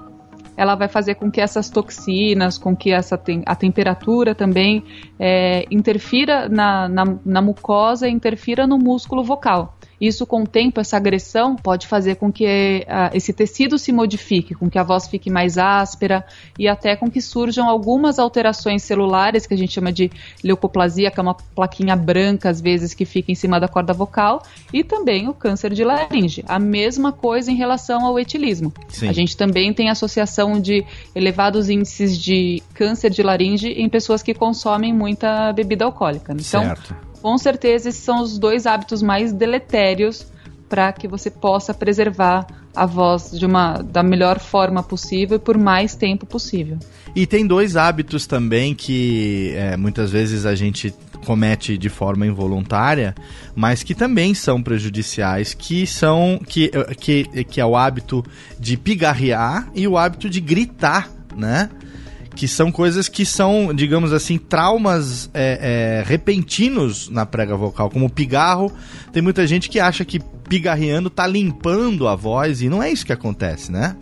ela 0.57 0.75
vai 0.75 0.89
fazer 0.89 1.17
com 1.17 1.31
que 1.31 1.41
essas 1.41 1.69
toxinas, 1.69 2.57
com 2.57 2.75
que 2.75 2.91
essa 2.91 3.19
tem, 3.19 3.43
a 3.45 3.55
temperatura 3.55 4.35
também 4.35 4.85
é, 5.19 5.67
interfira 5.71 6.49
na, 6.49 6.89
na, 6.89 7.05
na 7.25 7.43
mucosa, 7.43 8.09
interfira 8.09 8.67
no 8.67 8.79
músculo 8.79 9.23
vocal. 9.23 9.77
Isso, 10.01 10.27
com 10.27 10.43
o 10.43 10.47
tempo, 10.47 10.81
essa 10.81 10.97
agressão 10.97 11.57
pode 11.57 11.87
fazer 11.87 12.17
com 12.17 12.31
que 12.31 12.85
uh, 12.87 13.17
esse 13.17 13.33
tecido 13.33 13.79
se 13.79 13.93
modifique, 13.93 14.55
com 14.55 14.69
que 14.69 14.79
a 14.79 14.83
voz 14.83 15.07
fique 15.09 15.31
mais 15.31 15.57
áspera 15.57 16.25
e 16.59 16.69
até 16.69 16.95
com 16.97 17.11
que 17.11 17.21
surjam 17.21 17.69
algumas 17.69 18.19
alterações 18.19 18.83
celulares, 18.83 19.47
que 19.47 19.55
a 19.55 19.57
gente 19.57 19.73
chama 19.73 19.93
de 19.93 20.11
leucoplasia, 20.45 21.11
que 21.11 21.19
é 21.19 21.23
uma 21.23 21.35
plaquinha 21.35 21.97
branca, 21.97 22.51
às 22.51 22.61
vezes, 22.61 22.93
que 22.93 23.05
fica 23.05 23.33
em 23.33 23.35
cima 23.35 23.59
da 23.59 23.69
corda 23.69 23.93
vocal, 23.93 24.43
e 24.73 24.85
também 24.85 25.29
o 25.29 25.35
câncer 25.35 25.73
de 25.73 25.83
laringe. 25.83 26.45
A 26.47 26.59
mesma 26.59 27.13
coisa 27.13 27.51
em 27.51 27.57
relação 27.57 28.05
ao 28.05 28.19
etilismo. 28.19 28.73
Sim. 28.89 29.09
A 29.09 29.13
gente 29.13 29.37
também 29.37 29.73
tem 29.73 29.89
associação 29.89 30.61
de 30.61 30.85
elevados 31.15 31.71
índices 31.71 32.17
de 32.19 32.63
câncer 32.75 33.11
de 33.11 33.23
laringe 33.23 33.69
em 33.69 33.89
pessoas 33.89 34.23
que 34.23 34.35
consomem 34.35 34.93
muita 34.93 35.53
bebida 35.53 35.85
alcoólica. 35.85 36.33
Então, 36.33 36.63
certo 36.63 37.07
com 37.27 37.37
certeza 37.37 37.89
esses 37.89 38.05
são 38.05 38.23
os 38.23 38.39
dois 38.39 38.67
hábitos 38.67 39.03
mais 39.03 39.33
deletérios 39.33 40.29
para 40.69 40.93
que 40.93 41.09
você 41.09 41.29
possa 41.29 41.75
preservar 41.75 42.47
a 42.73 42.87
voz 42.87 43.33
de 43.33 43.45
uma 43.45 43.83
da 43.83 44.01
melhor 44.01 44.39
forma 44.39 44.81
possível 44.81 45.35
e 45.37 45.41
por 45.41 45.59
mais 45.59 45.97
tempo 45.97 46.25
possível. 46.25 46.79
E 47.17 47.27
tem 47.27 47.45
dois 47.45 47.77
hábitos 47.77 48.29
também 48.29 48.77
que 48.77 49.53
é, 49.57 49.77
muitas 49.77 50.13
vezes 50.13 50.47
a 50.47 50.55
gente 50.55 50.95
comete 51.25 51.77
de 51.77 51.89
forma 51.89 52.25
involuntária, 52.25 53.13
mas 53.57 53.83
que 53.83 53.93
também 53.93 54.33
são 54.33 54.63
prejudiciais, 54.63 55.53
que 55.53 55.85
são 55.85 56.41
que, 56.47 56.71
que, 57.01 57.25
que 57.43 57.61
é 57.61 57.67
o 57.67 57.75
hábito 57.75 58.25
de 58.57 58.77
pigarrear 58.77 59.69
e 59.75 59.89
o 59.89 59.99
hábito 59.99 60.31
de 60.31 60.41
gritar, 60.41 61.11
né? 61.37 61.71
Que 62.37 62.47
são 62.47 62.71
coisas 62.71 63.09
que 63.09 63.25
são, 63.25 63.75
digamos 63.75 64.13
assim, 64.13 64.37
traumas 64.37 65.31
é, 65.33 66.03
é, 66.03 66.09
repentinos 66.09 67.09
na 67.09 67.25
prega 67.25 67.57
vocal, 67.57 67.89
como 67.91 68.07
o 68.07 68.11
pigarro. 68.11 68.71
Tem 69.11 69.23
muita 69.23 69.47
gente 69.47 69.71
que 69.71 69.81
acha 69.81 70.05
que 70.05 70.21
pigarreando 70.21 71.09
tá 71.09 71.27
limpando 71.27 72.07
a 72.07 72.15
voz 72.15 72.61
e 72.61 72.69
não 72.69 72.83
é 72.83 72.93
isso 72.93 73.07
que 73.07 73.13
acontece, 73.13 73.73
né? 73.73 73.97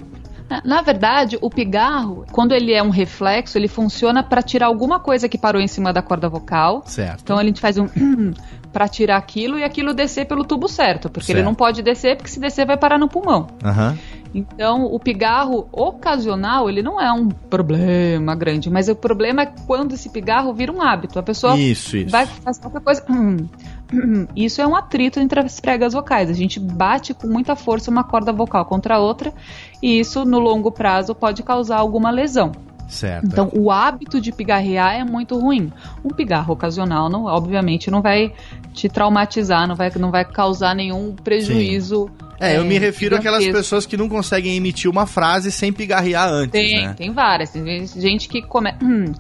Na 0.64 0.82
verdade, 0.82 1.38
o 1.40 1.48
pigarro, 1.48 2.26
quando 2.30 2.52
ele 2.52 2.72
é 2.72 2.82
um 2.82 2.90
reflexo, 2.90 3.56
ele 3.56 3.66
funciona 3.66 4.22
para 4.22 4.42
tirar 4.42 4.66
alguma 4.66 5.00
coisa 5.00 5.28
que 5.28 5.38
parou 5.38 5.60
em 5.60 5.66
cima 5.66 5.92
da 5.92 6.02
corda 6.02 6.28
vocal. 6.28 6.82
Certo. 6.86 7.22
Então 7.22 7.38
a 7.38 7.44
gente 7.44 7.60
faz 7.60 7.78
um 7.78 7.88
para 8.72 8.88
tirar 8.88 9.16
aquilo 9.16 9.58
e 9.58 9.64
aquilo 9.64 9.94
descer 9.94 10.26
pelo 10.26 10.44
tubo 10.44 10.68
certo, 10.68 11.08
porque 11.08 11.26
certo. 11.26 11.38
ele 11.38 11.44
não 11.44 11.54
pode 11.54 11.82
descer, 11.82 12.16
porque 12.16 12.30
se 12.30 12.40
descer 12.40 12.66
vai 12.66 12.76
parar 12.76 12.98
no 12.98 13.08
pulmão. 13.08 13.46
Uhum. 13.64 13.96
Então, 14.34 14.86
o 14.86 14.98
pigarro 14.98 15.68
ocasional, 15.70 16.68
ele 16.68 16.82
não 16.82 17.00
é 17.00 17.12
um 17.12 17.28
problema 17.28 18.34
grande, 18.34 18.68
mas 18.68 18.88
o 18.88 18.96
problema 18.96 19.42
é 19.42 19.46
quando 19.46 19.94
esse 19.94 20.10
pigarro 20.10 20.52
vira 20.52 20.72
um 20.72 20.82
hábito. 20.82 21.18
A 21.20 21.22
pessoa 21.22 21.56
isso, 21.56 21.96
isso. 21.96 22.10
vai 22.10 22.26
fazer 22.26 22.60
qualquer 22.60 22.80
coisa. 22.80 23.04
Hum, 23.08 23.36
hum, 23.94 24.26
isso 24.34 24.60
é 24.60 24.66
um 24.66 24.74
atrito 24.74 25.20
entre 25.20 25.38
as 25.38 25.60
pregas 25.60 25.92
vocais. 25.92 26.28
A 26.28 26.32
gente 26.32 26.58
bate 26.58 27.14
com 27.14 27.28
muita 27.28 27.54
força 27.54 27.92
uma 27.92 28.02
corda 28.02 28.32
vocal 28.32 28.64
contra 28.64 28.96
a 28.96 28.98
outra, 28.98 29.32
e 29.80 30.00
isso, 30.00 30.24
no 30.24 30.40
longo 30.40 30.72
prazo, 30.72 31.14
pode 31.14 31.44
causar 31.44 31.76
alguma 31.76 32.10
lesão. 32.10 32.50
Certo. 32.94 33.26
Então, 33.26 33.50
o 33.52 33.72
hábito 33.72 34.20
de 34.20 34.30
pigarrear 34.30 34.94
é 34.94 35.02
muito 35.02 35.36
ruim. 35.36 35.72
Um 36.04 36.10
pigarro 36.10 36.54
ocasional, 36.54 37.10
não, 37.10 37.24
obviamente, 37.24 37.90
não 37.90 38.00
vai 38.00 38.32
te 38.72 38.88
traumatizar, 38.88 39.66
não 39.66 39.74
vai, 39.74 39.90
não 39.96 40.12
vai 40.12 40.24
causar 40.24 40.76
nenhum 40.76 41.12
prejuízo. 41.12 42.06
Sim. 42.06 42.24
É, 42.38 42.56
eu 42.56 42.64
me 42.64 42.76
é, 42.76 42.78
refiro 42.78 43.16
àquelas 43.16 43.44
pessoas 43.46 43.84
que 43.84 43.96
não 43.96 44.08
conseguem 44.08 44.56
emitir 44.56 44.88
uma 44.88 45.06
frase 45.06 45.50
sem 45.50 45.72
pigarrear 45.72 46.28
antes. 46.28 46.52
Tem, 46.52 46.86
né? 46.86 46.94
tem 46.94 47.12
várias. 47.12 47.50
Tem 47.50 47.86
gente 47.86 48.28
que 48.28 48.42
começa. 48.42 48.78
Hum, 48.82 49.12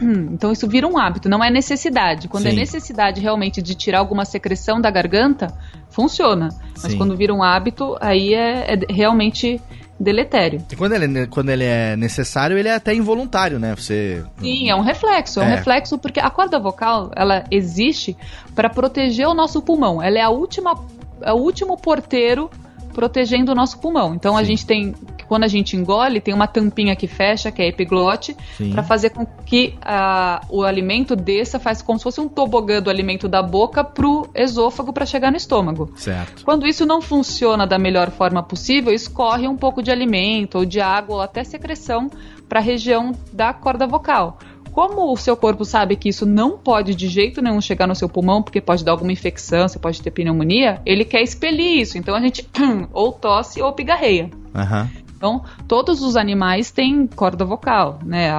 hum, 0.00 0.28
então 0.32 0.52
isso 0.52 0.68
vira 0.68 0.86
um 0.86 0.96
hábito, 0.96 1.28
não 1.28 1.42
é 1.42 1.50
necessidade. 1.50 2.28
Quando 2.28 2.46
é 2.46 2.50
Sim. 2.50 2.56
é 2.56 2.60
necessidade 2.60 3.20
realmente 3.20 3.60
de 3.60 3.74
tirar 3.74 3.98
alguma 3.98 4.24
secreção 4.24 4.80
da 4.80 4.90
garganta, 4.90 5.52
funciona. 5.90 6.48
Mas 6.80 6.92
Sim. 6.92 6.98
quando 6.98 7.16
vira 7.16 7.34
um 7.34 7.42
hábito, 7.42 7.96
aí 8.00 8.34
é, 8.34 8.74
é 8.74 8.92
realmente 8.92 9.60
deletério. 9.98 10.64
E 10.70 10.76
quando 10.76 10.92
ele, 10.92 11.20
é 11.20 11.26
quando 11.26 11.48
ele 11.48 11.64
é 11.64 11.96
necessário, 11.96 12.56
ele 12.56 12.68
é 12.68 12.74
até 12.74 12.94
involuntário, 12.94 13.58
né? 13.58 13.74
Você. 13.74 14.24
Sim, 14.38 14.68
é 14.68 14.74
um 14.74 14.82
reflexo. 14.82 15.40
É, 15.40 15.42
é 15.42 15.46
um 15.46 15.50
reflexo 15.50 15.98
porque 15.98 16.20
a 16.20 16.30
corda 16.30 16.58
vocal 16.58 17.10
ela 17.16 17.44
existe 17.50 18.16
para 18.54 18.68
proteger 18.68 19.26
o 19.26 19.34
nosso 19.34 19.62
pulmão. 19.62 20.02
Ela 20.02 20.18
é 20.18 20.22
a 20.22 20.30
última, 20.30 20.74
é 21.22 21.32
o 21.32 21.36
último 21.36 21.76
porteiro 21.76 22.50
protegendo 22.92 23.52
o 23.52 23.54
nosso 23.54 23.78
pulmão. 23.78 24.14
Então 24.14 24.34
Sim. 24.34 24.40
a 24.40 24.44
gente 24.44 24.66
tem 24.66 24.94
quando 25.26 25.44
a 25.44 25.48
gente 25.48 25.76
engole, 25.76 26.20
tem 26.20 26.34
uma 26.34 26.46
tampinha 26.46 26.94
que 26.96 27.06
fecha, 27.06 27.50
que 27.50 27.62
é 27.62 27.66
a 27.66 27.68
epiglote, 27.68 28.36
para 28.70 28.82
fazer 28.82 29.10
com 29.10 29.26
que 29.26 29.74
uh, 29.78 30.46
o 30.48 30.62
alimento 30.62 31.14
desça, 31.14 31.58
faz 31.58 31.82
como 31.82 31.98
se 31.98 32.04
fosse 32.04 32.20
um 32.20 32.28
tobogã 32.28 32.80
do 32.80 32.90
alimento 32.90 33.28
da 33.28 33.42
boca 33.42 33.84
pro 33.84 34.28
esôfago 34.34 34.92
para 34.92 35.06
chegar 35.06 35.30
no 35.30 35.36
estômago. 35.36 35.92
Certo. 35.96 36.44
Quando 36.44 36.66
isso 36.66 36.86
não 36.86 37.00
funciona 37.00 37.66
da 37.66 37.78
melhor 37.78 38.10
forma 38.10 38.42
possível, 38.42 38.92
escorre 38.92 39.46
um 39.48 39.56
pouco 39.56 39.82
de 39.82 39.90
alimento 39.90 40.58
ou 40.58 40.64
de 40.64 40.80
água 40.80 41.16
ou 41.16 41.20
até 41.20 41.44
secreção 41.44 42.10
para 42.48 42.60
a 42.60 42.62
região 42.62 43.12
da 43.32 43.52
corda 43.52 43.86
vocal 43.86 44.38
como 44.76 45.10
o 45.10 45.16
seu 45.16 45.34
corpo 45.34 45.64
sabe 45.64 45.96
que 45.96 46.10
isso 46.10 46.26
não 46.26 46.58
pode 46.58 46.94
de 46.94 47.08
jeito 47.08 47.40
nenhum 47.40 47.62
chegar 47.62 47.86
no 47.86 47.94
seu 47.94 48.10
pulmão, 48.10 48.42
porque 48.42 48.60
pode 48.60 48.84
dar 48.84 48.92
alguma 48.92 49.10
infecção, 49.10 49.66
você 49.66 49.78
pode 49.78 50.02
ter 50.02 50.10
pneumonia, 50.10 50.82
ele 50.84 51.02
quer 51.02 51.22
expelir 51.22 51.80
isso. 51.80 51.96
Então 51.96 52.14
a 52.14 52.20
gente 52.20 52.46
ou 52.92 53.10
tosse 53.10 53.62
ou 53.62 53.72
pigarreia. 53.72 54.28
Uhum. 54.54 55.05
Então, 55.26 55.42
todos 55.66 56.02
os 56.02 56.16
animais 56.16 56.70
têm 56.70 57.06
corda 57.06 57.44
vocal, 57.44 57.98
né? 58.04 58.30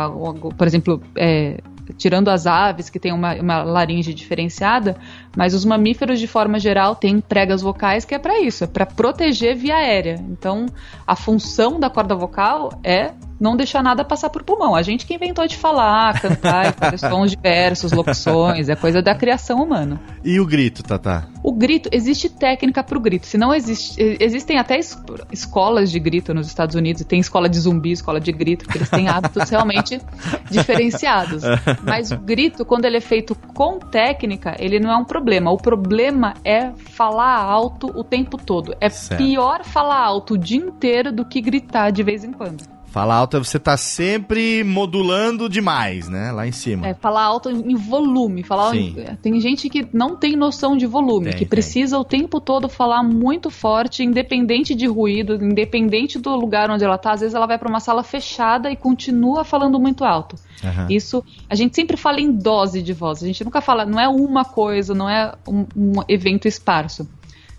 Por 0.57 0.65
exemplo, 0.65 1.01
é, 1.17 1.59
tirando 1.97 2.29
as 2.29 2.47
aves 2.47 2.89
que 2.89 2.97
têm 2.97 3.11
uma, 3.11 3.35
uma 3.35 3.63
laringe 3.63 4.13
diferenciada, 4.13 4.95
mas 5.35 5.53
os 5.53 5.65
mamíferos 5.65 6.17
de 6.17 6.27
forma 6.27 6.57
geral 6.57 6.95
têm 6.95 7.19
pregas 7.19 7.61
vocais 7.61 8.05
que 8.05 8.15
é 8.15 8.19
para 8.19 8.39
isso, 8.39 8.63
é 8.63 8.67
para 8.67 8.85
proteger 8.85 9.55
via 9.55 9.75
aérea. 9.75 10.15
Então, 10.29 10.65
a 11.05 11.15
função 11.15 11.77
da 11.77 11.89
corda 11.89 12.15
vocal 12.15 12.79
é 12.81 13.11
não 13.39 13.55
deixar 13.55 13.83
nada 13.83 14.03
passar 14.03 14.29
por 14.29 14.43
pulmão. 14.43 14.75
A 14.75 14.81
gente 14.81 15.05
que 15.05 15.13
inventou 15.13 15.47
de 15.47 15.55
falar, 15.55 16.19
cantar, 16.19 16.73
fazer 16.73 16.97
sons 16.97 17.31
diversos, 17.31 17.91
locuções, 17.91 18.69
é 18.69 18.75
coisa 18.75 19.01
da 19.01 19.15
criação 19.15 19.61
humana. 19.61 19.99
E 20.23 20.39
o 20.39 20.45
grito, 20.45 20.83
Tata? 20.83 21.27
O 21.43 21.53
grito, 21.53 21.89
existe 21.91 22.29
técnica 22.29 22.83
para 22.83 22.97
o 22.97 23.01
grito. 23.01 23.25
Se 23.25 23.37
não 23.37 23.53
existe, 23.53 23.95
existem 24.19 24.57
até 24.57 24.77
es 24.77 24.97
escolas 25.31 25.91
de 25.91 25.99
grito 25.99 26.33
nos 26.33 26.47
Estados 26.47 26.75
Unidos, 26.75 27.03
tem 27.05 27.19
escola 27.19 27.47
de 27.47 27.59
zumbi, 27.59 27.91
escola 27.91 28.19
de 28.19 28.31
grito, 28.31 28.65
porque 28.65 28.79
eles 28.79 28.89
têm 28.89 29.07
hábitos 29.07 29.49
realmente 29.49 30.01
diferenciados. 30.49 31.43
Mas 31.83 32.11
o 32.11 32.17
grito, 32.17 32.65
quando 32.65 32.85
ele 32.85 32.97
é 32.97 33.01
feito 33.01 33.35
com 33.53 33.79
técnica, 33.79 34.55
ele 34.59 34.79
não 34.79 34.91
é 34.91 34.97
um 34.97 35.05
problema. 35.05 35.51
O 35.51 35.57
problema 35.57 36.33
é 36.43 36.71
falar 36.71 37.37
alto 37.37 37.87
o 37.95 38.03
tempo 38.03 38.37
todo. 38.37 38.75
É 38.81 38.89
certo. 38.89 39.23
pior 39.23 39.63
falar 39.63 39.99
alto 39.99 40.33
o 40.33 40.37
dia 40.37 40.57
inteiro 40.57 41.11
do 41.11 41.23
que 41.23 41.39
gritar 41.39 41.91
de 41.91 42.03
vez 42.03 42.23
em 42.23 42.31
quando. 42.31 42.76
Falar 42.97 43.15
alto 43.15 43.37
é 43.37 43.39
você 43.39 43.59
tá 43.59 43.77
sempre 43.77 44.63
modulando 44.63 45.47
demais, 45.47 46.09
né? 46.09 46.31
Lá 46.31 46.47
em 46.47 46.51
cima. 46.51 46.87
É, 46.87 46.95
falar 46.95 47.23
alto 47.25 47.47
em 47.47 47.75
volume. 47.75 48.41
Falar 48.41 48.75
em... 48.75 48.91
Tem 49.21 49.39
gente 49.39 49.69
que 49.69 49.87
não 49.93 50.15
tem 50.15 50.35
noção 50.35 50.75
de 50.75 50.87
volume, 50.87 51.29
tem, 51.29 51.37
que 51.37 51.45
precisa 51.45 51.95
tem. 51.95 52.01
o 52.01 52.03
tempo 52.03 52.41
todo 52.41 52.67
falar 52.67 53.03
muito 53.03 53.51
forte, 53.51 54.03
independente 54.03 54.73
de 54.73 54.87
ruído, 54.87 55.35
independente 55.35 56.17
do 56.17 56.35
lugar 56.35 56.71
onde 56.71 56.83
ela 56.83 56.97
tá. 56.97 57.11
Às 57.11 57.19
vezes 57.19 57.35
ela 57.35 57.45
vai 57.45 57.59
para 57.59 57.69
uma 57.69 57.79
sala 57.79 58.01
fechada 58.01 58.71
e 58.71 58.75
continua 58.75 59.43
falando 59.43 59.79
muito 59.79 60.03
alto. 60.03 60.35
Uhum. 60.63 60.87
Isso, 60.89 61.23
a 61.47 61.53
gente 61.53 61.75
sempre 61.75 61.97
fala 61.97 62.19
em 62.19 62.31
dose 62.31 62.81
de 62.81 62.93
voz. 62.93 63.21
A 63.21 63.27
gente 63.27 63.43
nunca 63.45 63.61
fala, 63.61 63.85
não 63.85 63.99
é 63.99 64.07
uma 64.07 64.43
coisa, 64.43 64.95
não 64.95 65.07
é 65.07 65.35
um, 65.47 65.67
um 65.75 65.93
evento 66.07 66.47
esparso 66.47 67.07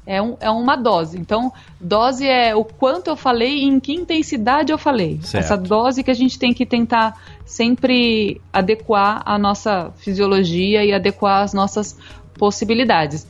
é, 0.09 0.23
um, 0.23 0.39
é 0.41 0.49
uma 0.49 0.75
dose. 0.75 1.19
Então, 1.19 1.53
dose 1.79 2.27
é 2.27 2.57
o 2.57 2.65
quanto 2.65 3.09
eu 3.09 3.17
falei 3.17 3.59
e 3.59 3.65
em 3.65 3.79
que 3.79 3.93
intensidade 3.93 4.73
eu 4.73 4.79
falei. 4.79 5.21
Certo. 5.23 5.45
Essa 5.45 5.57
dose 5.57 6.03
que 6.03 6.11
a 6.11 6.15
gente 6.15 6.39
tem 6.39 6.55
que 6.55 6.65
tentar 6.65 7.21
sempre 7.45 8.41
adequar 8.51 9.23
a 9.27 9.39
nossa 9.39 9.93
fisiologia 9.99 10.83
e 10.83 10.95
adequar 10.95 11.43
as 11.43 11.53
nossas 11.53 11.99
possibilidades. 12.39 13.27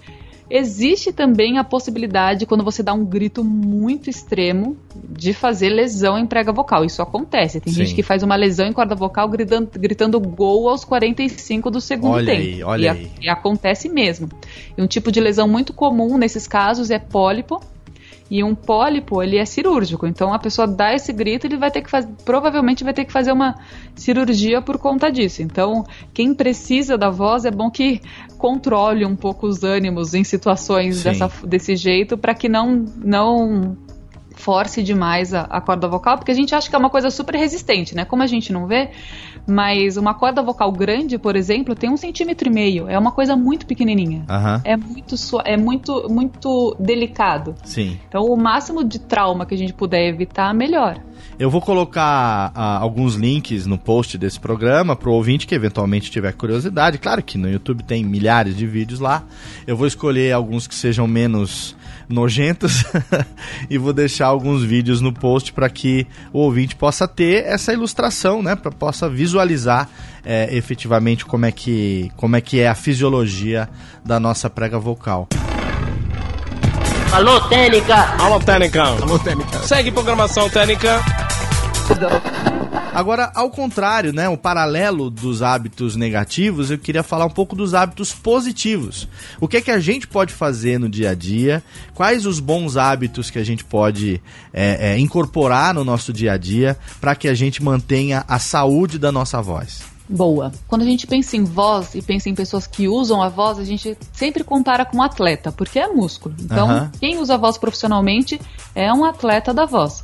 Existe 0.50 1.12
também 1.12 1.58
a 1.58 1.64
possibilidade, 1.64 2.46
quando 2.46 2.64
você 2.64 2.82
dá 2.82 2.94
um 2.94 3.04
grito 3.04 3.44
muito 3.44 4.08
extremo, 4.08 4.76
de 4.94 5.34
fazer 5.34 5.68
lesão 5.68 6.18
em 6.18 6.26
prega 6.26 6.52
vocal. 6.52 6.84
Isso 6.84 7.02
acontece. 7.02 7.60
Tem 7.60 7.72
Sim. 7.72 7.84
gente 7.84 7.94
que 7.94 8.02
faz 8.02 8.22
uma 8.22 8.34
lesão 8.34 8.66
em 8.66 8.72
corda 8.72 8.94
vocal 8.94 9.28
gritando, 9.28 9.70
gritando 9.74 10.18
gol 10.18 10.68
aos 10.68 10.84
45 10.84 11.70
do 11.70 11.80
segundo 11.80 12.14
olha 12.14 12.26
tempo. 12.26 12.42
Aí, 12.42 12.62
olha 12.62 12.84
e, 12.84 12.88
aí. 12.88 13.10
e 13.22 13.28
acontece 13.28 13.88
mesmo. 13.88 14.28
E 14.76 14.80
um 14.80 14.86
tipo 14.86 15.12
de 15.12 15.20
lesão 15.20 15.46
muito 15.46 15.72
comum 15.72 16.16
nesses 16.16 16.46
casos 16.46 16.90
é 16.90 16.98
pólipo, 16.98 17.60
e 18.30 18.44
um 18.44 18.54
pólipo, 18.54 19.22
ele 19.22 19.36
é 19.36 19.44
cirúrgico. 19.44 20.06
Então 20.06 20.32
a 20.32 20.38
pessoa 20.38 20.66
dá 20.66 20.94
esse 20.94 21.12
grito, 21.12 21.46
ele 21.46 21.56
vai 21.56 21.70
ter 21.70 21.82
que 21.82 21.90
fazer, 21.90 22.08
provavelmente 22.24 22.84
vai 22.84 22.92
ter 22.92 23.04
que 23.04 23.12
fazer 23.12 23.32
uma 23.32 23.54
cirurgia 23.94 24.60
por 24.60 24.78
conta 24.78 25.10
disso. 25.10 25.42
Então, 25.42 25.84
quem 26.12 26.34
precisa 26.34 26.98
da 26.98 27.10
voz 27.10 27.44
é 27.44 27.50
bom 27.50 27.70
que 27.70 28.00
controle 28.36 29.04
um 29.04 29.16
pouco 29.16 29.46
os 29.46 29.64
ânimos 29.64 30.14
em 30.14 30.24
situações 30.24 31.02
dessa, 31.02 31.30
desse 31.46 31.76
jeito 31.76 32.16
para 32.16 32.34
que 32.34 32.48
não 32.48 32.84
não 33.02 33.76
force 34.38 34.82
demais 34.82 35.34
a, 35.34 35.42
a, 35.42 35.60
corda 35.60 35.88
vocal, 35.88 36.16
porque 36.16 36.30
a 36.30 36.34
gente 36.34 36.54
acha 36.54 36.70
que 36.70 36.74
é 36.74 36.78
uma 36.78 36.88
coisa 36.88 37.10
super 37.10 37.34
resistente, 37.34 37.94
né? 37.94 38.04
Como 38.04 38.22
a 38.22 38.26
gente 38.26 38.52
não 38.52 38.66
vê, 38.66 38.90
mas 39.46 39.96
uma 39.96 40.14
corda 40.14 40.42
vocal 40.42 40.70
grande, 40.70 41.18
por 41.18 41.34
exemplo, 41.34 41.74
tem 41.74 41.90
um 41.90 41.96
centímetro 41.96 42.48
e 42.48 42.52
meio. 42.52 42.88
É 42.88 42.98
uma 42.98 43.12
coisa 43.12 43.36
muito 43.36 43.66
pequenininha. 43.66 44.24
Uhum. 44.28 44.60
É 44.64 44.76
muito 44.76 45.14
é 45.44 45.56
muito 45.56 46.06
muito 46.08 46.76
delicado. 46.78 47.54
Sim. 47.64 47.98
Então, 48.08 48.24
o 48.24 48.36
máximo 48.36 48.84
de 48.84 48.98
trauma 49.00 49.44
que 49.44 49.54
a 49.54 49.58
gente 49.58 49.72
puder 49.72 50.06
evitar, 50.06 50.54
melhor. 50.54 51.00
Eu 51.38 51.50
vou 51.50 51.60
colocar 51.60 52.50
uh, 52.50 52.82
alguns 52.82 53.14
links 53.14 53.66
no 53.66 53.78
post 53.78 54.18
desse 54.18 54.38
programa 54.38 54.96
para 54.96 55.08
o 55.08 55.12
ouvinte 55.12 55.46
que 55.46 55.54
eventualmente 55.54 56.10
tiver 56.10 56.32
curiosidade. 56.32 56.98
Claro 56.98 57.22
que 57.22 57.38
no 57.38 57.48
YouTube 57.48 57.82
tem 57.82 58.04
milhares 58.04 58.56
de 58.56 58.66
vídeos 58.66 59.00
lá. 59.00 59.24
Eu 59.66 59.76
vou 59.76 59.86
escolher 59.86 60.32
alguns 60.32 60.66
que 60.66 60.74
sejam 60.74 61.06
menos 61.06 61.76
nojentos 62.08 62.84
e 63.68 63.76
vou 63.76 63.92
deixar 63.92 64.26
alguns 64.26 64.62
vídeos 64.62 65.00
no 65.00 65.12
post 65.12 65.52
para 65.52 65.68
que 65.68 66.06
o 66.32 66.38
ouvinte 66.38 66.74
possa 66.74 67.06
ter 67.06 67.44
essa 67.44 67.72
ilustração, 67.72 68.42
né, 68.42 68.56
para 68.56 68.70
possa 68.70 69.08
visualizar 69.08 69.88
é, 70.24 70.54
efetivamente 70.56 71.24
como 71.24 71.46
é 71.46 71.52
que 71.52 72.10
como 72.16 72.36
é 72.36 72.40
que 72.40 72.60
é 72.60 72.68
a 72.68 72.74
fisiologia 72.74 73.68
da 74.04 74.18
nossa 74.18 74.48
prega 74.48 74.78
vocal. 74.78 75.28
Alô, 77.12 77.40
Técnica! 77.42 78.14
Alô, 78.18 78.38
Técnica! 78.38 78.82
Alô, 78.82 79.18
Técnica! 79.18 79.58
Segue 79.60 79.90
programação 79.90 80.48
Técnica. 80.50 81.02
Agora, 82.92 83.30
ao 83.34 83.48
contrário, 83.48 84.12
né, 84.12 84.28
o 84.28 84.36
paralelo 84.36 85.08
dos 85.08 85.40
hábitos 85.40 85.94
negativos, 85.94 86.70
eu 86.70 86.78
queria 86.78 87.02
falar 87.02 87.26
um 87.26 87.30
pouco 87.30 87.54
dos 87.54 87.72
hábitos 87.72 88.12
positivos. 88.12 89.06
O 89.40 89.46
que 89.46 89.58
é 89.58 89.60
que 89.60 89.70
a 89.70 89.78
gente 89.78 90.08
pode 90.08 90.34
fazer 90.34 90.80
no 90.80 90.88
dia 90.88 91.10
a 91.10 91.14
dia? 91.14 91.62
Quais 91.94 92.26
os 92.26 92.40
bons 92.40 92.76
hábitos 92.76 93.30
que 93.30 93.38
a 93.38 93.44
gente 93.44 93.64
pode 93.64 94.20
é, 94.52 94.94
é, 94.94 94.98
incorporar 94.98 95.72
no 95.72 95.84
nosso 95.84 96.12
dia 96.12 96.32
a 96.32 96.36
dia 96.36 96.76
para 97.00 97.14
que 97.14 97.28
a 97.28 97.34
gente 97.34 97.62
mantenha 97.62 98.24
a 98.26 98.38
saúde 98.40 98.98
da 98.98 99.12
nossa 99.12 99.40
voz? 99.40 99.80
boa. 100.08 100.50
Quando 100.66 100.82
a 100.82 100.86
gente 100.86 101.06
pensa 101.06 101.36
em 101.36 101.44
voz 101.44 101.94
e 101.94 102.00
pensa 102.00 102.28
em 102.30 102.34
pessoas 102.34 102.66
que 102.66 102.88
usam 102.88 103.22
a 103.22 103.28
voz, 103.28 103.58
a 103.58 103.64
gente 103.64 103.96
sempre 104.12 104.42
compara 104.42 104.84
com 104.84 104.96
um 104.96 105.02
atleta, 105.02 105.52
porque 105.52 105.78
é 105.78 105.86
músculo. 105.86 106.34
Então, 106.40 106.68
uhum. 106.68 106.90
quem 106.98 107.18
usa 107.18 107.34
a 107.34 107.36
voz 107.36 107.58
profissionalmente 107.58 108.40
é 108.74 108.92
um 108.92 109.04
atleta 109.04 109.52
da 109.52 109.66
voz. 109.66 110.02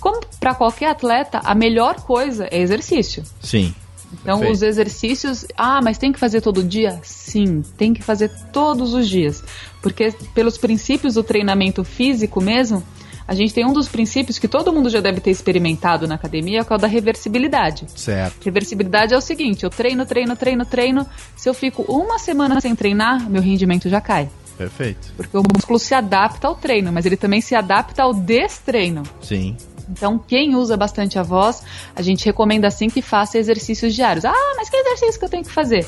Como 0.00 0.20
para 0.38 0.54
qualquer 0.54 0.90
atleta, 0.90 1.40
a 1.44 1.54
melhor 1.54 1.96
coisa 2.02 2.48
é 2.50 2.60
exercício. 2.60 3.22
Sim. 3.40 3.74
Então, 4.12 4.38
Perfeito. 4.38 4.52
os 4.54 4.62
exercícios. 4.62 5.46
Ah, 5.56 5.80
mas 5.82 5.98
tem 5.98 6.12
que 6.12 6.18
fazer 6.18 6.40
todo 6.40 6.62
dia? 6.62 6.98
Sim, 7.02 7.62
tem 7.76 7.92
que 7.92 8.02
fazer 8.02 8.30
todos 8.52 8.94
os 8.94 9.08
dias. 9.08 9.42
Porque, 9.82 10.12
pelos 10.34 10.56
princípios 10.58 11.14
do 11.14 11.22
treinamento 11.22 11.82
físico 11.84 12.40
mesmo, 12.40 12.82
a 13.28 13.34
gente 13.34 13.52
tem 13.52 13.66
um 13.66 13.72
dos 13.72 13.88
princípios 13.88 14.38
que 14.38 14.46
todo 14.46 14.72
mundo 14.72 14.88
já 14.88 15.00
deve 15.00 15.20
ter 15.20 15.30
experimentado 15.30 16.06
na 16.06 16.14
academia, 16.14 16.64
que 16.64 16.72
é 16.72 16.76
o 16.76 16.78
da 16.78 16.86
reversibilidade. 16.86 17.86
Certo. 17.96 18.44
Reversibilidade 18.44 19.12
é 19.12 19.16
o 19.16 19.20
seguinte: 19.20 19.64
eu 19.64 19.70
treino, 19.70 20.06
treino, 20.06 20.36
treino, 20.36 20.64
treino. 20.64 21.06
Se 21.34 21.48
eu 21.48 21.54
fico 21.54 21.82
uma 21.82 22.18
semana 22.18 22.60
sem 22.60 22.74
treinar, 22.74 23.28
meu 23.28 23.42
rendimento 23.42 23.88
já 23.88 24.00
cai. 24.00 24.28
Perfeito. 24.56 25.12
Porque 25.16 25.36
o 25.36 25.42
músculo 25.42 25.78
se 25.78 25.92
adapta 25.92 26.46
ao 26.46 26.54
treino, 26.54 26.92
mas 26.92 27.04
ele 27.04 27.16
também 27.16 27.40
se 27.40 27.54
adapta 27.54 28.02
ao 28.02 28.14
destreino. 28.14 29.02
Sim. 29.20 29.56
Então, 29.88 30.18
quem 30.18 30.54
usa 30.54 30.76
bastante 30.76 31.18
a 31.18 31.22
voz, 31.22 31.62
a 31.94 32.02
gente 32.02 32.24
recomenda 32.24 32.66
assim 32.66 32.88
que 32.88 33.02
faça 33.02 33.38
exercícios 33.38 33.94
diários. 33.94 34.24
Ah, 34.24 34.54
mas 34.56 34.68
que 34.68 34.76
exercício 34.76 35.18
que 35.18 35.24
eu 35.24 35.30
tenho 35.30 35.44
que 35.44 35.52
fazer? 35.52 35.86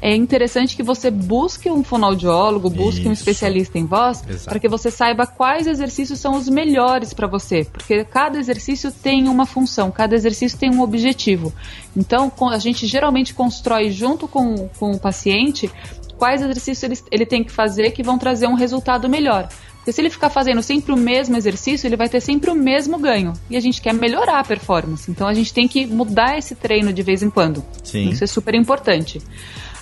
é 0.00 0.14
interessante 0.14 0.76
que 0.76 0.82
você 0.82 1.10
busque 1.10 1.70
um 1.70 1.82
fonoaudiólogo, 1.82 2.68
busque 2.68 3.00
Isso. 3.00 3.08
um 3.08 3.12
especialista 3.12 3.78
em 3.78 3.86
voz, 3.86 4.22
para 4.44 4.58
que 4.58 4.68
você 4.68 4.90
saiba 4.90 5.26
quais 5.26 5.66
exercícios 5.66 6.20
são 6.20 6.36
os 6.36 6.48
melhores 6.48 7.14
para 7.14 7.26
você, 7.26 7.64
porque 7.64 8.04
cada 8.04 8.38
exercício 8.38 8.92
tem 8.92 9.28
uma 9.28 9.46
função, 9.46 9.90
cada 9.90 10.14
exercício 10.14 10.58
tem 10.58 10.70
um 10.70 10.80
objetivo. 10.80 11.52
Então, 11.96 12.30
a 12.50 12.58
gente 12.58 12.86
geralmente 12.86 13.34
constrói 13.34 13.90
junto 13.90 14.28
com, 14.28 14.68
com 14.78 14.92
o 14.92 14.98
paciente 14.98 15.70
quais 16.18 16.40
exercícios 16.40 16.82
ele, 16.82 17.00
ele 17.10 17.26
tem 17.26 17.44
que 17.44 17.52
fazer 17.52 17.90
que 17.90 18.02
vão 18.02 18.18
trazer 18.18 18.46
um 18.46 18.54
resultado 18.54 19.08
melhor. 19.08 19.48
Porque 19.86 19.92
se 19.92 20.00
ele 20.00 20.10
ficar 20.10 20.30
fazendo 20.30 20.60
sempre 20.64 20.92
o 20.92 20.96
mesmo 20.96 21.36
exercício, 21.36 21.86
ele 21.86 21.96
vai 21.96 22.08
ter 22.08 22.20
sempre 22.20 22.50
o 22.50 22.56
mesmo 22.56 22.98
ganho. 22.98 23.32
E 23.48 23.56
a 23.56 23.60
gente 23.60 23.80
quer 23.80 23.94
melhorar 23.94 24.40
a 24.40 24.44
performance. 24.44 25.08
Então 25.08 25.28
a 25.28 25.32
gente 25.32 25.54
tem 25.54 25.68
que 25.68 25.86
mudar 25.86 26.36
esse 26.36 26.56
treino 26.56 26.92
de 26.92 27.04
vez 27.04 27.22
em 27.22 27.30
quando. 27.30 27.64
Sim. 27.84 28.08
Isso 28.08 28.24
é 28.24 28.26
super 28.26 28.56
importante. 28.56 29.22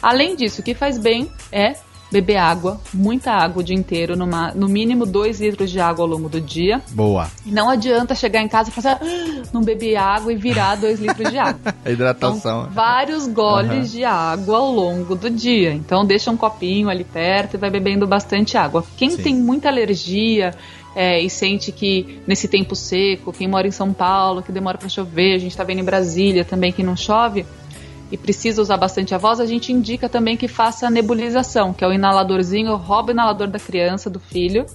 Além 0.02 0.36
disso, 0.36 0.60
o 0.60 0.62
que 0.62 0.74
faz 0.74 0.98
bem 0.98 1.30
é 1.50 1.74
beber 2.14 2.36
água, 2.36 2.80
muita 2.92 3.32
água 3.32 3.60
o 3.60 3.64
dia 3.64 3.74
inteiro, 3.74 4.16
numa, 4.16 4.52
no 4.54 4.68
mínimo 4.68 5.04
2 5.04 5.40
litros 5.40 5.68
de 5.68 5.80
água 5.80 6.04
ao 6.04 6.08
longo 6.08 6.28
do 6.28 6.40
dia. 6.40 6.80
Boa. 6.92 7.28
E 7.44 7.50
não 7.50 7.68
adianta 7.68 8.14
chegar 8.14 8.40
em 8.40 8.46
casa 8.46 8.70
e 8.70 8.72
falar 8.72 8.94
assim, 8.94 9.40
ah, 9.40 9.42
não 9.52 9.62
beber 9.62 9.96
água 9.96 10.32
e 10.32 10.36
virar 10.36 10.76
2 10.78 11.00
litros 11.00 11.28
de 11.28 11.38
água. 11.38 11.74
A 11.84 11.90
hidratação. 11.90 12.36
Então, 12.36 12.68
vários 12.72 13.26
goles 13.26 13.88
uhum. 13.88 13.98
de 13.98 14.04
água 14.04 14.58
ao 14.58 14.70
longo 14.70 15.16
do 15.16 15.28
dia. 15.28 15.72
Então 15.72 16.04
deixa 16.04 16.30
um 16.30 16.36
copinho 16.36 16.88
ali 16.88 17.02
perto 17.02 17.54
e 17.54 17.56
vai 17.56 17.68
bebendo 17.68 18.06
bastante 18.06 18.56
água. 18.56 18.84
Quem 18.96 19.10
Sim. 19.10 19.22
tem 19.22 19.34
muita 19.34 19.68
alergia, 19.68 20.54
é, 20.94 21.20
e 21.20 21.28
sente 21.28 21.72
que 21.72 22.20
nesse 22.26 22.46
tempo 22.46 22.76
seco, 22.76 23.32
quem 23.32 23.48
mora 23.48 23.66
em 23.66 23.72
São 23.72 23.92
Paulo, 23.92 24.42
que 24.42 24.52
demora 24.52 24.78
para 24.78 24.88
chover, 24.88 25.34
a 25.34 25.38
gente 25.38 25.50
está 25.50 25.64
vendo 25.64 25.80
em 25.80 25.84
Brasília 25.84 26.44
também 26.44 26.70
que 26.70 26.82
não 26.82 26.96
chove, 26.96 27.44
e 28.10 28.16
precisa 28.16 28.60
usar 28.60 28.76
bastante 28.76 29.14
a 29.14 29.18
voz, 29.18 29.40
a 29.40 29.46
gente 29.46 29.72
indica 29.72 30.08
também 30.08 30.36
que 30.36 30.48
faça 30.48 30.86
a 30.86 30.90
nebulização, 30.90 31.72
que 31.72 31.84
é 31.84 31.88
o 31.88 31.92
inaladorzinho, 31.92 32.76
rouba 32.76 33.08
o 33.08 33.12
inalador 33.12 33.48
da 33.48 33.58
criança, 33.58 34.08
do 34.08 34.20
filho, 34.20 34.66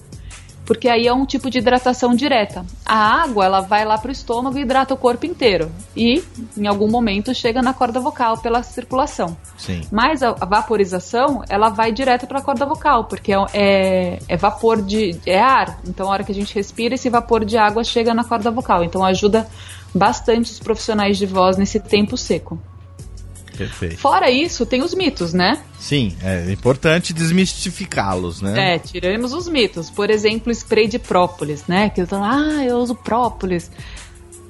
porque 0.70 0.88
aí 0.88 1.08
é 1.08 1.12
um 1.12 1.26
tipo 1.26 1.50
de 1.50 1.58
hidratação 1.58 2.14
direta. 2.14 2.64
A 2.86 3.22
água, 3.24 3.44
ela 3.44 3.60
vai 3.60 3.84
lá 3.84 3.98
para 3.98 4.08
o 4.08 4.12
estômago 4.12 4.56
e 4.56 4.60
hidrata 4.60 4.94
o 4.94 4.96
corpo 4.96 5.26
inteiro. 5.26 5.68
E, 5.96 6.22
em 6.56 6.68
algum 6.68 6.88
momento, 6.88 7.34
chega 7.34 7.60
na 7.60 7.74
corda 7.74 7.98
vocal 7.98 8.38
pela 8.38 8.62
circulação. 8.62 9.36
Sim. 9.58 9.80
Mas 9.90 10.22
a, 10.22 10.30
vaporização, 10.30 11.42
ela 11.48 11.70
vai 11.70 11.90
direto 11.90 12.24
para 12.24 12.38
a 12.38 12.42
corda 12.42 12.64
vocal, 12.66 13.06
porque 13.06 13.32
é, 13.32 13.46
é, 13.52 14.18
é, 14.28 14.36
vapor 14.36 14.80
de. 14.80 15.18
é 15.26 15.40
ar. 15.40 15.80
Então, 15.88 16.06
a 16.06 16.12
hora 16.12 16.22
que 16.22 16.30
a 16.30 16.34
gente 16.36 16.54
respira, 16.54 16.94
esse 16.94 17.10
vapor 17.10 17.44
de 17.44 17.58
água 17.58 17.82
chega 17.82 18.14
na 18.14 18.22
corda 18.22 18.48
vocal. 18.52 18.84
Então, 18.84 19.04
ajuda 19.04 19.48
bastante 19.92 20.52
os 20.52 20.60
profissionais 20.60 21.18
de 21.18 21.26
voz 21.26 21.56
nesse 21.56 21.80
tempo 21.80 22.16
seco. 22.16 22.56
Perfeito. 23.60 23.98
Fora 23.98 24.30
isso, 24.30 24.64
tem 24.64 24.82
os 24.82 24.94
mitos, 24.94 25.34
né? 25.34 25.62
Sim, 25.78 26.16
é 26.22 26.50
importante 26.50 27.12
desmistificá-los, 27.12 28.40
né? 28.40 28.74
É, 28.74 28.78
tiramos 28.78 29.34
os 29.34 29.46
mitos. 29.48 29.90
Por 29.90 30.08
exemplo, 30.08 30.50
spray 30.50 30.88
de 30.88 30.98
própolis, 30.98 31.66
né? 31.66 31.90
Que 31.90 32.00
eu 32.00 32.06
tô, 32.06 32.16
ah, 32.16 32.64
eu 32.64 32.78
uso 32.78 32.94
própolis. 32.94 33.70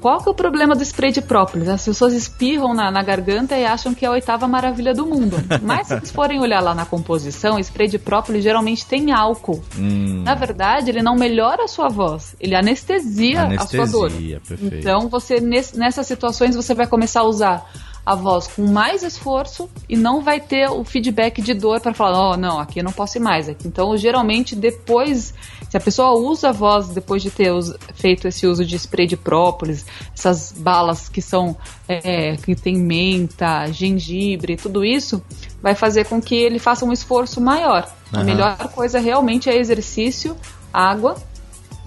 Qual 0.01 0.23
que 0.23 0.29
é 0.29 0.33
o 0.33 0.35
problema 0.35 0.75
do 0.75 0.83
spray 0.83 1.13
de 1.13 1.21
própolis? 1.21 1.69
As 1.69 1.85
pessoas 1.85 2.15
espirram 2.15 2.73
na, 2.73 2.91
na, 2.91 3.03
garganta 3.03 3.57
e 3.57 3.67
acham 3.67 3.93
que 3.93 4.05
é 4.05 4.09
a 4.09 4.13
oitava 4.13 4.49
maravilha 4.49 4.95
do 4.95 5.05
mundo. 5.05 5.37
Mas 5.63 5.89
se 5.89 5.95
vocês 5.95 6.11
forem 6.11 6.41
olhar 6.41 6.61
lá 6.61 6.75
na 6.75 6.87
composição, 6.87 7.59
spray 7.59 7.87
de 7.87 7.99
própolis 7.99 8.43
geralmente 8.43 8.87
tem 8.87 9.13
álcool. 9.13 9.63
Hum. 9.79 10.23
Na 10.25 10.35
verdade, 10.35 10.91
ele 10.91 11.03
não 11.03 11.17
melhora 11.17 11.65
a 11.65 11.69
sua 11.69 11.89
voz, 11.89 12.35
ele 12.41 12.55
anestesia, 12.55 13.43
anestesia 13.43 13.83
a 13.83 13.87
sua 13.87 14.01
dor. 14.01 14.11
Perfeito. 14.11 14.77
Então, 14.77 15.09
você 15.09 15.39
nessas 15.41 16.07
situações 16.07 16.57
você 16.57 16.75
vai 16.75 16.87
começar 16.87 17.21
a 17.21 17.25
usar 17.25 17.71
a 18.05 18.15
voz 18.15 18.47
com 18.47 18.67
mais 18.67 19.03
esforço 19.03 19.69
e 19.89 19.97
não 19.97 20.21
vai 20.23 20.41
ter 20.41 20.69
o 20.71 20.83
feedback 20.85 21.41
de 21.43 21.55
dor 21.55 21.81
para 21.81 21.93
falar, 21.93 22.31
oh, 22.33 22.37
não, 22.37 22.59
aqui 22.59 22.81
eu 22.81 22.85
não 22.85 22.93
posso 22.93 23.19
ir 23.19 23.21
mais. 23.21 23.49
Então, 23.49 23.97
geralmente, 23.97 24.57
depois, 24.57 25.35
se 25.69 25.77
a 25.77 25.81
pessoa 25.81 26.13
usa 26.13 26.49
a 26.49 26.53
voz 26.53 26.89
depois 26.89 27.23
de 27.23 27.31
ter 27.31 27.53
feito 27.95 28.27
esse 28.27 28.47
uso 28.47 28.65
de 28.65 28.77
spray 28.77 29.07
de 29.07 29.17
própolis, 29.17 29.85
essas 30.15 30.53
balas 30.53 31.09
que 31.09 31.21
são 31.21 31.57
é, 31.87 32.37
que 32.37 32.55
tem 32.55 32.77
menta, 32.77 33.67
gengibre, 33.67 34.57
tudo 34.57 34.85
isso, 34.85 35.23
vai 35.63 35.75
fazer 35.75 36.07
com 36.07 36.21
que 36.21 36.35
ele 36.35 36.59
faça 36.59 36.85
um 36.85 36.93
esforço 36.93 37.41
maior. 37.41 37.91
Uhum. 38.13 38.21
A 38.21 38.25
melhor 38.25 38.57
coisa 38.75 38.99
realmente 38.99 39.49
é 39.49 39.57
exercício, 39.57 40.37
água 40.73 41.17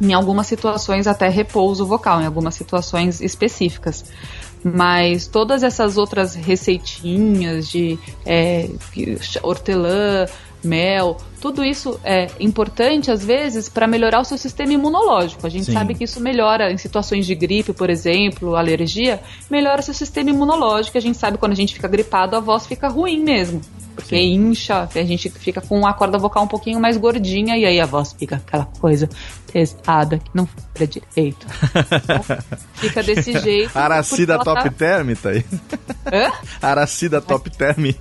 em 0.01 0.13
algumas 0.13 0.47
situações 0.47 1.07
até 1.07 1.29
repouso 1.29 1.85
vocal, 1.85 2.21
em 2.21 2.25
algumas 2.25 2.55
situações 2.55 3.21
específicas. 3.21 4.05
Mas 4.63 5.27
todas 5.27 5.63
essas 5.63 5.97
outras 5.97 6.35
receitinhas 6.35 7.69
de 7.69 7.99
é, 8.25 8.69
hortelã, 9.41 10.25
mel, 10.63 11.17
tudo 11.43 11.61
isso 11.61 11.99
é 12.05 12.29
importante 12.39 13.11
às 13.11 13.25
vezes 13.25 13.67
para 13.67 13.85
melhorar 13.85 14.21
o 14.21 14.23
seu 14.23 14.37
sistema 14.37 14.71
imunológico. 14.71 15.45
A 15.45 15.49
gente 15.49 15.65
Sim. 15.65 15.73
sabe 15.73 15.93
que 15.93 16.05
isso 16.05 16.21
melhora 16.21 16.71
em 16.71 16.77
situações 16.77 17.25
de 17.25 17.35
gripe, 17.35 17.73
por 17.73 17.89
exemplo, 17.89 18.55
alergia, 18.55 19.19
melhora 19.51 19.81
o 19.81 19.83
seu 19.83 19.93
sistema 19.93 20.29
imunológico. 20.29 20.97
A 20.97 21.01
gente 21.01 21.17
sabe 21.17 21.35
que 21.35 21.41
quando 21.41 21.51
a 21.51 21.55
gente 21.55 21.73
fica 21.73 21.89
gripado, 21.89 22.37
a 22.37 22.39
voz 22.39 22.65
fica 22.65 22.87
ruim 22.87 23.21
mesmo. 23.21 23.59
Porque 23.93 24.15
Sim. 24.15 24.35
incha, 24.35 24.87
a 24.95 25.03
gente 25.03 25.29
fica 25.29 25.59
com 25.59 25.85
a 25.85 25.93
corda 25.93 26.17
vocal 26.17 26.43
um 26.43 26.47
pouquinho 26.47 26.79
mais 26.79 26.95
gordinha 26.95 27.57
e 27.57 27.65
aí 27.65 27.79
a 27.79 27.85
voz 27.85 28.13
fica 28.13 28.37
aquela 28.37 28.65
coisa 28.79 29.09
pesada 29.53 30.17
que 30.17 30.31
não 30.33 30.47
fica 30.47 30.87
direito. 30.87 31.45
Fica 32.73 33.03
desse 33.03 33.39
jeito. 33.39 33.77
Aracida 33.77 34.39
Top 34.39 34.63
tá... 34.63 34.69
Term, 34.71 35.13
tá 35.13 35.29
aí? 35.29 35.45
Hã? 36.11 36.31
Aracida 36.59 37.17
Mas... 37.17 37.25
Top 37.27 37.49
Term. 37.51 37.93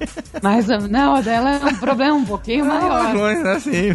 Mas 0.43 0.67
não, 0.89 1.17
a 1.17 1.21
dela 1.21 1.51
é 1.51 1.65
um 1.65 1.77
problema 1.77 2.15
um 2.15 2.25
pouquinho 2.25 2.65
maior. 2.65 3.15
Não, 3.15 3.21
é 3.33 3.53
assim, 3.53 3.91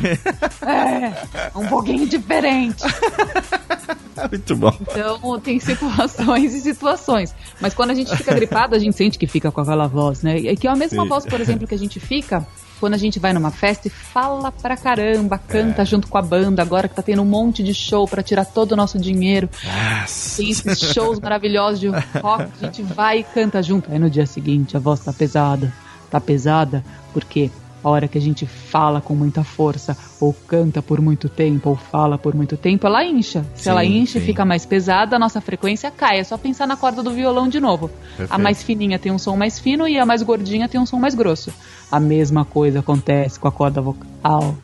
é, 0.66 1.52
um 1.56 1.68
pouquinho 1.68 2.08
diferente. 2.08 2.84
Muito 4.32 4.56
bom. 4.56 4.76
Então, 4.82 5.40
tem 5.40 5.60
situações 5.60 6.54
e 6.56 6.62
situações. 6.62 7.36
Mas 7.62 7.74
quando 7.74 7.92
a 7.92 7.94
gente 7.94 8.16
fica 8.16 8.34
gripado, 8.34 8.76
a 8.76 8.80
gente 8.80 8.96
sente 8.96 9.18
que 9.18 9.28
fica 9.28 9.52
com 9.52 9.62
aquela 9.62 9.88
voz, 9.88 10.24
né? 10.24 10.38
E 10.38 10.56
que 10.56 10.68
é 10.68 10.72
a 10.72 10.76
mesma 10.76 11.04
Sim. 11.04 11.10
voz, 11.10 11.26
por 11.26 11.40
exemplo, 11.40 11.68
que 11.68 11.76
a 11.76 11.78
gente 11.78 12.00
fica 12.00 12.46
quando 12.80 12.94
a 12.94 12.98
gente 12.98 13.20
vai 13.20 13.34
numa 13.34 13.52
festa 13.52 13.88
e 13.88 13.92
fala 13.92 14.52
pra 14.52 14.78
caramba, 14.78 15.38
canta 15.38 15.82
é. 15.82 15.86
junto 15.86 16.08
com 16.08 16.18
a 16.18 16.22
banda, 16.22 16.62
agora 16.62 16.88
que 16.88 16.96
tá 16.96 17.02
tendo 17.02 17.22
um 17.22 17.26
monte 17.26 17.64
de 17.64 17.74
show 17.74 18.08
para 18.08 18.22
tirar 18.22 18.46
todo 18.46 18.74
o 18.74 18.76
nosso 18.76 19.00
dinheiro. 19.00 19.50
Nossa. 19.64 20.38
Tem 20.38 20.50
esses 20.50 20.80
shows 20.94 21.20
maravilhosos 21.20 21.80
de 21.80 21.88
rock, 21.88 22.44
a 22.62 22.66
gente 22.66 22.84
vai 22.84 23.20
e 23.20 23.24
canta 23.24 23.62
junto. 23.64 23.92
Aí 23.92 24.00
no 24.00 24.10
dia 24.10 24.26
seguinte 24.26 24.78
a 24.78 24.80
voz 24.80 25.00
tá 25.00 25.12
pesada. 25.12 25.74
Tá 26.10 26.22
pesada 26.22 26.84
porque 27.14 27.52
a 27.88 27.90
hora 27.90 28.08
que 28.08 28.18
a 28.18 28.22
gente 28.22 28.46
fala 28.46 29.00
com 29.00 29.16
muita 29.16 29.46
força, 29.46 29.98
ou 30.20 30.34
canta 30.34 30.82
por 30.82 31.00
muito 31.00 31.30
tempo, 31.30 31.70
ou 31.70 31.76
fala 31.78 32.18
por 32.18 32.36
muito 32.36 32.58
tempo, 32.58 32.86
ela 32.86 33.04
incha. 33.04 33.46
Se 33.56 33.64
sim, 33.64 33.70
ela 33.70 33.86
incha 33.86 34.18
e 34.18 34.22
fica 34.22 34.44
mais 34.44 34.66
pesada, 34.66 35.16
a 35.16 35.20
nossa 35.20 35.40
frequência 35.40 35.90
cai. 35.90 36.20
É 36.20 36.24
só 36.24 36.38
pensar 36.38 36.68
na 36.68 36.76
corda 36.76 37.02
do 37.02 37.12
violão 37.12 37.48
de 37.48 37.62
novo. 37.62 37.88
Perfeito. 37.88 38.34
A 38.34 38.38
mais 38.38 38.62
fininha 38.62 39.00
tem 39.00 39.10
um 39.10 39.18
som 39.18 39.38
mais 39.38 39.58
fino 39.58 39.88
e 39.88 39.98
a 39.98 40.06
mais 40.06 40.22
gordinha 40.22 40.68
tem 40.68 40.82
um 40.82 40.86
som 40.86 41.00
mais 41.00 41.16
grosso. 41.16 41.54
A 41.90 42.00
mesma 42.00 42.44
coisa 42.44 42.80
acontece 42.80 43.40
com 43.40 43.48
a 43.48 43.52
corda 43.52 43.80
vocal. 43.80 44.56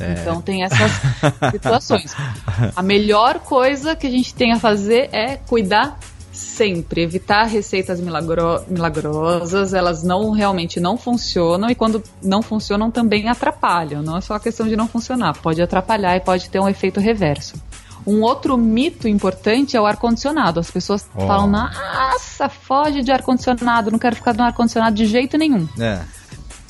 É. 0.00 0.12
Então 0.20 0.40
tem 0.40 0.62
essas 0.62 0.92
situações. 1.52 2.14
A 2.74 2.82
melhor 2.82 3.40
coisa 3.40 3.94
que 3.94 4.06
a 4.06 4.10
gente 4.10 4.34
tem 4.34 4.52
a 4.52 4.58
fazer 4.58 5.08
é 5.12 5.36
cuidar 5.36 5.98
sempre 6.36 7.02
evitar 7.02 7.44
receitas 7.44 8.00
milagro 8.00 8.62
milagrosas, 8.68 9.72
elas 9.72 10.02
não 10.02 10.30
realmente 10.30 10.78
não 10.78 10.96
funcionam 10.96 11.70
e 11.70 11.74
quando 11.74 12.02
não 12.22 12.42
funcionam 12.42 12.90
também 12.90 13.28
atrapalham. 13.28 14.02
Não 14.02 14.18
é 14.18 14.20
só 14.20 14.34
a 14.34 14.40
questão 14.40 14.68
de 14.68 14.76
não 14.76 14.86
funcionar, 14.86 15.36
pode 15.38 15.60
atrapalhar 15.62 16.16
e 16.16 16.20
pode 16.20 16.48
ter 16.50 16.60
um 16.60 16.68
efeito 16.68 17.00
reverso. 17.00 17.54
Um 18.06 18.22
outro 18.22 18.56
mito 18.56 19.08
importante 19.08 19.76
é 19.76 19.80
o 19.80 19.86
ar-condicionado. 19.86 20.60
As 20.60 20.70
pessoas 20.70 21.08
oh. 21.14 21.26
falam, 21.26 21.48
nossa, 21.48 22.48
foge 22.48 23.02
de 23.02 23.10
ar-condicionado, 23.10 23.90
não 23.90 23.98
quero 23.98 24.14
ficar 24.14 24.32
no 24.34 24.44
ar-condicionado 24.44 24.94
de 24.94 25.06
jeito 25.06 25.36
nenhum. 25.36 25.66
É. 25.78 26.00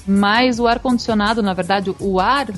Mas 0.07 0.59
o 0.59 0.67
ar-condicionado, 0.67 1.43
na 1.43 1.53
verdade, 1.53 1.95
o 2.01 2.19
ar 2.19 2.49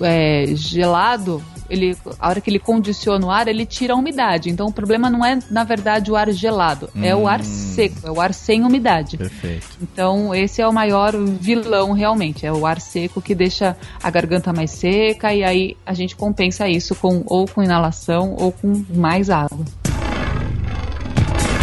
é, 0.00 0.46
gelado, 0.54 1.42
ele, 1.70 1.96
a 2.18 2.28
hora 2.28 2.40
que 2.40 2.50
ele 2.50 2.58
condiciona 2.58 3.24
o 3.24 3.30
ar, 3.30 3.48
ele 3.48 3.64
tira 3.64 3.94
a 3.94 3.96
umidade. 3.96 4.50
Então 4.50 4.66
o 4.66 4.72
problema 4.72 5.08
não 5.08 5.24
é, 5.24 5.38
na 5.50 5.64
verdade, 5.64 6.10
o 6.10 6.16
ar 6.16 6.30
gelado, 6.32 6.90
hum. 6.94 7.04
é 7.04 7.14
o 7.14 7.28
ar 7.28 7.40
hum. 7.40 7.44
seco, 7.44 8.06
é 8.06 8.10
o 8.10 8.20
ar 8.20 8.34
sem 8.34 8.64
umidade. 8.64 9.16
Perfeito. 9.16 9.66
Então 9.80 10.34
esse 10.34 10.60
é 10.60 10.66
o 10.66 10.72
maior 10.72 11.14
vilão 11.16 11.92
realmente, 11.92 12.44
é 12.44 12.52
o 12.52 12.66
ar 12.66 12.80
seco 12.80 13.22
que 13.22 13.34
deixa 13.34 13.76
a 14.02 14.10
garganta 14.10 14.52
mais 14.52 14.72
seca 14.72 15.32
e 15.32 15.44
aí 15.44 15.76
a 15.86 15.94
gente 15.94 16.16
compensa 16.16 16.68
isso 16.68 16.94
com 16.94 17.22
ou 17.26 17.46
com 17.46 17.62
inalação 17.62 18.34
ou 18.38 18.50
com 18.50 18.84
mais 18.92 19.30
água. 19.30 19.64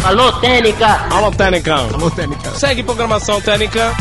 Alô, 0.04 0.32
Técnica! 0.40 0.86
Alô, 1.10 1.30
Técnica! 1.30 1.74
Alô, 1.74 2.10
Técnica! 2.10 2.50
Segue 2.54 2.82
programação 2.82 3.40
Técnica! 3.40 3.94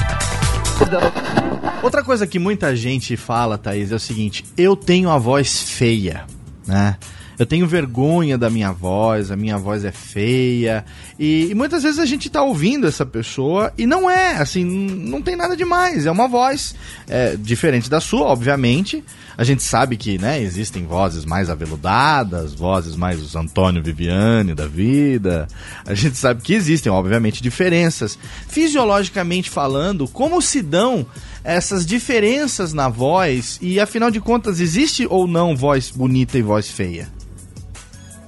Outra 1.82 2.04
coisa 2.04 2.28
que 2.28 2.40
muita 2.40 2.76
gente 2.76 3.16
fala, 3.16 3.58
Thaís, 3.58 3.92
é 3.92 3.96
o 3.96 4.00
seguinte: 4.00 4.44
eu 4.58 4.76
tenho 4.76 5.10
a 5.10 5.18
voz 5.18 5.62
feia, 5.70 6.26
né? 6.66 6.98
Eu 7.40 7.46
tenho 7.46 7.68
vergonha 7.68 8.38
da 8.38 8.50
minha 8.50 8.72
voz, 8.72 9.30
a 9.30 9.36
minha 9.36 9.58
voz 9.58 9.86
é 9.86 9.92
feia. 9.92 10.84
E, 11.20 11.50
e, 11.52 11.56
muitas 11.56 11.84
vezes 11.84 12.00
a 12.00 12.06
gente 12.06 12.30
tá 12.30 12.42
ouvindo 12.42 12.88
essa 12.88 13.06
pessoa 13.06 13.72
e 13.78 13.86
não 13.86 14.10
é, 14.10 14.38
assim, 14.38 14.64
não 14.64 15.22
tem 15.22 15.36
nada 15.36 15.56
demais. 15.56 16.08
É 16.08 16.12
uma 16.12 16.28
voz 16.28 16.74
é, 17.08 17.36
diferente 17.36 17.90
da 17.90 18.00
sua, 18.00 18.26
obviamente. 18.26 19.04
A 19.38 19.44
gente 19.44 19.62
sabe 19.62 19.98
que, 19.98 20.18
né, 20.18 20.42
existem 20.42 20.88
vozes 20.88 21.26
mais 21.26 21.48
aveludadas, 21.48 22.56
vozes 22.56 22.96
mais 22.96 23.22
os 23.22 23.36
Antônio 23.36 23.84
Viviane 23.84 24.56
da 24.56 24.66
vida. 24.66 25.48
A 25.86 25.94
gente 25.94 26.18
sabe 26.18 26.42
que 26.42 26.56
existem, 26.56 26.92
obviamente, 26.92 27.44
diferenças. 27.44 28.18
Fisiologicamente 28.48 29.48
falando, 29.48 30.08
como 30.08 30.42
se 30.42 30.64
dão 30.64 31.06
essas 31.44 31.86
diferenças 31.86 32.74
na 32.74 32.90
voz 32.90 33.60
e, 33.62 33.80
afinal 33.80 34.10
de 34.10 34.20
contas, 34.20 34.60
existe 34.60 35.06
ou 35.08 35.28
não 35.28 35.56
voz 35.56 35.92
bonita 35.92 36.36
e 36.36 36.42
voz 36.42 36.68
feia? 36.68 37.16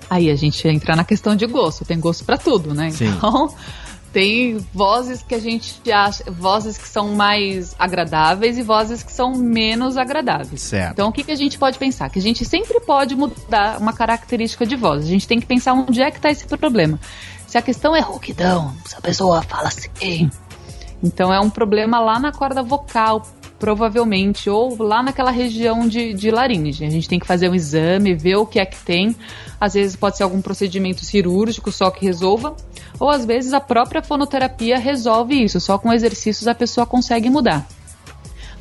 Aí 0.09 0.29
a 0.29 0.35
gente 0.35 0.67
entra 0.67 0.95
na 0.95 1.03
questão 1.03 1.35
de 1.35 1.45
gosto, 1.45 1.85
tem 1.85 1.99
gosto 1.99 2.25
para 2.25 2.37
tudo, 2.37 2.73
né? 2.73 2.89
Sim. 2.89 3.07
Então, 3.09 3.53
tem 4.11 4.57
vozes 4.73 5.21
que 5.21 5.35
a 5.35 5.39
gente 5.39 5.79
acha, 5.91 6.23
vozes 6.31 6.77
que 6.77 6.87
são 6.87 7.09
mais 7.15 7.75
agradáveis 7.77 8.57
e 8.57 8.63
vozes 8.63 9.03
que 9.03 9.11
são 9.11 9.33
menos 9.33 9.97
agradáveis. 9.97 10.61
Certo. 10.61 10.93
Então, 10.93 11.09
o 11.09 11.11
que, 11.11 11.23
que 11.23 11.31
a 11.31 11.35
gente 11.35 11.59
pode 11.59 11.77
pensar? 11.77 12.09
Que 12.09 12.19
a 12.19 12.21
gente 12.21 12.43
sempre 12.43 12.79
pode 12.79 13.15
mudar 13.15 13.77
uma 13.79 13.93
característica 13.93 14.65
de 14.65 14.75
voz. 14.75 15.05
A 15.05 15.07
gente 15.07 15.27
tem 15.27 15.39
que 15.39 15.45
pensar 15.45 15.73
onde 15.73 16.01
é 16.01 16.09
que 16.09 16.17
está 16.17 16.31
esse 16.31 16.45
problema. 16.45 16.99
Se 17.45 17.57
a 17.57 17.61
questão 17.61 17.95
é 17.95 17.99
rouquidão, 17.99 18.73
se 18.85 18.95
a 18.95 19.01
pessoa 19.01 19.41
fala 19.43 19.67
assim. 19.67 20.29
Então, 21.01 21.33
é 21.33 21.39
um 21.39 21.49
problema 21.49 21.99
lá 21.99 22.19
na 22.19 22.31
corda 22.31 22.61
vocal, 22.61 23.23
provavelmente, 23.59 24.49
ou 24.49 24.81
lá 24.81 25.03
naquela 25.03 25.31
região 25.31 25.87
de, 25.87 26.13
de 26.13 26.31
laringe. 26.31 26.85
A 26.85 26.89
gente 26.89 27.07
tem 27.07 27.19
que 27.19 27.27
fazer 27.27 27.49
um 27.49 27.55
exame, 27.55 28.15
ver 28.15 28.37
o 28.37 28.45
que 28.45 28.59
é 28.59 28.65
que 28.65 28.77
tem. 28.77 29.15
Às 29.59 29.73
vezes 29.73 29.95
pode 29.95 30.17
ser 30.17 30.23
algum 30.23 30.41
procedimento 30.41 31.03
cirúrgico 31.03 31.71
só 31.71 31.91
que 31.91 32.05
resolva, 32.05 32.55
ou 32.99 33.09
às 33.09 33.25
vezes 33.25 33.53
a 33.53 33.59
própria 33.59 34.01
fonoterapia 34.01 34.79
resolve 34.79 35.43
isso, 35.43 35.59
só 35.59 35.77
com 35.77 35.91
exercícios 35.91 36.47
a 36.47 36.55
pessoa 36.55 36.85
consegue 36.85 37.29
mudar. 37.29 37.67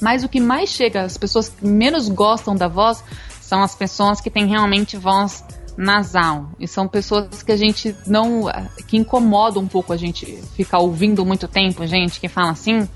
Mas 0.01 0.24
o 0.24 0.28
que 0.28 0.40
mais 0.40 0.70
chega, 0.70 1.03
as 1.03 1.16
pessoas 1.16 1.49
que 1.49 1.66
menos 1.66 2.09
gostam 2.09 2.55
da 2.55 2.68
voz, 2.68 3.03
são 3.40 3.62
as 3.62 3.74
pessoas 3.74 4.20
que 4.20 4.30
têm 4.30 4.46
realmente 4.46 4.96
voz 4.96 5.44
nasal. 5.76 6.51
E 6.59 6.66
são 6.66 6.88
pessoas 6.88 7.42
que 7.42 7.53
a 7.53 7.57
gente 7.57 7.94
não. 8.07 8.44
que 8.86 8.96
incomodam 8.96 9.62
um 9.62 9.68
pouco 9.68 9.92
a 9.92 9.96
gente 9.96 10.26
ficar 10.57 10.78
ouvindo 10.78 11.24
muito 11.24 11.46
tempo, 11.46 11.86
gente 11.86 12.20
que 12.20 12.28
fala 12.28 12.51
assim. 12.51 12.88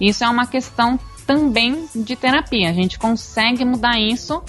Isso 0.00 0.24
é 0.24 0.28
uma 0.28 0.46
questão 0.46 0.98
também 1.26 1.88
de 1.94 2.16
terapia. 2.16 2.70
A 2.70 2.72
gente 2.72 2.98
consegue 2.98 3.64
mudar 3.64 3.98
isso 3.98 4.42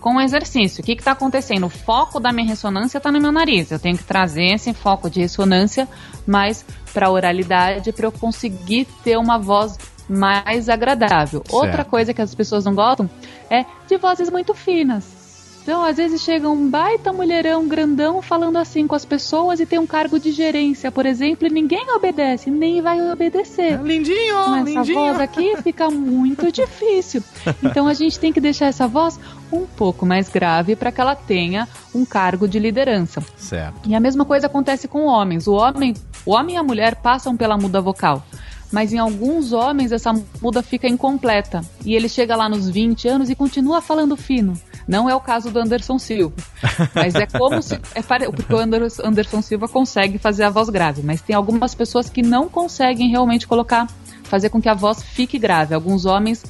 com 0.00 0.16
o 0.16 0.20
exercício. 0.20 0.80
O 0.80 0.84
que 0.84 0.92
está 0.92 1.12
acontecendo? 1.12 1.66
O 1.66 1.68
foco 1.68 2.18
da 2.18 2.32
minha 2.32 2.48
ressonância 2.48 2.98
está 2.98 3.12
no 3.12 3.20
meu 3.20 3.30
nariz. 3.30 3.70
Eu 3.70 3.78
tenho 3.78 3.96
que 3.96 4.04
trazer 4.04 4.54
esse 4.54 4.72
foco 4.72 5.10
de 5.10 5.20
ressonância 5.20 5.88
mais 6.26 6.64
para 6.92 7.06
a 7.06 7.10
oralidade 7.10 7.92
para 7.92 8.06
eu 8.06 8.12
conseguir 8.12 8.86
ter 9.04 9.16
uma 9.18 9.38
voz 9.38 9.78
mais 10.08 10.68
agradável. 10.68 11.42
Certo. 11.44 11.54
Outra 11.54 11.84
coisa 11.84 12.12
que 12.12 12.22
as 12.22 12.34
pessoas 12.34 12.64
não 12.64 12.74
gostam 12.74 13.08
é 13.48 13.64
de 13.86 13.96
vozes 13.96 14.30
muito 14.30 14.54
finas. 14.54 15.19
Então, 15.62 15.84
às 15.84 15.96
vezes 15.98 16.22
chega 16.22 16.48
um 16.48 16.68
baita 16.68 17.12
mulherão 17.12 17.68
grandão 17.68 18.22
falando 18.22 18.56
assim 18.56 18.86
com 18.86 18.94
as 18.94 19.04
pessoas 19.04 19.60
e 19.60 19.66
tem 19.66 19.78
um 19.78 19.86
cargo 19.86 20.18
de 20.18 20.32
gerência, 20.32 20.90
por 20.90 21.04
exemplo, 21.06 21.46
e 21.46 21.50
ninguém 21.50 21.90
obedece, 21.94 22.50
nem 22.50 22.80
vai 22.80 23.00
obedecer. 23.10 23.80
Lindinho, 23.82 24.34
Com 24.34 24.56
essa 24.56 24.64
lindinho. 24.64 24.98
voz 24.98 25.20
aqui 25.20 25.56
fica 25.62 25.90
muito 25.90 26.50
difícil. 26.52 27.22
Então 27.62 27.86
a 27.86 27.94
gente 27.94 28.18
tem 28.18 28.32
que 28.32 28.40
deixar 28.40 28.66
essa 28.66 28.88
voz 28.88 29.20
um 29.52 29.66
pouco 29.66 30.06
mais 30.06 30.28
grave 30.28 30.74
para 30.74 30.90
que 30.90 31.00
ela 31.00 31.14
tenha 31.14 31.68
um 31.94 32.04
cargo 32.04 32.48
de 32.48 32.58
liderança. 32.58 33.22
Certo. 33.36 33.88
E 33.88 33.94
a 33.94 34.00
mesma 34.00 34.24
coisa 34.24 34.46
acontece 34.46 34.88
com 34.88 35.04
homens. 35.04 35.46
O 35.46 35.52
homem, 35.52 35.94
o 36.24 36.32
homem 36.32 36.56
e 36.56 36.58
a 36.58 36.62
mulher 36.62 36.96
passam 36.96 37.36
pela 37.36 37.56
muda 37.56 37.80
vocal 37.80 38.24
mas 38.72 38.92
em 38.92 38.98
alguns 38.98 39.52
homens 39.52 39.90
essa 39.90 40.12
muda 40.40 40.62
fica 40.62 40.86
incompleta. 40.88 41.60
E 41.84 41.94
ele 41.94 42.08
chega 42.08 42.36
lá 42.36 42.48
nos 42.48 42.68
20 42.68 43.08
anos 43.08 43.28
e 43.28 43.34
continua 43.34 43.80
falando 43.80 44.16
fino. 44.16 44.54
Não 44.86 45.08
é 45.08 45.14
o 45.14 45.20
caso 45.20 45.50
do 45.50 45.58
Anderson 45.58 45.98
Silva. 45.98 46.34
Mas 46.94 47.14
é 47.14 47.26
como 47.26 47.62
se. 47.62 47.74
É 47.94 48.02
porque 48.30 48.54
o 48.54 48.58
Anderson 48.58 49.42
Silva 49.42 49.68
consegue 49.68 50.18
fazer 50.18 50.44
a 50.44 50.50
voz 50.50 50.68
grave. 50.68 51.02
Mas 51.02 51.20
tem 51.20 51.34
algumas 51.34 51.74
pessoas 51.74 52.08
que 52.08 52.22
não 52.22 52.48
conseguem 52.48 53.08
realmente 53.08 53.46
colocar. 53.46 53.86
Fazer 54.24 54.48
com 54.48 54.60
que 54.60 54.68
a 54.68 54.74
voz 54.74 55.02
fique 55.02 55.38
grave. 55.38 55.74
Alguns 55.74 56.04
homens 56.04 56.44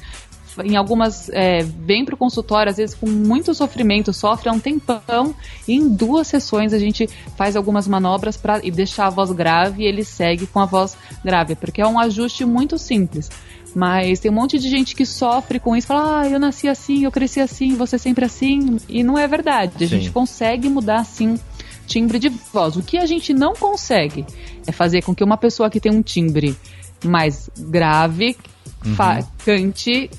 em 0.63 0.75
algumas 0.75 1.29
é, 1.29 1.63
para 2.05 2.15
o 2.15 2.17
consultório 2.17 2.69
às 2.69 2.77
vezes 2.77 2.95
com 2.95 3.07
muito 3.07 3.53
sofrimento, 3.53 4.11
sofre 4.11 4.49
há 4.49 4.51
um 4.51 4.59
tempão 4.59 5.33
e 5.67 5.75
em 5.75 5.87
duas 5.87 6.27
sessões 6.27 6.73
a 6.73 6.79
gente 6.79 7.07
faz 7.37 7.55
algumas 7.55 7.87
manobras 7.87 8.35
para 8.35 8.59
deixar 8.59 9.07
a 9.07 9.09
voz 9.09 9.31
grave 9.31 9.83
e 9.83 9.85
ele 9.85 10.03
segue 10.03 10.47
com 10.47 10.59
a 10.59 10.65
voz 10.65 10.97
grave, 11.23 11.55
porque 11.55 11.81
é 11.81 11.87
um 11.87 11.99
ajuste 11.99 12.43
muito 12.43 12.77
simples. 12.77 13.29
Mas 13.73 14.19
tem 14.19 14.29
um 14.29 14.33
monte 14.33 14.59
de 14.59 14.69
gente 14.69 14.95
que 14.95 15.05
sofre 15.05 15.59
com 15.59 15.75
isso, 15.75 15.87
fala, 15.87 16.21
ah, 16.21 16.27
eu 16.27 16.39
nasci 16.39 16.67
assim, 16.67 17.05
eu 17.05 17.11
cresci 17.11 17.39
assim, 17.39 17.75
você 17.75 17.97
sempre 17.97 18.25
assim, 18.25 18.77
e 18.89 19.03
não 19.03 19.17
é 19.17 19.27
verdade. 19.27 19.75
A 19.75 19.87
Sim. 19.87 19.87
gente 19.87 20.11
consegue 20.11 20.69
mudar 20.69 21.05
sim 21.05 21.39
timbre 21.87 22.19
de 22.19 22.29
voz. 22.29 22.75
O 22.75 22.81
que 22.81 22.97
a 22.97 23.05
gente 23.05 23.33
não 23.33 23.53
consegue 23.53 24.25
é 24.65 24.71
fazer 24.71 25.01
com 25.01 25.13
que 25.13 25.23
uma 25.23 25.37
pessoa 25.37 25.69
que 25.69 25.79
tem 25.79 25.91
um 25.91 26.01
timbre 26.01 26.55
mais 27.03 27.49
grave 27.57 28.37
uhum. 28.85 29.27
cante 29.43 30.09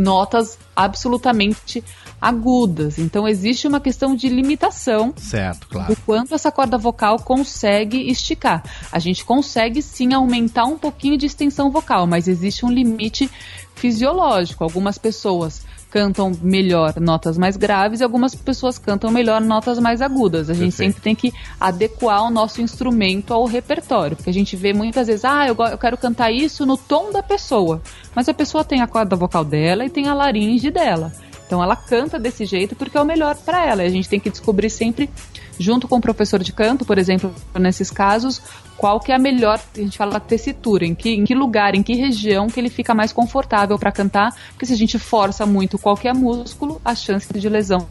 notas 0.00 0.58
absolutamente 0.74 1.82
agudas. 2.20 2.98
Então 2.98 3.26
existe 3.26 3.66
uma 3.66 3.80
questão 3.80 4.14
de 4.14 4.28
limitação 4.28 5.14
certo, 5.16 5.66
claro. 5.68 5.94
do 5.94 6.00
quanto 6.02 6.34
essa 6.34 6.52
corda 6.52 6.76
vocal 6.76 7.18
consegue 7.18 8.10
esticar. 8.10 8.62
A 8.92 8.98
gente 8.98 9.24
consegue 9.24 9.80
sim 9.80 10.12
aumentar 10.12 10.64
um 10.64 10.76
pouquinho 10.76 11.16
de 11.16 11.26
extensão 11.26 11.70
vocal, 11.70 12.06
mas 12.06 12.28
existe 12.28 12.66
um 12.66 12.70
limite 12.70 13.30
fisiológico. 13.74 14.62
Algumas 14.62 14.98
pessoas 14.98 15.62
cantam 15.90 16.32
melhor 16.40 16.98
notas 17.00 17.36
mais 17.36 17.56
graves 17.56 18.00
e 18.00 18.04
algumas 18.04 18.34
pessoas 18.34 18.78
cantam 18.78 19.10
melhor 19.10 19.40
notas 19.40 19.78
mais 19.78 20.00
agudas. 20.00 20.48
A 20.48 20.54
gente 20.54 20.72
sempre 20.72 21.00
tem 21.00 21.14
que 21.14 21.32
adequar 21.58 22.24
o 22.24 22.30
nosso 22.30 22.62
instrumento 22.62 23.34
ao 23.34 23.44
repertório, 23.44 24.16
porque 24.16 24.30
a 24.30 24.32
gente 24.32 24.56
vê 24.56 24.72
muitas 24.72 25.08
vezes, 25.08 25.24
ah, 25.24 25.46
eu, 25.46 25.56
eu 25.56 25.78
quero 25.78 25.96
cantar 25.98 26.30
isso 26.30 26.64
no 26.64 26.76
tom 26.76 27.10
da 27.10 27.22
pessoa, 27.22 27.82
mas 28.14 28.28
a 28.28 28.34
pessoa 28.34 28.64
tem 28.64 28.80
a 28.80 28.86
corda 28.86 29.16
vocal 29.16 29.44
dela 29.44 29.84
e 29.84 29.90
tem 29.90 30.08
a 30.08 30.14
laringe 30.14 30.70
dela. 30.70 31.12
Então 31.50 31.60
ela 31.60 31.74
canta 31.74 32.16
desse 32.16 32.44
jeito 32.44 32.76
porque 32.76 32.96
é 32.96 33.00
o 33.00 33.04
melhor 33.04 33.34
para 33.34 33.66
ela. 33.66 33.82
A 33.82 33.88
gente 33.88 34.08
tem 34.08 34.20
que 34.20 34.30
descobrir 34.30 34.70
sempre, 34.70 35.10
junto 35.58 35.88
com 35.88 35.96
o 35.96 36.00
professor 36.00 36.40
de 36.40 36.52
canto, 36.52 36.84
por 36.84 36.96
exemplo, 36.96 37.34
nesses 37.58 37.90
casos, 37.90 38.40
qual 38.76 39.00
que 39.00 39.10
é 39.10 39.16
a 39.16 39.18
melhor, 39.18 39.60
a 39.74 39.80
gente 39.80 39.98
fala 39.98 40.20
tessitura, 40.20 40.86
em 40.86 40.94
que, 40.94 41.10
em 41.10 41.24
que 41.24 41.34
lugar, 41.34 41.74
em 41.74 41.82
que 41.82 41.96
região 41.96 42.46
que 42.46 42.60
ele 42.60 42.70
fica 42.70 42.94
mais 42.94 43.12
confortável 43.12 43.76
para 43.80 43.90
cantar, 43.90 44.32
porque 44.50 44.64
se 44.64 44.72
a 44.72 44.76
gente 44.76 44.96
força 44.96 45.44
muito 45.44 45.76
qualquer 45.76 46.14
músculo, 46.14 46.80
a 46.84 46.94
chance 46.94 47.26
de 47.32 47.48
lesão 47.48 47.88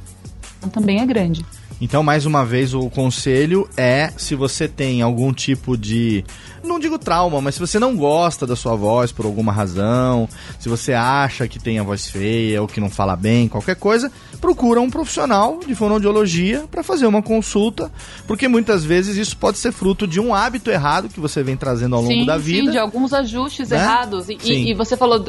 também 0.71 1.01
é 1.01 1.05
grande. 1.05 1.45
Então, 1.81 2.03
mais 2.03 2.25
uma 2.25 2.45
vez, 2.45 2.73
o 2.73 2.89
conselho 2.89 3.67
é 3.77 4.11
se 4.17 4.35
você 4.35 4.67
tem 4.67 5.01
algum 5.01 5.31
tipo 5.31 5.77
de. 5.77 6.25
Não 6.61 6.77
digo 6.77 6.99
trauma, 6.99 7.39
mas 7.39 7.55
se 7.55 7.61
você 7.61 7.79
não 7.79 7.95
gosta 7.95 8.45
da 8.45 8.55
sua 8.55 8.75
voz 8.75 9.13
por 9.13 9.25
alguma 9.25 9.51
razão, 9.51 10.27
se 10.59 10.67
você 10.67 10.93
acha 10.93 11.47
que 11.47 11.57
tem 11.57 11.79
a 11.79 11.83
voz 11.83 12.09
feia 12.09 12.61
ou 12.61 12.67
que 12.67 12.81
não 12.81 12.89
fala 12.89 13.15
bem, 13.15 13.47
qualquer 13.47 13.77
coisa, 13.77 14.11
procura 14.41 14.81
um 14.81 14.89
profissional 14.89 15.59
de 15.65 15.73
fonoaudiologia 15.73 16.65
para 16.69 16.83
fazer 16.83 17.05
uma 17.05 17.21
consulta, 17.21 17.89
porque 18.27 18.47
muitas 18.47 18.83
vezes 18.83 19.15
isso 19.15 19.37
pode 19.37 19.57
ser 19.57 19.71
fruto 19.71 20.05
de 20.05 20.19
um 20.19 20.33
hábito 20.33 20.69
errado 20.69 21.07
que 21.07 21.19
você 21.19 21.41
vem 21.41 21.55
trazendo 21.55 21.95
ao 21.95 22.01
longo 22.01 22.13
sim, 22.13 22.25
da 22.25 22.37
vida. 22.37 22.65
Sim, 22.65 22.71
de 22.71 22.77
alguns 22.77 23.13
ajustes 23.13 23.69
né? 23.69 23.77
errados. 23.77 24.27
E, 24.27 24.37
e, 24.43 24.73
você 24.73 24.97
falou, 24.97 25.23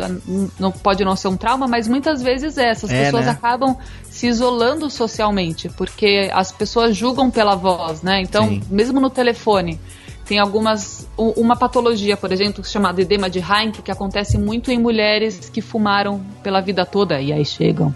não 0.58 0.72
pode 0.72 1.04
não 1.04 1.14
ser 1.14 1.28
um 1.28 1.36
trauma, 1.36 1.68
mas 1.68 1.86
muitas 1.86 2.20
vezes 2.20 2.58
é. 2.58 2.70
Essas 2.70 2.90
é, 2.90 3.04
pessoas 3.04 3.26
né? 3.26 3.32
acabam 3.32 3.76
se 4.20 4.26
isolando 4.26 4.90
socialmente, 4.90 5.70
porque 5.70 6.28
as 6.34 6.52
pessoas 6.52 6.94
julgam 6.94 7.30
pela 7.30 7.54
voz, 7.54 8.02
né? 8.02 8.20
Então, 8.20 8.48
Sim. 8.48 8.62
mesmo 8.68 9.00
no 9.00 9.08
telefone, 9.08 9.80
tem 10.26 10.38
algumas. 10.38 11.08
Uma 11.16 11.56
patologia, 11.56 12.18
por 12.18 12.30
exemplo, 12.30 12.62
chamada 12.62 13.00
edema 13.00 13.30
de 13.30 13.38
Heinck, 13.38 13.80
que 13.80 13.90
acontece 13.90 14.36
muito 14.36 14.70
em 14.70 14.78
mulheres 14.78 15.48
que 15.48 15.62
fumaram 15.62 16.20
pela 16.42 16.60
vida 16.60 16.84
toda 16.84 17.18
e 17.18 17.32
aí 17.32 17.46
chegam 17.46 17.94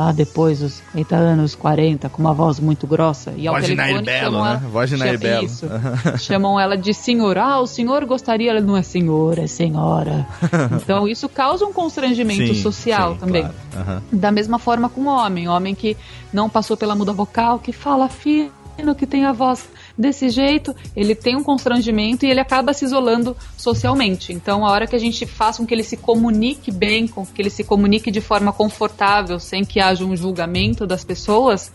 ah, 0.00 0.12
depois 0.12 0.60
dos 0.60 0.80
30 0.92 1.16
anos, 1.16 1.54
40, 1.54 2.08
com 2.08 2.22
uma 2.22 2.32
voz 2.32 2.58
muito 2.58 2.86
grossa. 2.86 3.32
E 3.36 3.46
ao 3.46 3.54
voz 3.54 3.66
telefone 3.66 4.02
Belo, 4.02 4.44
né? 4.44 4.62
Voz 4.72 4.88
de 4.88 4.96
Nair 4.96 5.18
Belo. 5.18 5.44
Isso. 5.44 5.66
chamam 6.18 6.58
ela 6.58 6.76
de 6.76 6.94
senhor. 6.94 7.36
Ah, 7.36 7.60
o 7.60 7.66
senhor 7.66 8.04
gostaria, 8.06 8.50
ela 8.50 8.60
não 8.60 8.76
é 8.76 8.82
senhor, 8.82 9.38
é 9.38 9.46
senhora. 9.46 10.26
então 10.82 11.06
isso 11.06 11.28
causa 11.28 11.64
um 11.66 11.72
constrangimento 11.72 12.54
sim, 12.54 12.62
social 12.62 13.14
sim, 13.14 13.20
também. 13.20 13.42
Claro. 13.42 14.02
Uhum. 14.12 14.18
Da 14.18 14.32
mesma 14.32 14.58
forma 14.58 14.88
com 14.88 15.02
o 15.02 15.06
homem. 15.06 15.48
Homem 15.48 15.74
que 15.74 15.96
não 16.32 16.48
passou 16.48 16.76
pela 16.76 16.94
muda 16.94 17.12
vocal, 17.12 17.58
que 17.58 17.72
fala 17.72 18.08
fino, 18.08 18.50
que 18.96 19.06
tem 19.06 19.24
a 19.26 19.32
voz 19.32 19.68
desse 20.00 20.30
jeito, 20.30 20.74
ele 20.96 21.14
tem 21.14 21.36
um 21.36 21.42
constrangimento 21.42 22.24
e 22.24 22.30
ele 22.30 22.40
acaba 22.40 22.72
se 22.72 22.84
isolando 22.84 23.36
socialmente. 23.56 24.32
Então, 24.32 24.66
a 24.66 24.70
hora 24.70 24.86
que 24.86 24.96
a 24.96 24.98
gente 24.98 25.26
faça 25.26 25.58
com 25.58 25.66
que 25.66 25.74
ele 25.74 25.84
se 25.84 25.96
comunique 25.96 26.72
bem, 26.72 27.06
com 27.06 27.24
que 27.26 27.40
ele 27.42 27.50
se 27.50 27.62
comunique 27.62 28.10
de 28.10 28.20
forma 28.20 28.52
confortável, 28.52 29.38
sem 29.38 29.64
que 29.64 29.78
haja 29.78 30.04
um 30.04 30.16
julgamento 30.16 30.86
das 30.86 31.04
pessoas, 31.04 31.70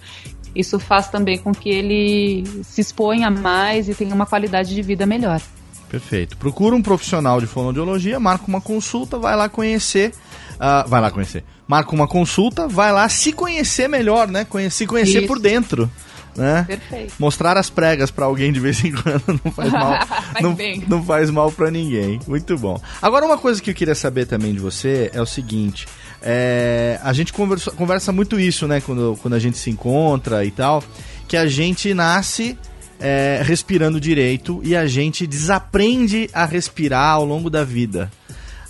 isso 0.55 0.79
faz 0.79 1.09
também 1.09 1.37
com 1.37 1.53
que 1.53 1.69
ele 1.69 2.43
se 2.63 2.81
exponha 2.81 3.29
mais 3.29 3.87
e 3.87 3.93
tenha 3.93 4.15
uma 4.15 4.25
qualidade 4.25 4.73
de 4.73 4.81
vida 4.81 5.05
melhor. 5.05 5.41
Perfeito. 5.89 6.35
Procura 6.37 6.75
um 6.75 6.81
profissional 6.81 7.39
de 7.39 7.45
fonoaudiologia, 7.45 8.19
marca 8.19 8.45
uma 8.47 8.59
consulta, 8.59 9.19
vai 9.19 9.35
lá 9.35 9.47
conhecer. 9.47 10.11
Uh, 10.55 10.87
vai 10.87 10.99
lá 10.99 11.11
conhecer. 11.11 11.43
Marca 11.67 11.93
uma 11.93 12.07
consulta, 12.07 12.67
vai 12.67 12.91
lá 12.91 13.07
se 13.07 13.31
conhecer 13.31 13.87
melhor, 13.87 14.27
né? 14.27 14.47
se 14.69 14.87
conhecer 14.87 15.19
Isso. 15.19 15.27
por 15.27 15.39
dentro 15.39 15.89
né? 16.35 16.65
Perfeito. 16.67 17.13
Mostrar 17.19 17.57
as 17.57 17.69
pregas 17.69 18.11
para 18.11 18.25
alguém 18.25 18.51
de 18.51 18.59
vez 18.59 18.83
em 18.83 18.91
quando 18.91 19.39
não 19.43 19.51
faz 19.51 19.71
mal. 19.73 20.05
faz 20.05 20.43
não, 20.43 20.57
não 20.87 21.03
faz 21.03 21.29
mal 21.29 21.51
para 21.51 21.71
ninguém. 21.71 22.19
Muito 22.27 22.57
bom. 22.57 22.79
Agora 23.01 23.25
uma 23.25 23.37
coisa 23.37 23.61
que 23.61 23.69
eu 23.69 23.73
queria 23.73 23.95
saber 23.95 24.25
também 24.25 24.53
de 24.53 24.59
você 24.59 25.09
é 25.13 25.21
o 25.21 25.25
seguinte, 25.25 25.87
é, 26.21 26.99
a 27.03 27.13
gente 27.13 27.31
conversa, 27.31 27.71
conversa 27.71 28.11
muito 28.11 28.39
isso, 28.39 28.67
né, 28.67 28.81
quando, 28.81 29.17
quando 29.21 29.33
a 29.35 29.39
gente 29.39 29.57
se 29.57 29.69
encontra 29.69 30.43
e 30.43 30.51
tal, 30.51 30.83
que 31.27 31.37
a 31.37 31.47
gente 31.47 31.93
nasce 31.93 32.57
é, 32.99 33.41
respirando 33.43 33.99
direito 33.99 34.61
e 34.63 34.75
a 34.75 34.87
gente 34.87 35.27
desaprende 35.27 36.29
a 36.33 36.45
respirar 36.45 37.15
ao 37.15 37.25
longo 37.25 37.49
da 37.49 37.63
vida 37.63 38.11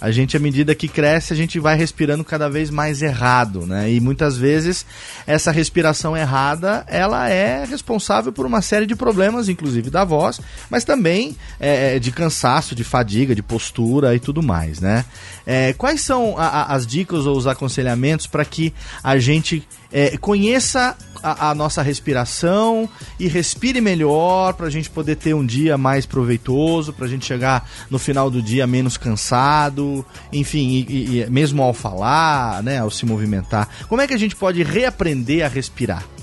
a 0.06 0.12
gente, 0.12 0.38
à 0.38 0.40
medida 0.40 0.76
que 0.76 0.88
cresce, 0.88 1.34
a 1.34 1.36
gente 1.36 1.60
vai 1.60 1.76
respirando 1.76 2.24
cada 2.24 2.48
vez 2.48 2.70
mais 2.70 3.02
errado, 3.02 3.66
né? 3.66 3.92
E 3.92 4.00
muitas 4.00 4.38
vezes 4.38 4.86
essa 5.26 5.52
respiração 5.52 6.16
errada, 6.16 6.86
ela 6.88 7.28
é 7.28 7.66
responsável 7.66 8.32
por 8.32 8.46
uma 8.46 8.62
série 8.62 8.86
de 8.86 8.96
problemas, 8.96 9.50
inclusive 9.50 9.90
da 9.90 10.06
voz, 10.06 10.40
mas 10.70 10.84
também 10.84 11.36
é, 11.60 11.96
é 11.96 12.00
de 12.00 12.12
cansaço, 12.12 12.76
de 12.76 12.84
fadiga, 12.84 13.34
de 13.34 13.42
postura 13.42 14.14
e 14.14 14.20
tudo 14.20 14.44
mais, 14.44 14.80
né? 14.80 15.06
É, 15.44 15.74
quais 15.74 16.02
são 16.02 16.38
a, 16.38 16.46
a, 16.46 16.76
as 16.76 16.86
dicas 16.86 17.26
ou 17.26 17.36
os 17.36 17.48
aconselhamentos 17.48 18.28
para 18.28 18.46
que 18.46 18.72
a 19.04 19.18
gente 19.18 19.68
é, 19.92 20.18
conheça 20.18 20.96
a, 21.26 21.50
a, 21.50 21.56
nossa 21.56 21.82
respiração 21.82 22.88
e 23.20 23.28
respire 23.28 23.82
melhor 23.82 24.54
para 24.54 24.68
a 24.68 24.70
gente 24.70 24.92
poder 24.92 25.16
ter 25.16 25.34
um 25.34 25.44
dia 25.44 25.76
mais 25.76 26.06
proveitoso, 26.06 26.94
para 26.94 27.06
a 27.06 27.10
gente 27.10 27.26
chegar 27.26 27.68
no 27.90 27.98
final 27.98 28.30
do 28.30 28.44
dia 28.44 28.68
menos 28.68 28.96
cansado, 28.96 30.06
enfim, 30.32 30.86
e, 30.88 31.22
e, 31.22 31.30
mesmo 31.30 31.64
ao 31.64 31.74
falar, 31.74 32.62
né, 32.62 32.80
ao 32.80 32.92
se 32.92 33.06
movimentar. 33.08 33.68
Como 33.90 34.02
é 34.02 34.08
que 34.08 34.14
a 34.14 34.20
gente 34.20 34.36
pode 34.36 34.62
reaprender 34.62 35.44
a 35.44 35.48
respirar? 35.48 36.15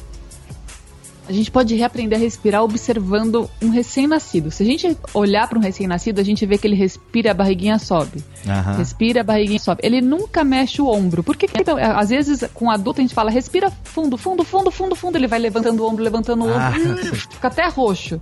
A 1.33 1.37
gente 1.37 1.51
pode 1.51 1.75
reaprender 1.75 2.19
a 2.19 2.21
respirar 2.21 2.63
observando 2.63 3.49
um 3.61 3.71
recém-nascido. 3.71 4.51
Se 4.51 4.63
a 4.63 4.67
gente 4.67 4.97
olhar 5.15 5.49
para 5.49 5.59
um 5.59 5.63
recém-nascido, 5.63 6.21
a 6.21 6.25
gente 6.25 6.45
vê 6.45 6.59
que 6.59 6.67
ele 6.67 6.77
respira, 6.77 7.31
a 7.31 7.35
barriguinha 7.35 7.79
sobe. 7.79 8.23
Uhum. 8.45 8.77
Respira, 8.77 9.23
a 9.23 9.25
barriguinha 9.25 9.59
sobe. 9.59 9.81
Ele 9.83 10.01
nunca 10.01 10.45
mexe 10.45 10.83
o 10.83 10.87
ombro. 10.87 11.23
Porque 11.23 11.47
então, 11.59 11.77
às 11.77 12.11
vezes 12.11 12.45
com 12.53 12.71
adulto 12.71 13.01
a 13.01 13.03
gente 13.03 13.15
fala 13.15 13.31
respira 13.31 13.73
fundo, 13.83 14.19
fundo, 14.19 14.45
fundo, 14.45 14.71
fundo, 14.71 14.95
fundo. 14.95 15.17
Ele 15.17 15.27
vai 15.27 15.39
levantando 15.39 15.83
o 15.83 15.89
ombro, 15.89 16.05
levantando 16.05 16.45
o 16.45 16.49
ombro, 16.49 16.59
ah. 16.59 17.15
fica 17.15 17.49
até 17.49 17.67
roxo. 17.69 18.21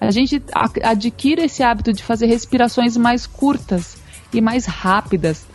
A 0.00 0.10
gente 0.10 0.42
adquire 0.82 1.42
esse 1.42 1.62
hábito 1.62 1.92
de 1.92 2.02
fazer 2.02 2.26
respirações 2.26 2.96
mais 2.96 3.26
curtas 3.26 3.96
e 4.32 4.40
mais 4.40 4.66
rápidas 4.66 5.46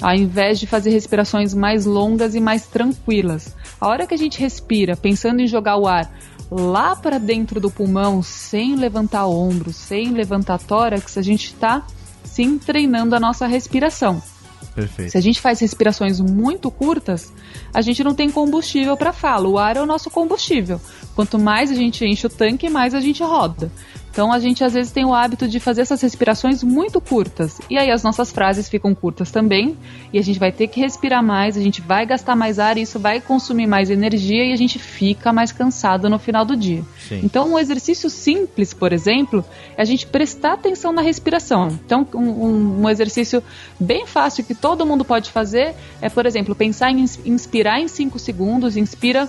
ao 0.00 0.14
invés 0.14 0.60
de 0.60 0.66
fazer 0.66 0.90
respirações 0.90 1.52
mais 1.52 1.84
longas 1.84 2.34
e 2.34 2.40
mais 2.40 2.66
tranquilas. 2.66 3.54
A 3.80 3.88
hora 3.88 4.06
que 4.06 4.14
a 4.14 4.18
gente 4.18 4.40
respira, 4.40 4.96
pensando 4.96 5.40
em 5.40 5.46
jogar 5.46 5.76
o 5.76 5.86
ar 5.86 6.10
lá 6.50 6.96
para 6.96 7.18
dentro 7.18 7.60
do 7.60 7.70
pulmão, 7.70 8.22
sem 8.22 8.76
levantar 8.76 9.26
ombro, 9.26 9.72
sem 9.72 10.12
levantar 10.12 10.58
tórax, 10.58 11.18
a 11.18 11.22
gente 11.22 11.46
está 11.46 11.86
sim 12.24 12.58
treinando 12.58 13.14
a 13.14 13.20
nossa 13.20 13.46
respiração. 13.46 14.22
Perfeito. 14.74 15.10
Se 15.10 15.18
a 15.18 15.20
gente 15.20 15.40
faz 15.40 15.58
respirações 15.58 16.20
muito 16.20 16.70
curtas, 16.70 17.32
a 17.74 17.80
gente 17.80 18.04
não 18.04 18.14
tem 18.14 18.30
combustível 18.30 18.96
para 18.96 19.12
fala. 19.12 19.48
O 19.48 19.58
ar 19.58 19.76
é 19.76 19.82
o 19.82 19.86
nosso 19.86 20.08
combustível. 20.08 20.80
Quanto 21.16 21.36
mais 21.36 21.70
a 21.70 21.74
gente 21.74 22.04
enche 22.04 22.26
o 22.28 22.30
tanque, 22.30 22.70
mais 22.70 22.94
a 22.94 23.00
gente 23.00 23.22
roda. 23.22 23.72
Então 24.10 24.32
a 24.32 24.38
gente 24.38 24.64
às 24.64 24.72
vezes 24.72 24.90
tem 24.92 25.04
o 25.04 25.14
hábito 25.14 25.46
de 25.46 25.60
fazer 25.60 25.82
essas 25.82 26.00
respirações 26.00 26.62
muito 26.62 27.00
curtas. 27.00 27.60
E 27.70 27.78
aí 27.78 27.90
as 27.90 28.02
nossas 28.02 28.32
frases 28.32 28.68
ficam 28.68 28.94
curtas 28.94 29.30
também. 29.30 29.76
E 30.12 30.18
a 30.18 30.22
gente 30.22 30.38
vai 30.38 30.50
ter 30.50 30.68
que 30.68 30.80
respirar 30.80 31.22
mais, 31.22 31.56
a 31.56 31.60
gente 31.60 31.80
vai 31.80 32.04
gastar 32.06 32.34
mais 32.34 32.58
ar 32.58 32.76
e 32.76 32.82
isso 32.82 32.98
vai 32.98 33.20
consumir 33.20 33.66
mais 33.66 33.90
energia 33.90 34.44
e 34.44 34.52
a 34.52 34.56
gente 34.56 34.78
fica 34.78 35.32
mais 35.32 35.52
cansado 35.52 36.08
no 36.08 36.18
final 36.18 36.44
do 36.44 36.56
dia. 36.56 36.82
Sim. 37.08 37.20
Então 37.22 37.52
um 37.52 37.58
exercício 37.58 38.08
simples, 38.10 38.72
por 38.74 38.92
exemplo, 38.92 39.44
é 39.76 39.82
a 39.82 39.84
gente 39.84 40.06
prestar 40.06 40.54
atenção 40.54 40.92
na 40.92 41.02
respiração. 41.02 41.68
Então 41.84 42.06
um, 42.14 42.18
um, 42.18 42.82
um 42.82 42.88
exercício 42.88 43.42
bem 43.78 44.06
fácil 44.06 44.44
que 44.44 44.54
todo 44.54 44.86
mundo 44.86 45.04
pode 45.04 45.30
fazer 45.30 45.74
é, 46.00 46.08
por 46.08 46.26
exemplo, 46.26 46.54
pensar 46.54 46.90
em 46.90 47.04
inspirar 47.24 47.80
em 47.80 47.88
5 47.88 48.18
segundos, 48.18 48.76
inspira 48.76 49.28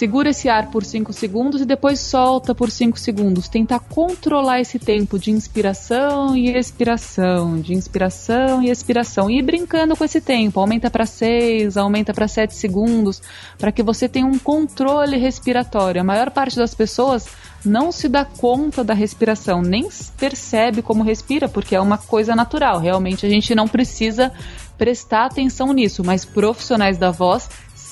Segura 0.00 0.30
esse 0.30 0.48
ar 0.48 0.70
por 0.70 0.82
5 0.82 1.12
segundos 1.12 1.60
e 1.60 1.66
depois 1.66 2.00
solta 2.00 2.54
por 2.54 2.70
5 2.70 2.98
segundos. 2.98 3.50
Tentar 3.50 3.80
controlar 3.80 4.58
esse 4.58 4.78
tempo 4.78 5.18
de 5.18 5.30
inspiração 5.30 6.34
e 6.34 6.56
expiração, 6.56 7.60
de 7.60 7.74
inspiração 7.74 8.62
e 8.62 8.70
expiração. 8.70 9.28
E 9.28 9.38
ir 9.38 9.42
brincando 9.42 9.94
com 9.94 10.02
esse 10.02 10.18
tempo. 10.18 10.58
Aumenta 10.58 10.90
para 10.90 11.04
6, 11.04 11.76
aumenta 11.76 12.14
para 12.14 12.26
7 12.26 12.54
segundos, 12.54 13.20
para 13.58 13.70
que 13.70 13.82
você 13.82 14.08
tenha 14.08 14.24
um 14.24 14.38
controle 14.38 15.18
respiratório. 15.18 16.00
A 16.00 16.04
maior 16.04 16.30
parte 16.30 16.56
das 16.56 16.74
pessoas 16.74 17.28
não 17.62 17.92
se 17.92 18.08
dá 18.08 18.24
conta 18.24 18.82
da 18.82 18.94
respiração, 18.94 19.60
nem 19.60 19.86
percebe 20.16 20.80
como 20.80 21.02
respira, 21.02 21.46
porque 21.46 21.76
é 21.76 21.80
uma 21.80 21.98
coisa 21.98 22.34
natural. 22.34 22.78
Realmente 22.78 23.26
a 23.26 23.28
gente 23.28 23.54
não 23.54 23.68
precisa 23.68 24.32
prestar 24.78 25.26
atenção 25.26 25.74
nisso, 25.74 26.02
mas 26.02 26.24
profissionais 26.24 26.96
da 26.96 27.10
voz 27.10 27.50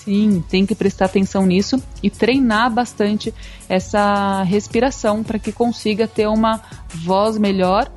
Sim, 0.09 0.43
tem 0.49 0.65
que 0.65 0.75
prestar 0.75 1.05
atenção 1.05 1.45
nisso 1.45 1.83
e 2.03 2.09
treinar 2.09 2.73
bastante 2.73 3.35
essa 3.69 4.43
respiração 4.43 5.23
para 5.23 5.39
que 5.39 5.53
consiga 5.53 6.09
ter 6.09 6.27
uma 6.27 6.63
voz 6.89 7.37
melhor. 7.37 7.93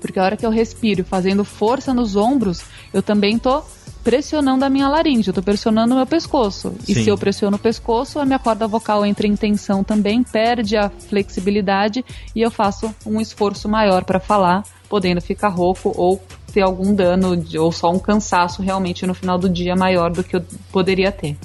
Porque 0.00 0.18
a 0.18 0.24
hora 0.24 0.36
que 0.36 0.44
eu 0.44 0.50
respiro 0.50 1.04
fazendo 1.04 1.44
força 1.44 1.94
nos 1.94 2.16
ombros, 2.16 2.62
eu 2.92 3.00
também 3.00 3.36
estou 3.36 3.64
pressionando 4.02 4.64
a 4.64 4.68
minha 4.68 4.88
laringe, 4.88 5.28
eu 5.28 5.34
tô 5.34 5.40
pressionando 5.40 5.94
o 5.94 5.96
meu 5.96 6.06
pescoço. 6.06 6.74
Sim. 6.80 6.92
E 6.92 7.04
se 7.04 7.08
eu 7.08 7.16
pressiono 7.16 7.54
o 7.54 7.60
pescoço, 7.60 8.18
a 8.18 8.24
minha 8.24 8.38
corda 8.40 8.66
vocal 8.66 9.06
entra 9.06 9.28
em 9.28 9.36
tensão 9.36 9.84
também, 9.84 10.24
perde 10.24 10.76
a 10.76 10.90
flexibilidade 10.90 12.04
e 12.34 12.42
eu 12.42 12.50
faço 12.50 12.92
um 13.06 13.20
esforço 13.20 13.68
maior 13.68 14.02
para 14.02 14.18
falar, 14.18 14.64
podendo 14.88 15.20
ficar 15.20 15.50
rouco 15.50 15.92
ou 15.96 16.20
ter 16.52 16.62
algum 16.62 16.94
dano 16.94 17.42
ou 17.58 17.72
só 17.72 17.90
um 17.90 17.98
cansaço 17.98 18.62
realmente 18.62 19.06
no 19.06 19.14
final 19.14 19.38
do 19.38 19.48
dia 19.48 19.76
maior 19.76 20.10
do 20.10 20.24
que 20.24 20.36
eu 20.36 20.42
poderia 20.72 21.12
ter. 21.12 21.36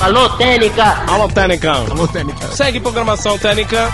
Alô, 0.00 0.30
Técnica! 0.30 1.04
Alô, 1.06 1.28
Técnica! 1.28 1.72
Alô, 1.72 2.08
Técnica! 2.08 2.48
Segue 2.48 2.80
programação 2.80 3.38
Técnica! 3.38 3.90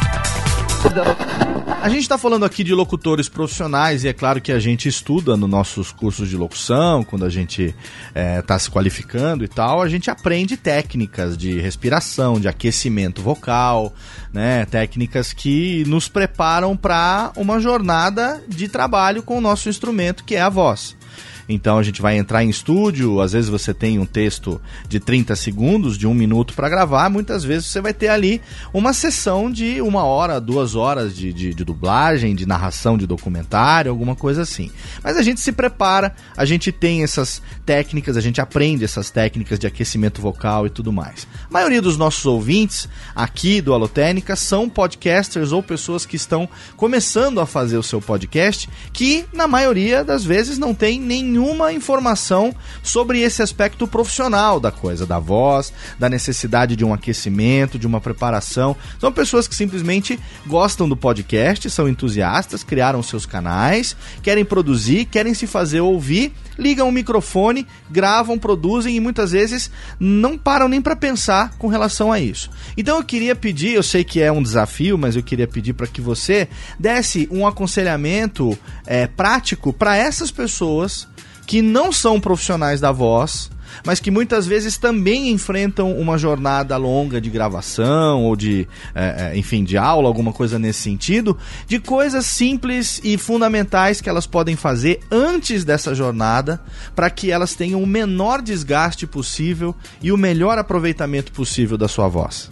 A 1.83 1.89
gente 1.89 2.01
está 2.01 2.17
falando 2.17 2.45
aqui 2.45 2.65
de 2.65 2.75
locutores 2.75 3.29
profissionais 3.29 4.03
e 4.03 4.09
é 4.09 4.13
claro 4.13 4.41
que 4.41 4.51
a 4.51 4.59
gente 4.59 4.89
estuda 4.89 5.37
nos 5.37 5.49
nossos 5.49 5.93
cursos 5.93 6.29
de 6.29 6.37
locução, 6.37 7.05
quando 7.05 7.25
a 7.25 7.29
gente 7.29 7.75
está 8.15 8.55
é, 8.55 8.59
se 8.59 8.71
qualificando 8.71 9.45
e 9.45 9.49
tal, 9.49 9.83
a 9.83 9.89
gente 9.89 10.11
aprende 10.11 10.57
técnicas 10.57 11.37
de 11.37 11.61
respiração, 11.61 12.41
de 12.41 12.49
aquecimento 12.49 13.23
vocal, 13.23 13.95
né? 14.33 14.65
Técnicas 14.65 15.33
que 15.33 15.85
nos 15.87 16.09
preparam 16.09 16.77
para 16.77 17.31
uma 17.37 17.61
jornada 17.61 18.43
de 18.49 18.69
trabalho 18.69 19.23
com 19.23 19.39
o 19.39 19.41
nosso 19.41 19.69
instrumento 19.69 20.25
que 20.25 20.35
é 20.35 20.41
a 20.41 20.49
voz. 20.49 20.97
Então 21.49 21.79
a 21.79 21.83
gente 21.83 22.03
vai 22.03 22.17
entrar 22.17 22.45
em 22.45 22.49
estúdio, 22.49 23.21
às 23.21 23.33
vezes 23.33 23.49
você 23.49 23.73
tem 23.73 23.99
um 23.99 24.07
texto 24.07 24.61
de 24.89 24.99
30 24.99 25.37
segundos, 25.37 25.97
de 25.97 26.07
um 26.07 26.15
minuto 26.15 26.55
para 26.55 26.69
gravar, 26.69 27.09
muitas 27.09 27.45
vezes 27.45 27.67
você 27.67 27.81
vai 27.81 27.95
ter 27.95 28.09
ali 28.09 28.41
uma 28.73 28.93
sessão 28.93 29.51
de 29.51 29.81
uma 29.81 30.05
hora, 30.05 30.41
duas 30.41 30.75
horas 30.75 31.15
de, 31.17 31.33
de, 31.33 31.55
de 31.55 31.65
dublagem, 31.65 32.35
de 32.35 32.47
narração 32.47 32.99
de 32.99 33.07
documentário, 33.07 33.91
alguma 33.91 34.17
coisa 34.17 34.43
assim. 34.43 34.71
Mas 35.03 35.17
a 35.17 35.23
gente 35.23 35.41
se 35.41 35.53
prepara, 35.53 36.15
a 36.37 36.45
gente 36.45 36.73
tem 36.73 37.03
essas 37.03 37.41
técnicas, 37.65 38.17
a 38.17 38.21
gente 38.21 38.41
aprende 38.41 38.85
essas 38.85 39.11
técnicas 39.11 39.59
de 39.59 39.67
aquecimento 39.67 40.21
vocal 40.21 40.67
e 40.67 40.71
tudo 40.71 40.93
mais. 40.93 41.27
A 41.49 41.53
maioria 41.53 41.81
dos 41.81 41.97
nossos 41.97 42.27
ouvintes 42.27 42.89
aqui 43.15 43.61
do 43.61 43.73
Alotênica 43.73 44.35
são 44.35 44.69
podcasters 44.69 45.53
ou 45.53 45.63
pessoas 45.63 46.05
que 46.05 46.17
estão 46.17 46.49
começando 46.77 47.41
a 47.41 47.47
fazer 47.47 47.77
o 47.77 47.83
seu 47.83 48.01
podcast, 48.01 48.69
que 48.93 49.25
na 49.33 49.47
maioria 49.47 50.03
das 50.03 50.25
vezes 50.25 50.59
não 50.59 50.75
tem 50.75 51.01
nenhum 51.01 51.36
nenhuma 51.37 51.73
informação 51.73 52.55
sobre 52.83 53.21
esse 53.21 53.43
aspecto 53.43 53.87
profissional 53.87 54.59
da 54.59 54.71
coisa, 54.71 55.07
da 55.07 55.19
voz, 55.19 55.73
da 55.99 56.09
necessidade 56.09 56.75
de 56.75 56.85
um 56.85 56.95
aquecimento, 56.95 57.79
de 57.79 57.87
uma 57.87 58.01
preparação. 58.01 58.75
São 58.99 59.13
pessoas 59.13 59.47
que 59.47 59.55
simplesmente 59.55 60.19
gostam 60.47 60.89
do 60.89 60.97
podcast, 60.97 61.69
são 61.69 61.89
entusiastas, 61.89 62.65
criaram 62.65 63.03
seus 63.03 63.27
canais, 63.27 63.95
querem 64.23 64.45
produzir, 64.45 65.05
querem 65.05 65.35
se 65.35 65.47
fazer 65.47 65.81
ouvir, 65.81 66.33
ligam 66.59 66.89
o 66.89 66.93
microfone, 66.93 67.67
gravam, 67.91 68.39
produzem 68.39 68.97
e 68.97 69.01
muitas 69.01 69.33
vezes 69.33 69.71
não 70.01 70.39
param 70.39 70.69
nem 70.69 70.81
para 70.81 70.97
pensar 70.97 71.51
com 71.59 71.69
relação 71.69 72.11
a 72.11 72.19
isso. 72.19 72.51
Então 72.77 72.97
eu 72.97 73.05
queria 73.05 73.37
pedir, 73.37 73.75
eu 73.75 73.83
sei 73.83 74.03
que 74.03 74.23
é 74.23 74.33
um 74.33 74.43
desafio, 74.43 74.97
mas 74.97 75.17
eu 75.17 75.23
queria 75.23 75.47
pedir 75.47 75.75
para 75.75 75.87
que 75.87 76.01
você 76.01 76.49
desse 76.79 77.29
um 77.31 77.47
aconselhamento 77.47 78.59
é, 78.87 79.07
prático 79.07 79.73
para 79.73 79.97
essas 79.97 80.31
pessoas 80.31 81.07
que 81.47 81.63
não 81.63 81.93
são 81.93 82.21
profissionais 82.21 82.81
da 82.81 82.91
voz, 82.91 83.51
mas 83.85 84.01
que 84.01 84.11
muitas 84.11 84.47
vezes 84.47 84.77
também 84.77 85.31
enfrentam 85.31 85.93
uma 85.93 86.19
jornada 86.19 86.77
longa 86.77 87.21
de 87.21 87.31
gravação 87.31 88.25
ou 88.25 88.35
de, 88.35 88.67
é, 88.95 89.33
é, 89.33 89.39
enfim, 89.39 89.65
de 89.65 89.77
aula, 89.77 90.09
alguma 90.09 90.33
coisa 90.33 90.59
nesse 90.59 90.81
sentido, 90.81 91.37
de 91.67 91.79
coisas 91.79 92.27
simples 92.27 93.01
e 93.05 93.17
fundamentais 93.17 94.01
que 94.01 94.09
elas 94.09 94.27
podem 94.27 94.57
fazer 94.57 95.01
antes 95.11 95.65
dessa 95.65 95.95
jornada 95.95 96.61
para 96.95 97.11
que 97.11 97.31
elas 97.31 97.55
tenham 97.55 97.83
o 97.83 97.87
menor 97.87 98.43
desgaste 98.43 99.07
possível 99.07 99.75
e 100.03 100.11
o 100.11 100.17
melhor 100.17 100.59
aproveitamento 100.59 101.33
possível 101.33 101.77
da 101.77 101.89
sua 101.89 102.09
voz. 102.09 102.49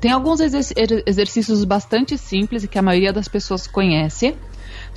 tem 0.00 0.10
alguns 0.10 0.40
exercícios 0.40 1.64
bastante 1.64 2.18
simples 2.18 2.64
e 2.64 2.68
que 2.68 2.78
a 2.78 2.82
maioria 2.82 3.12
das 3.12 3.28
pessoas 3.28 3.66
conhece, 3.66 4.34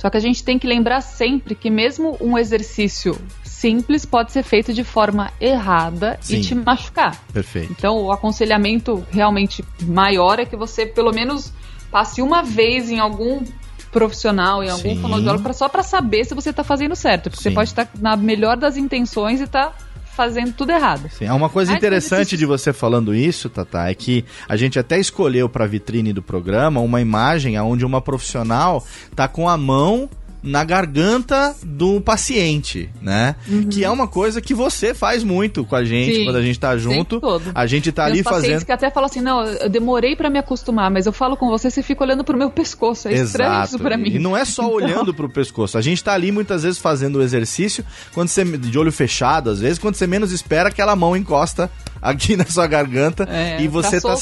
só 0.04 0.10
que 0.10 0.18
a 0.18 0.20
gente 0.20 0.44
tem 0.44 0.58
que 0.58 0.66
lembrar 0.66 1.00
sempre 1.00 1.54
que 1.54 1.70
mesmo 1.70 2.18
um 2.20 2.36
exercício 2.36 3.18
simples 3.42 4.04
pode 4.04 4.32
ser 4.32 4.42
feito 4.42 4.70
de 4.70 4.84
forma 4.84 5.32
errada 5.40 6.18
Sim. 6.20 6.36
e 6.36 6.40
te 6.42 6.54
machucar. 6.54 7.18
Perfeito. 7.32 7.72
Então, 7.72 7.96
o 8.02 8.12
aconselhamento 8.12 9.02
realmente 9.10 9.64
maior 9.80 10.38
é 10.38 10.44
que 10.44 10.56
você 10.56 10.84
pelo 10.84 11.10
menos 11.10 11.54
passe 11.90 12.20
uma 12.20 12.42
vez 12.42 12.90
em 12.90 12.98
algum 12.98 13.42
profissional, 13.90 14.62
em 14.62 14.68
algum 14.68 14.94
fonoaudiólogo, 15.00 15.54
só 15.54 15.70
para 15.70 15.82
saber 15.82 16.26
se 16.26 16.34
você 16.34 16.50
está 16.50 16.62
fazendo 16.62 16.94
certo. 16.94 17.30
Porque 17.30 17.42
Sim. 17.42 17.48
você 17.48 17.54
pode 17.54 17.70
estar 17.70 17.88
na 17.98 18.14
melhor 18.14 18.58
das 18.58 18.76
intenções 18.76 19.40
e 19.40 19.46
tá 19.46 19.72
fazendo 20.14 20.52
tudo 20.52 20.70
errado. 20.70 21.10
Sim, 21.10 21.26
é 21.26 21.32
uma 21.32 21.48
coisa 21.48 21.72
interessante 21.72 22.36
de 22.36 22.46
você 22.46 22.72
falando 22.72 23.14
isso, 23.14 23.48
Tata, 23.48 23.88
é 23.88 23.94
que 23.94 24.24
a 24.48 24.56
gente 24.56 24.78
até 24.78 24.98
escolheu 24.98 25.48
para 25.48 25.64
a 25.64 25.68
vitrine 25.68 26.12
do 26.12 26.22
programa 26.22 26.80
uma 26.80 27.00
imagem 27.00 27.58
onde 27.60 27.84
uma 27.84 28.00
profissional 28.00 28.84
tá 29.14 29.28
com 29.28 29.48
a 29.48 29.56
mão 29.56 30.08
na 30.44 30.62
garganta 30.62 31.56
do 31.64 32.00
paciente, 32.02 32.90
né? 33.00 33.34
Uhum. 33.48 33.68
Que 33.68 33.82
é 33.82 33.90
uma 33.90 34.06
coisa 34.06 34.42
que 34.42 34.52
você 34.52 34.92
faz 34.92 35.24
muito 35.24 35.64
com 35.64 35.74
a 35.74 35.82
gente 35.82 36.16
Sim, 36.16 36.24
quando 36.24 36.36
a 36.36 36.42
gente 36.42 36.60
tá 36.60 36.76
junto. 36.76 37.20
A 37.54 37.66
gente 37.66 37.90
tá 37.90 38.04
Meus 38.04 38.14
ali 38.14 38.22
fazendo. 38.22 38.64
que 38.64 38.70
até 38.70 38.90
falam 38.90 39.06
assim: 39.06 39.22
não, 39.22 39.44
eu 39.44 39.68
demorei 39.70 40.14
para 40.14 40.28
me 40.28 40.38
acostumar, 40.38 40.90
mas 40.90 41.06
eu 41.06 41.12
falo 41.12 41.36
com 41.36 41.48
você, 41.48 41.70
você 41.70 41.82
fica 41.82 42.04
olhando 42.04 42.22
pro 42.22 42.36
meu 42.36 42.50
pescoço. 42.50 43.08
É 43.08 43.12
Exato. 43.12 43.26
estranho 43.26 43.64
isso 43.64 43.78
pra 43.78 43.96
mim. 43.96 44.10
E 44.10 44.18
não 44.18 44.36
é 44.36 44.44
só 44.44 44.64
então... 44.64 44.74
olhando 44.74 45.14
pro 45.14 45.28
pescoço. 45.28 45.78
A 45.78 45.80
gente 45.80 46.04
tá 46.04 46.12
ali 46.12 46.30
muitas 46.30 46.62
vezes 46.62 46.78
fazendo 46.78 47.16
o 47.16 47.22
exercício, 47.22 47.84
quando 48.12 48.28
você, 48.28 48.44
de 48.44 48.78
olho 48.78 48.92
fechado, 48.92 49.48
às 49.48 49.60
vezes, 49.60 49.78
quando 49.78 49.94
você 49.94 50.06
menos 50.06 50.30
espera, 50.30 50.68
aquela 50.68 50.94
mão 50.94 51.16
encosta 51.16 51.70
aqui 52.04 52.36
na 52.36 52.44
sua 52.44 52.66
garganta 52.66 53.26
é, 53.30 53.62
e 53.62 53.66
você 53.66 53.98
tá 54.00 54.14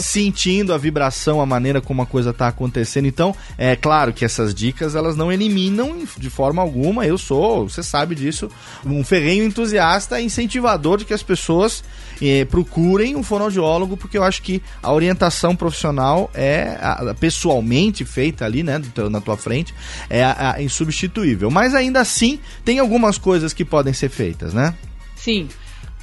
sentindo 0.00 0.74
a 0.74 0.78
vibração, 0.78 1.40
a 1.40 1.46
maneira 1.46 1.80
como 1.80 2.02
a 2.02 2.06
coisa 2.06 2.32
tá 2.34 2.48
acontecendo. 2.48 3.06
Então, 3.06 3.34
é 3.56 3.74
claro 3.74 4.12
que 4.12 4.24
essas 4.24 4.54
dicas 4.54 4.94
elas 4.94 5.16
não 5.16 5.32
eliminam 5.38 6.04
de 6.16 6.30
forma 6.30 6.60
alguma. 6.60 7.06
Eu 7.06 7.16
sou, 7.16 7.68
você 7.68 7.82
sabe 7.82 8.14
disso, 8.14 8.50
um 8.84 9.04
ferrenho 9.04 9.44
entusiasta, 9.44 10.20
incentivador 10.20 10.98
de 10.98 11.04
que 11.04 11.14
as 11.14 11.22
pessoas 11.22 11.84
eh, 12.20 12.44
procurem 12.44 13.16
um 13.16 13.22
fonoaudiólogo, 13.22 13.96
porque 13.96 14.18
eu 14.18 14.24
acho 14.24 14.42
que 14.42 14.62
a 14.82 14.92
orientação 14.92 15.54
profissional 15.54 16.30
é 16.34 16.76
a, 16.80 17.14
pessoalmente 17.18 18.04
feita 18.04 18.44
ali, 18.44 18.62
né, 18.62 18.80
na 19.10 19.20
tua 19.20 19.36
frente, 19.36 19.74
é 20.10 20.24
a, 20.24 20.54
a 20.54 20.62
insubstituível. 20.62 21.50
Mas 21.50 21.74
ainda 21.74 22.00
assim, 22.00 22.38
tem 22.64 22.78
algumas 22.78 23.16
coisas 23.16 23.52
que 23.52 23.64
podem 23.64 23.92
ser 23.92 24.08
feitas, 24.08 24.52
né? 24.52 24.74
Sim. 25.16 25.48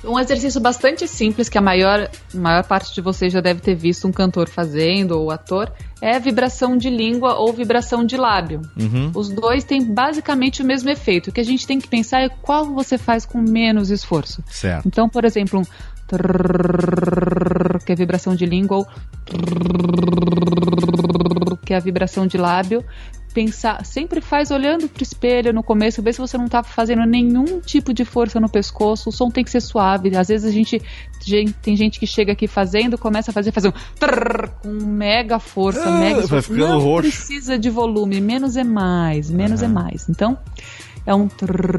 Um 0.07 0.19
exercício 0.19 0.61
bastante 0.61 1.07
simples 1.07 1.49
que 1.49 1.57
a 1.57 1.61
maior, 1.61 2.09
maior 2.33 2.63
parte 2.63 2.93
de 2.93 3.01
vocês 3.01 3.33
já 3.33 3.41
deve 3.41 3.61
ter 3.61 3.75
visto 3.75 4.07
um 4.07 4.11
cantor 4.11 4.47
fazendo 4.47 5.19
ou 5.19 5.31
ator 5.31 5.71
é 6.01 6.19
vibração 6.19 6.77
de 6.77 6.89
língua 6.89 7.35
ou 7.35 7.51
vibração 7.51 8.05
de 8.05 8.17
lábio. 8.17 8.61
Uhum. 8.79 9.11
Os 9.15 9.29
dois 9.29 9.63
têm 9.63 9.83
basicamente 9.83 10.61
o 10.61 10.65
mesmo 10.65 10.89
efeito. 10.89 11.29
O 11.29 11.33
que 11.33 11.41
a 11.41 11.45
gente 11.45 11.65
tem 11.65 11.79
que 11.79 11.87
pensar 11.87 12.21
é 12.21 12.29
qual 12.29 12.65
você 12.65 12.97
faz 12.97 13.25
com 13.25 13.39
menos 13.39 13.89
esforço. 13.89 14.43
Certo. 14.47 14.87
Então, 14.87 15.09
por 15.09 15.25
exemplo, 15.25 15.59
um 15.59 15.63
que 17.85 17.91
é 17.91 17.95
vibração 17.95 18.35
de 18.35 18.45
língua 18.45 18.77
ou 18.77 18.87
que 21.65 21.73
é 21.73 21.77
a 21.77 21.79
vibração 21.79 22.27
de 22.27 22.37
lábio, 22.37 22.85
pensar, 23.35 23.85
sempre 23.85 24.21
faz 24.21 24.49
olhando 24.49 24.87
pro 24.87 25.03
espelho 25.03 25.51
no 25.51 25.61
começo, 25.61 26.01
ver 26.01 26.13
se 26.13 26.21
você 26.21 26.37
não 26.37 26.47
tá 26.47 26.63
fazendo 26.63 27.05
nenhum 27.05 27.59
tipo 27.59 27.93
de 27.93 28.05
força 28.05 28.39
no 28.39 28.47
pescoço, 28.47 29.09
o 29.09 29.11
som 29.11 29.29
tem 29.29 29.43
que 29.43 29.51
ser 29.51 29.59
suave. 29.59 30.15
Às 30.15 30.29
vezes 30.29 30.49
a 30.49 30.51
gente, 30.53 30.81
gente 31.21 31.51
tem 31.51 31.75
gente 31.75 31.99
que 31.99 32.07
chega 32.07 32.31
aqui 32.31 32.47
fazendo, 32.47 32.97
começa 32.97 33.31
a 33.31 33.33
fazer, 33.33 33.51
fazer 33.51 33.67
um 33.67 33.73
trrr, 33.99 34.49
com 34.61 34.69
mega 34.69 35.37
força, 35.37 35.83
ah, 35.83 35.99
mega 35.99 36.25
vai 36.25 36.41
ficando 36.41 36.59
não 36.59 36.79
roxo. 36.79 37.09
precisa 37.09 37.59
de 37.59 37.69
volume, 37.69 38.21
menos 38.21 38.55
é 38.55 38.63
mais, 38.63 39.29
menos 39.29 39.61
uhum. 39.61 39.67
é 39.67 39.69
mais. 39.69 40.07
Então, 40.07 40.37
é 41.05 41.13
um 41.13 41.27
trrr, 41.27 41.75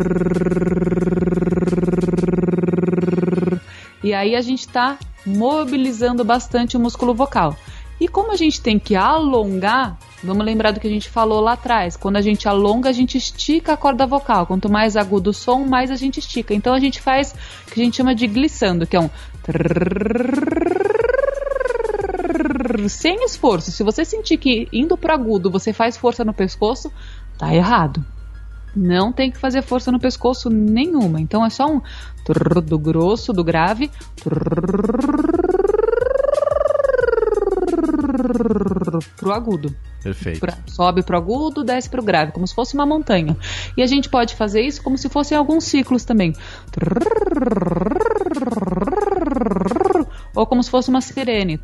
e 4.05 4.13
aí 4.13 4.37
a 4.37 4.43
gente 4.43 4.61
está 4.61 4.99
mobilizando 5.25 6.23
bastante 6.23 6.77
o 6.77 6.81
músculo 6.81 7.15
vocal. 7.15 7.57
E 7.99 8.07
como 8.07 8.31
a 8.31 8.37
gente 8.37 8.61
tem 8.61 8.79
que 8.79 8.95
alongar, 8.95 9.99
vamos 10.27 10.45
lembrar 10.45 10.73
do 10.73 10.81
que 10.81 10.87
a 10.87 10.91
gente 10.91 11.09
falou 11.09 11.41
lá 11.41 11.53
atrás. 11.53 11.97
Quando 11.97 12.17
a 12.17 12.21
gente 12.21 12.49
alonga, 12.49 12.91
a 12.91 12.93
gente 12.93 13.17
estica 13.17 13.73
a 13.73 13.77
corda 13.77 14.07
vocal. 14.07 14.47
Quanto 14.47 14.71
mais 14.71 14.97
agudo 14.97 15.31
o 15.31 15.33
som, 15.33 15.65
mais 15.65 15.91
a 15.91 15.97
gente 15.97 16.19
estica. 16.19 16.53
Então 16.53 16.75
a 16.75 16.81
gente 16.81 17.01
faz 17.01 17.35
o 17.67 17.71
que 17.71 17.81
a 17.81 17.85
gente 17.85 17.97
chama 17.97 18.15
de 18.15 18.27
glissando, 18.27 18.87
que 18.87 18.97
é 18.97 19.01
um 19.01 19.09
sem 22.89 23.25
esforço. 23.25 23.71
Se 23.71 23.83
você 23.83 24.05
sentir 24.05 24.37
que 24.37 24.69
indo 24.73 24.97
pro 24.97 25.13
agudo 25.13 25.51
você 25.51 25.73
faz 25.73 25.97
força 25.97 26.25
no 26.25 26.35
pescoço, 26.35 26.93
tá 27.39 27.55
errado. 27.55 28.05
Não 28.75 29.11
tem 29.13 29.31
que 29.31 29.39
fazer 29.39 29.63
força 29.63 29.91
no 29.91 29.99
pescoço 29.99 30.51
nenhuma. 30.51 31.21
Então 31.21 31.45
é 31.45 31.49
só 31.49 31.67
um 31.67 31.81
do 32.67 32.79
grosso, 32.79 33.33
do 33.33 33.43
grave 33.43 33.91
pro 39.17 39.33
agudo. 39.33 39.75
Perfeito. 40.07 40.47
Sobe 40.69 41.03
pro 41.03 41.17
agudo, 41.17 41.65
desce 41.65 41.91
pro 41.91 42.01
grave, 42.01 42.31
como 42.31 42.47
se 42.47 42.55
fosse 42.55 42.75
uma 42.75 42.87
montanha. 42.87 43.37
E 43.77 43.83
a 43.83 43.87
gente 43.87 44.09
pode 44.09 44.37
fazer 44.37 44.61
isso 44.61 44.81
como 44.81 44.97
se 44.97 45.09
fossem 45.09 45.37
alguns 45.37 45.65
ciclos 45.65 46.05
também. 46.05 46.33
Ou 50.33 50.47
como 50.47 50.63
se 50.63 50.71
fosse 50.71 50.91
uma 50.91 51.01
sirene. 51.01 51.59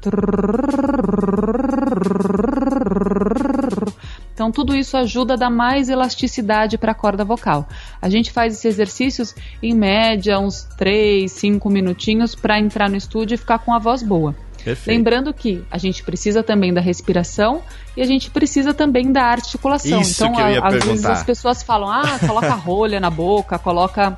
Então, 4.34 4.50
tudo 4.50 4.74
isso 4.74 4.96
ajuda 4.96 5.34
a 5.34 5.36
dar 5.36 5.50
mais 5.50 5.88
elasticidade 5.88 6.76
para 6.76 6.90
a 6.90 6.94
corda 6.96 7.24
vocal. 7.24 7.68
A 8.00 8.08
gente 8.08 8.32
faz 8.32 8.54
esses 8.54 8.64
exercícios 8.64 9.36
em 9.62 9.72
média 9.72 10.40
uns 10.40 10.64
3, 10.76 11.30
5 11.30 11.70
minutinhos 11.70 12.34
para 12.34 12.58
entrar 12.58 12.90
no 12.90 12.96
estúdio 12.96 13.36
e 13.36 13.38
ficar 13.38 13.60
com 13.60 13.72
a 13.72 13.78
voz 13.78 14.02
boa. 14.02 14.34
Perfeito. 14.64 14.96
Lembrando 14.96 15.34
que 15.34 15.64
a 15.70 15.78
gente 15.78 16.02
precisa 16.02 16.42
também 16.42 16.72
da 16.72 16.80
respiração 16.80 17.62
e 17.96 18.02
a 18.02 18.04
gente 18.04 18.30
precisa 18.30 18.72
também 18.72 19.12
da 19.12 19.24
articulação. 19.24 20.00
Isso 20.00 20.24
então, 20.24 20.50
ia 20.50 20.62
às 20.62 20.84
vezes 20.84 21.04
as 21.04 21.22
pessoas 21.22 21.62
falam: 21.62 21.90
ah, 21.90 22.18
coloca 22.26 22.54
rolha 22.54 23.00
na 23.00 23.10
boca, 23.10 23.58
coloca 23.58 24.16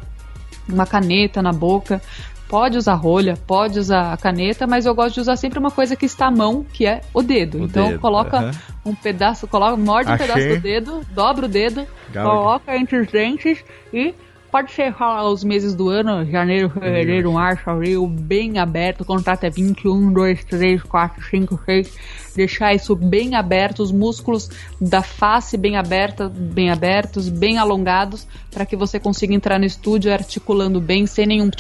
uma 0.68 0.86
caneta 0.86 1.42
na 1.42 1.52
boca. 1.52 2.00
Pode 2.46 2.76
usar 2.76 2.94
rolha, 2.94 3.38
pode 3.46 3.78
usar 3.78 4.12
a 4.12 4.16
caneta, 4.16 4.66
mas 4.66 4.84
eu 4.84 4.94
gosto 4.94 5.14
de 5.14 5.20
usar 5.20 5.36
sempre 5.36 5.58
uma 5.58 5.70
coisa 5.70 5.96
que 5.96 6.04
está 6.04 6.26
à 6.26 6.30
mão, 6.30 6.64
que 6.72 6.86
é 6.86 7.00
o 7.12 7.22
dedo. 7.22 7.58
O 7.58 7.64
então 7.64 7.88
dedo, 7.88 8.00
coloca 8.00 8.38
uh 8.38 8.50
-huh. 8.50 8.54
um 8.84 8.94
pedaço, 8.94 9.48
coloca, 9.48 9.76
morde 9.76 10.10
Achei. 10.10 10.26
um 10.26 10.28
pedaço 10.28 10.54
do 10.54 10.60
dedo, 10.60 11.00
dobra 11.10 11.46
o 11.46 11.48
dedo, 11.48 11.86
coloca 12.12 12.76
entre 12.76 12.98
os 12.98 13.08
dentes 13.08 13.64
e 13.92 14.14
pode 14.54 14.70
ser 14.70 14.94
os 15.00 15.42
meses 15.42 15.74
do 15.74 15.88
ano, 15.88 16.24
janeiro, 16.30 16.70
fevereiro, 16.70 17.32
março, 17.32 17.68
abril, 17.68 18.06
bem 18.06 18.60
aberto, 18.60 19.00
o 19.00 19.04
contrato 19.04 19.42
é 19.42 19.50
21, 19.50 20.12
2, 20.12 20.44
3, 20.44 20.80
4, 20.80 21.24
5, 21.24 21.60
6, 21.64 21.98
deixar 22.36 22.72
isso 22.72 22.94
bem 22.94 23.34
aberto, 23.34 23.82
os 23.82 23.90
músculos 23.90 24.48
da 24.80 25.02
face 25.02 25.56
bem 25.56 25.76
aberta, 25.76 26.28
bem 26.28 26.70
abertos, 26.70 27.28
bem 27.28 27.58
alongados, 27.58 28.28
para 28.48 28.64
que 28.64 28.76
você 28.76 29.00
consiga 29.00 29.34
entrar 29.34 29.58
no 29.58 29.64
estúdio 29.64 30.12
articulando 30.12 30.80
bem, 30.80 31.04
sem 31.04 31.26
nenhum 31.26 31.50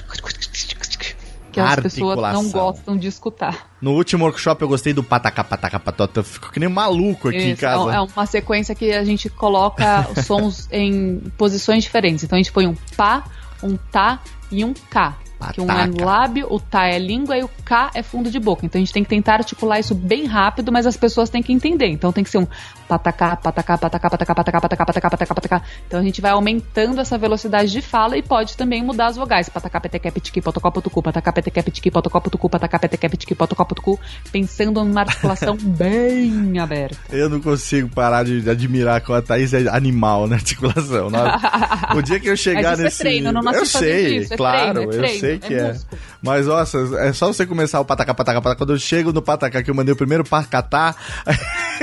que 1.54 1.60
as 1.60 1.76
pessoas 1.76 2.16
não 2.32 2.50
gostam 2.50 2.96
de 2.96 3.06
escutar. 3.06 3.70
No 3.80 3.92
último 3.92 4.24
workshop 4.24 4.60
eu 4.62 4.68
gostei 4.68 4.92
do 4.92 5.02
patacá, 5.02 5.44
patacá, 5.44 5.78
patota. 5.78 6.20
Eu 6.20 6.24
fico 6.24 6.50
que 6.50 6.58
nem 6.58 6.68
maluco 6.68 7.28
aqui 7.28 7.38
Isso, 7.38 7.48
em 7.48 7.56
casa. 7.56 7.94
É 7.94 8.00
uma 8.00 8.26
sequência 8.26 8.74
que 8.74 8.92
a 8.92 9.04
gente 9.04 9.28
coloca 9.28 10.08
os 10.10 10.24
sons 10.26 10.68
em 10.72 11.20
posições 11.38 11.84
diferentes. 11.84 12.24
Então 12.24 12.36
a 12.36 12.42
gente 12.42 12.52
põe 12.52 12.66
um 12.66 12.74
pá, 12.96 13.24
um 13.62 13.76
tá 13.76 14.20
e 14.50 14.64
um 14.64 14.74
cá. 14.90 15.16
Que 15.52 15.60
um 15.60 15.70
é 15.70 16.04
lábio, 16.04 16.46
o 16.50 16.58
tá 16.60 16.86
é 16.86 16.98
língua 16.98 17.36
e 17.36 17.42
o 17.42 17.50
K 17.64 17.90
é 17.94 18.02
fundo 18.02 18.30
de 18.30 18.38
boca. 18.38 18.64
Então 18.64 18.78
a 18.78 18.84
gente 18.84 18.92
tem 18.92 19.02
que 19.02 19.10
tentar 19.10 19.34
articular 19.34 19.78
isso 19.78 19.94
bem 19.94 20.26
rápido, 20.26 20.72
mas 20.72 20.86
as 20.86 20.96
pessoas 20.96 21.30
têm 21.30 21.42
que 21.42 21.52
entender. 21.52 21.88
Então 21.88 22.12
tem 22.12 22.24
que 22.24 22.30
ser 22.30 22.38
um 22.38 22.46
patacá, 22.88 23.36
patacá, 23.36 23.78
patacá, 23.78 24.10
patacá, 24.10 24.34
patacá, 24.34 24.60
patacá, 24.60 24.86
patacá, 24.86 25.10
patacá, 25.10 25.34
patacá. 25.34 25.62
Então 25.86 26.00
a 26.00 26.02
gente 26.02 26.20
vai 26.20 26.32
aumentando 26.32 27.00
essa 27.00 27.18
velocidade 27.18 27.70
de 27.70 27.82
fala 27.82 28.16
e 28.16 28.22
pode 28.22 28.56
também 28.56 28.82
mudar 28.82 29.06
as 29.06 29.16
vogais. 29.16 29.48
Patacá, 29.48 29.80
petequé, 29.80 30.10
pitiqui, 30.10 30.40
potocó, 30.40 30.70
potucu, 30.70 31.02
patacá, 31.02 31.32
petequé, 31.32 31.62
pitiqui, 31.62 31.90
potocó, 31.90 32.20
potucu, 32.20 32.48
patacá, 32.48 32.78
petequé, 32.78 33.08
pitiqui, 33.08 33.34
potocó, 33.34 33.64
potucu, 33.64 33.98
pensando 34.30 34.84
numa 34.84 35.00
articulação 35.00 35.56
bem 35.60 36.58
aberta. 36.58 36.96
Eu 37.10 37.28
não 37.28 37.40
consigo 37.40 37.88
parar 37.88 38.24
de 38.24 38.48
admirar 38.48 39.00
com 39.00 39.12
a 39.12 39.22
Thaís 39.22 39.52
é 39.52 39.68
animal 39.68 40.26
na 40.26 40.36
articulação. 40.36 41.10
O 41.94 42.02
dia 42.02 42.18
que 42.18 42.28
eu 42.28 42.36
chegar 42.36 42.76
nesse... 42.76 43.02
É 43.02 43.04
treino, 43.04 43.32
não 43.32 43.52
eu 43.52 43.66
sei, 43.66 44.24
é 44.24 44.36
claro, 44.36 44.72
treino, 44.72 44.92
é 44.92 44.96
treino, 44.96 45.14
eu 45.14 45.20
sei 45.20 45.33
que 45.38 45.54
é. 45.54 45.76
Mas, 46.22 46.46
nossa, 46.46 46.78
é 46.98 47.12
só 47.12 47.26
você 47.26 47.46
começar 47.46 47.80
o 47.80 47.84
patacá, 47.84 48.14
patacá, 48.14 48.40
patacá. 48.40 48.58
Quando 48.58 48.72
eu 48.72 48.78
chego 48.78 49.12
no 49.12 49.22
patacá, 49.22 49.62
que 49.62 49.70
eu 49.70 49.74
mandei 49.74 49.92
o 49.92 49.96
primeiro 49.96 50.24
pacatá, 50.24 50.94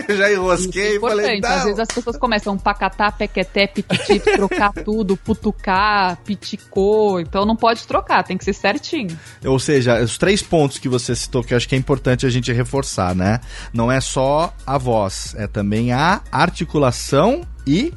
eu 0.07 0.15
já 0.17 0.31
enrosquei 0.31 0.97
e 0.97 0.99
falei, 0.99 1.39
não. 1.39 1.49
Às 1.49 1.63
vezes 1.63 1.79
as 1.79 1.87
pessoas 1.87 2.17
começam 2.17 2.57
pacatá, 2.57 3.11
pequeté, 3.11 3.67
pititi, 3.67 4.19
trocar 4.35 4.71
tudo, 4.73 5.15
putucar, 5.17 6.17
piticô. 6.23 7.19
Então 7.19 7.45
não 7.45 7.55
pode 7.55 7.85
trocar, 7.87 8.23
tem 8.23 8.37
que 8.37 8.45
ser 8.45 8.53
certinho. 8.53 9.17
Ou 9.45 9.59
seja, 9.59 10.01
os 10.01 10.17
três 10.17 10.41
pontos 10.41 10.77
que 10.77 10.89
você 10.89 11.15
citou, 11.15 11.43
que 11.43 11.53
eu 11.53 11.57
acho 11.57 11.67
que 11.67 11.75
é 11.75 11.77
importante 11.77 12.25
a 12.25 12.29
gente 12.29 12.51
reforçar, 12.51 13.15
né? 13.15 13.39
Não 13.73 13.91
é 13.91 14.01
só 14.01 14.53
a 14.65 14.77
voz, 14.77 15.35
é 15.37 15.47
também 15.47 15.91
a 15.91 16.21
articulação 16.31 17.41
e 17.65 17.93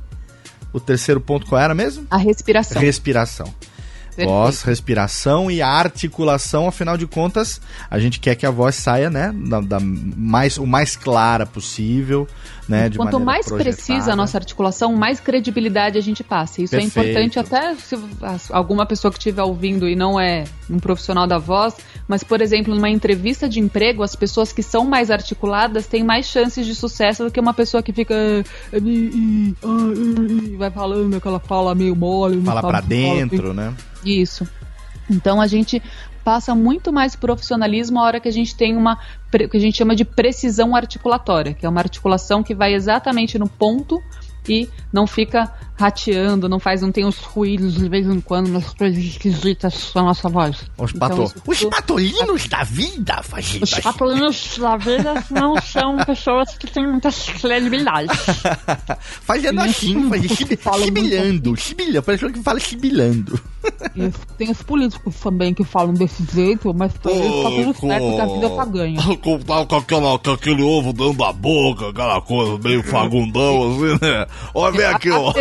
o 0.72 0.80
terceiro 0.80 1.20
ponto 1.20 1.46
qual 1.46 1.60
era 1.60 1.74
mesmo? 1.74 2.06
A 2.10 2.16
respiração. 2.16 2.82
Respiração. 2.82 3.54
Perfeito. 4.14 4.28
Voz, 4.28 4.62
respiração 4.62 5.50
e 5.50 5.60
articulação, 5.60 6.68
afinal 6.68 6.96
de 6.96 7.04
contas, 7.06 7.60
a 7.90 7.98
gente 7.98 8.20
quer 8.20 8.36
que 8.36 8.46
a 8.46 8.50
voz 8.50 8.76
saia, 8.76 9.10
né, 9.10 9.34
da, 9.34 9.60
da 9.60 9.78
mais, 9.80 10.56
o 10.56 10.64
mais 10.66 10.94
clara 10.94 11.44
possível, 11.44 12.28
né, 12.68 12.88
de 12.88 12.96
Quanto 12.96 13.18
mais 13.18 13.46
projetada. 13.46 13.76
precisa 13.76 14.12
a 14.12 14.16
nossa 14.16 14.38
articulação, 14.38 14.94
mais 14.94 15.18
credibilidade 15.18 15.98
a 15.98 16.00
gente 16.00 16.22
passa. 16.22 16.62
Isso 16.62 16.76
é 16.76 16.78
Perfeito. 16.78 16.98
é 16.98 17.24
importante 17.24 17.38
até 17.40 17.74
se 17.74 17.96
alguma 18.50 18.86
pessoa 18.86 19.10
que 19.10 19.18
estiver 19.18 19.42
ouvindo 19.42 19.88
e 19.88 19.96
não 19.96 20.18
é 20.18 20.44
um 20.70 20.78
profissional 20.78 21.26
da 21.26 21.38
voz, 21.38 21.74
mas, 22.06 22.22
por 22.22 22.40
exemplo, 22.40 22.72
numa 22.72 22.88
entrevista 22.88 23.48
de 23.48 23.58
emprego, 23.58 24.02
as 24.02 24.14
pessoas 24.14 24.52
que 24.52 24.62
são 24.62 24.84
mais 24.84 25.10
articuladas 25.10 25.88
têm 25.88 26.04
mais 26.04 26.26
chances 26.26 26.64
de 26.64 26.74
sucesso 26.74 27.24
do 27.24 27.30
que 27.32 27.40
uma 27.40 27.52
pessoa 27.52 27.82
que 27.82 27.92
fica 27.92 28.14
vai 30.56 30.70
falando 30.70 31.16
aquela 31.16 31.40
fala 31.40 31.74
meio 31.74 31.96
mole. 31.96 32.40
Fala 32.42 32.62
para 32.62 32.80
dentro, 32.80 33.48
fala, 33.48 33.54
né? 33.54 33.74
Isso. 34.04 34.46
Então 35.10 35.40
a 35.40 35.46
gente 35.46 35.82
passa 36.24 36.54
muito 36.54 36.92
mais 36.92 37.14
profissionalismo 37.14 38.00
a 38.00 38.02
hora 38.02 38.20
que 38.20 38.28
a 38.28 38.32
gente 38.32 38.56
tem 38.56 38.76
uma 38.76 38.98
que 39.30 39.56
a 39.56 39.60
gente 39.60 39.76
chama 39.76 39.94
de 39.94 40.04
precisão 40.04 40.74
articulatória, 40.74 41.52
que 41.52 41.66
é 41.66 41.68
uma 41.68 41.80
articulação 41.80 42.42
que 42.42 42.54
vai 42.54 42.72
exatamente 42.72 43.38
no 43.38 43.48
ponto 43.48 44.02
e 44.48 44.68
não 44.92 45.06
fica 45.06 45.52
rateando, 45.76 46.48
não 46.48 46.60
faz, 46.60 46.82
não 46.82 46.92
tem 46.92 47.04
os 47.04 47.18
ruídos 47.18 47.74
de 47.74 47.88
vez 47.88 48.06
em 48.06 48.20
quando, 48.20 48.48
nas 48.48 48.72
coisas 48.74 49.02
esquisitas 49.02 49.90
da 49.94 50.02
nossa 50.02 50.28
voz. 50.28 50.64
Os, 50.78 50.92
pato... 50.92 51.14
então, 51.14 51.42
os 51.46 51.64
patolinos 51.64 52.48
da 52.48 52.62
vida, 52.62 53.20
Os 53.60 53.70
patolinos 53.80 54.58
da 54.58 54.76
vida 54.76 55.24
não 55.30 55.60
são 55.60 55.96
pessoas 55.98 56.56
que 56.56 56.66
têm 56.68 56.86
muita 56.86 57.10
credibilidade. 57.40 58.08
fazendo 59.22 59.60
assim, 59.60 60.08
fazendo 60.08 60.84
sibilhando, 60.84 61.56
sibilando, 61.56 62.02
parece 62.02 62.32
que 62.32 62.42
fala 62.42 62.60
sibilando. 62.60 63.40
tem 64.38 64.50
os 64.50 64.62
políticos 64.62 65.16
também 65.16 65.52
que 65.52 65.64
falam 65.64 65.94
desse 65.94 66.24
jeito, 66.32 66.72
mas 66.72 66.92
pra 66.92 67.10
eles 67.10 67.42
tá 67.42 67.50
tudo 67.50 67.88
certo 67.88 68.14
que 68.14 68.20
a 68.20 68.26
vida 68.26 68.50
tá 68.50 68.64
ganha. 68.64 69.02
Com, 69.24 69.38
com, 69.38 69.76
aquela, 69.76 70.18
com 70.18 70.30
aquele 70.30 70.62
ovo 70.62 70.92
dando 70.92 71.24
a 71.24 71.32
boca, 71.32 71.88
aquela 71.88 72.20
coisa 72.20 72.58
meio 72.58 72.82
fagundão, 72.82 73.72
assim, 73.72 73.98
né? 74.02 74.26
Olha, 74.52 74.76
vem 74.76 74.86
aqui, 74.86 75.10
ó. 75.10 75.32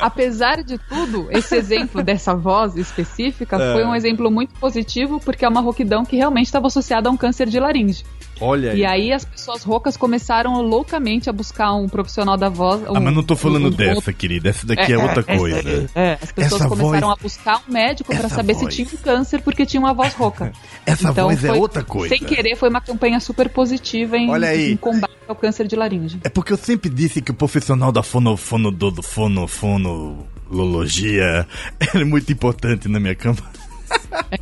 Apesar 0.00 0.62
de 0.62 0.78
tudo, 0.78 1.28
esse 1.30 1.54
exemplo 1.56 2.02
dessa 2.02 2.34
voz 2.34 2.76
específica 2.76 3.56
é. 3.56 3.72
foi 3.72 3.84
um 3.84 3.94
exemplo 3.94 4.30
muito 4.30 4.54
positivo 4.58 5.20
porque 5.20 5.44
é 5.44 5.48
uma 5.48 5.60
rouquidão 5.60 6.04
que 6.04 6.16
realmente 6.16 6.46
estava 6.46 6.66
associada 6.66 7.08
a 7.08 7.12
um 7.12 7.16
câncer 7.16 7.48
de 7.48 7.58
laringe. 7.58 8.04
Olha 8.40 8.72
aí. 8.72 8.80
E 8.80 8.84
aí 8.84 9.12
as 9.12 9.24
pessoas 9.24 9.62
roucas 9.62 9.96
começaram 9.96 10.62
loucamente 10.62 11.28
a 11.28 11.32
buscar 11.32 11.74
um 11.74 11.88
profissional 11.88 12.36
da 12.36 12.48
voz. 12.48 12.82
Um, 12.82 12.96
ah, 12.96 13.00
mas 13.00 13.14
não 13.14 13.22
tô 13.22 13.36
falando 13.36 13.66
um, 13.66 13.70
dessa, 13.70 14.10
um... 14.10 14.14
querida. 14.14 14.48
Essa 14.48 14.66
daqui 14.66 14.92
é, 14.92 14.94
é 14.94 14.98
outra 14.98 15.22
coisa. 15.22 15.90
É, 15.94 16.18
as 16.20 16.32
pessoas 16.32 16.60
essa 16.62 16.68
começaram 16.68 17.08
voz... 17.08 17.18
a 17.18 17.22
buscar 17.22 17.62
um 17.68 17.72
médico 17.72 18.16
para 18.16 18.28
saber 18.28 18.54
voz... 18.54 18.74
se 18.74 18.84
tinha 18.84 18.88
um 18.94 19.02
câncer 19.02 19.42
porque 19.42 19.66
tinha 19.66 19.80
uma 19.80 19.92
voz 19.92 20.14
rouca. 20.14 20.52
Essa 20.86 21.10
então, 21.10 21.26
voz 21.26 21.44
é 21.44 21.52
outra 21.52 21.82
coisa. 21.84 22.14
Sem 22.14 22.24
querer, 22.24 22.56
foi 22.56 22.68
uma 22.68 22.80
campanha 22.80 23.20
super 23.20 23.48
positiva 23.48 24.16
em, 24.16 24.30
Olha 24.30 24.48
aí. 24.48 24.72
em 24.72 24.76
combate 24.76 25.12
ao 25.28 25.36
câncer 25.36 25.66
de 25.66 25.76
laringe. 25.76 26.20
É 26.24 26.28
porque 26.28 26.52
eu 26.52 26.56
sempre 26.56 26.90
disse 26.90 27.20
que 27.20 27.30
o 27.30 27.34
profissional 27.34 27.92
da 27.92 28.02
fono, 28.02 28.36
fono, 28.36 28.70
do, 28.70 29.02
fono, 29.02 29.46
fono, 29.46 30.26
lologia 30.50 31.46
é 31.94 32.04
muito 32.04 32.32
importante 32.32 32.88
na 32.88 32.98
minha 32.98 33.14
campanha. 33.14 33.59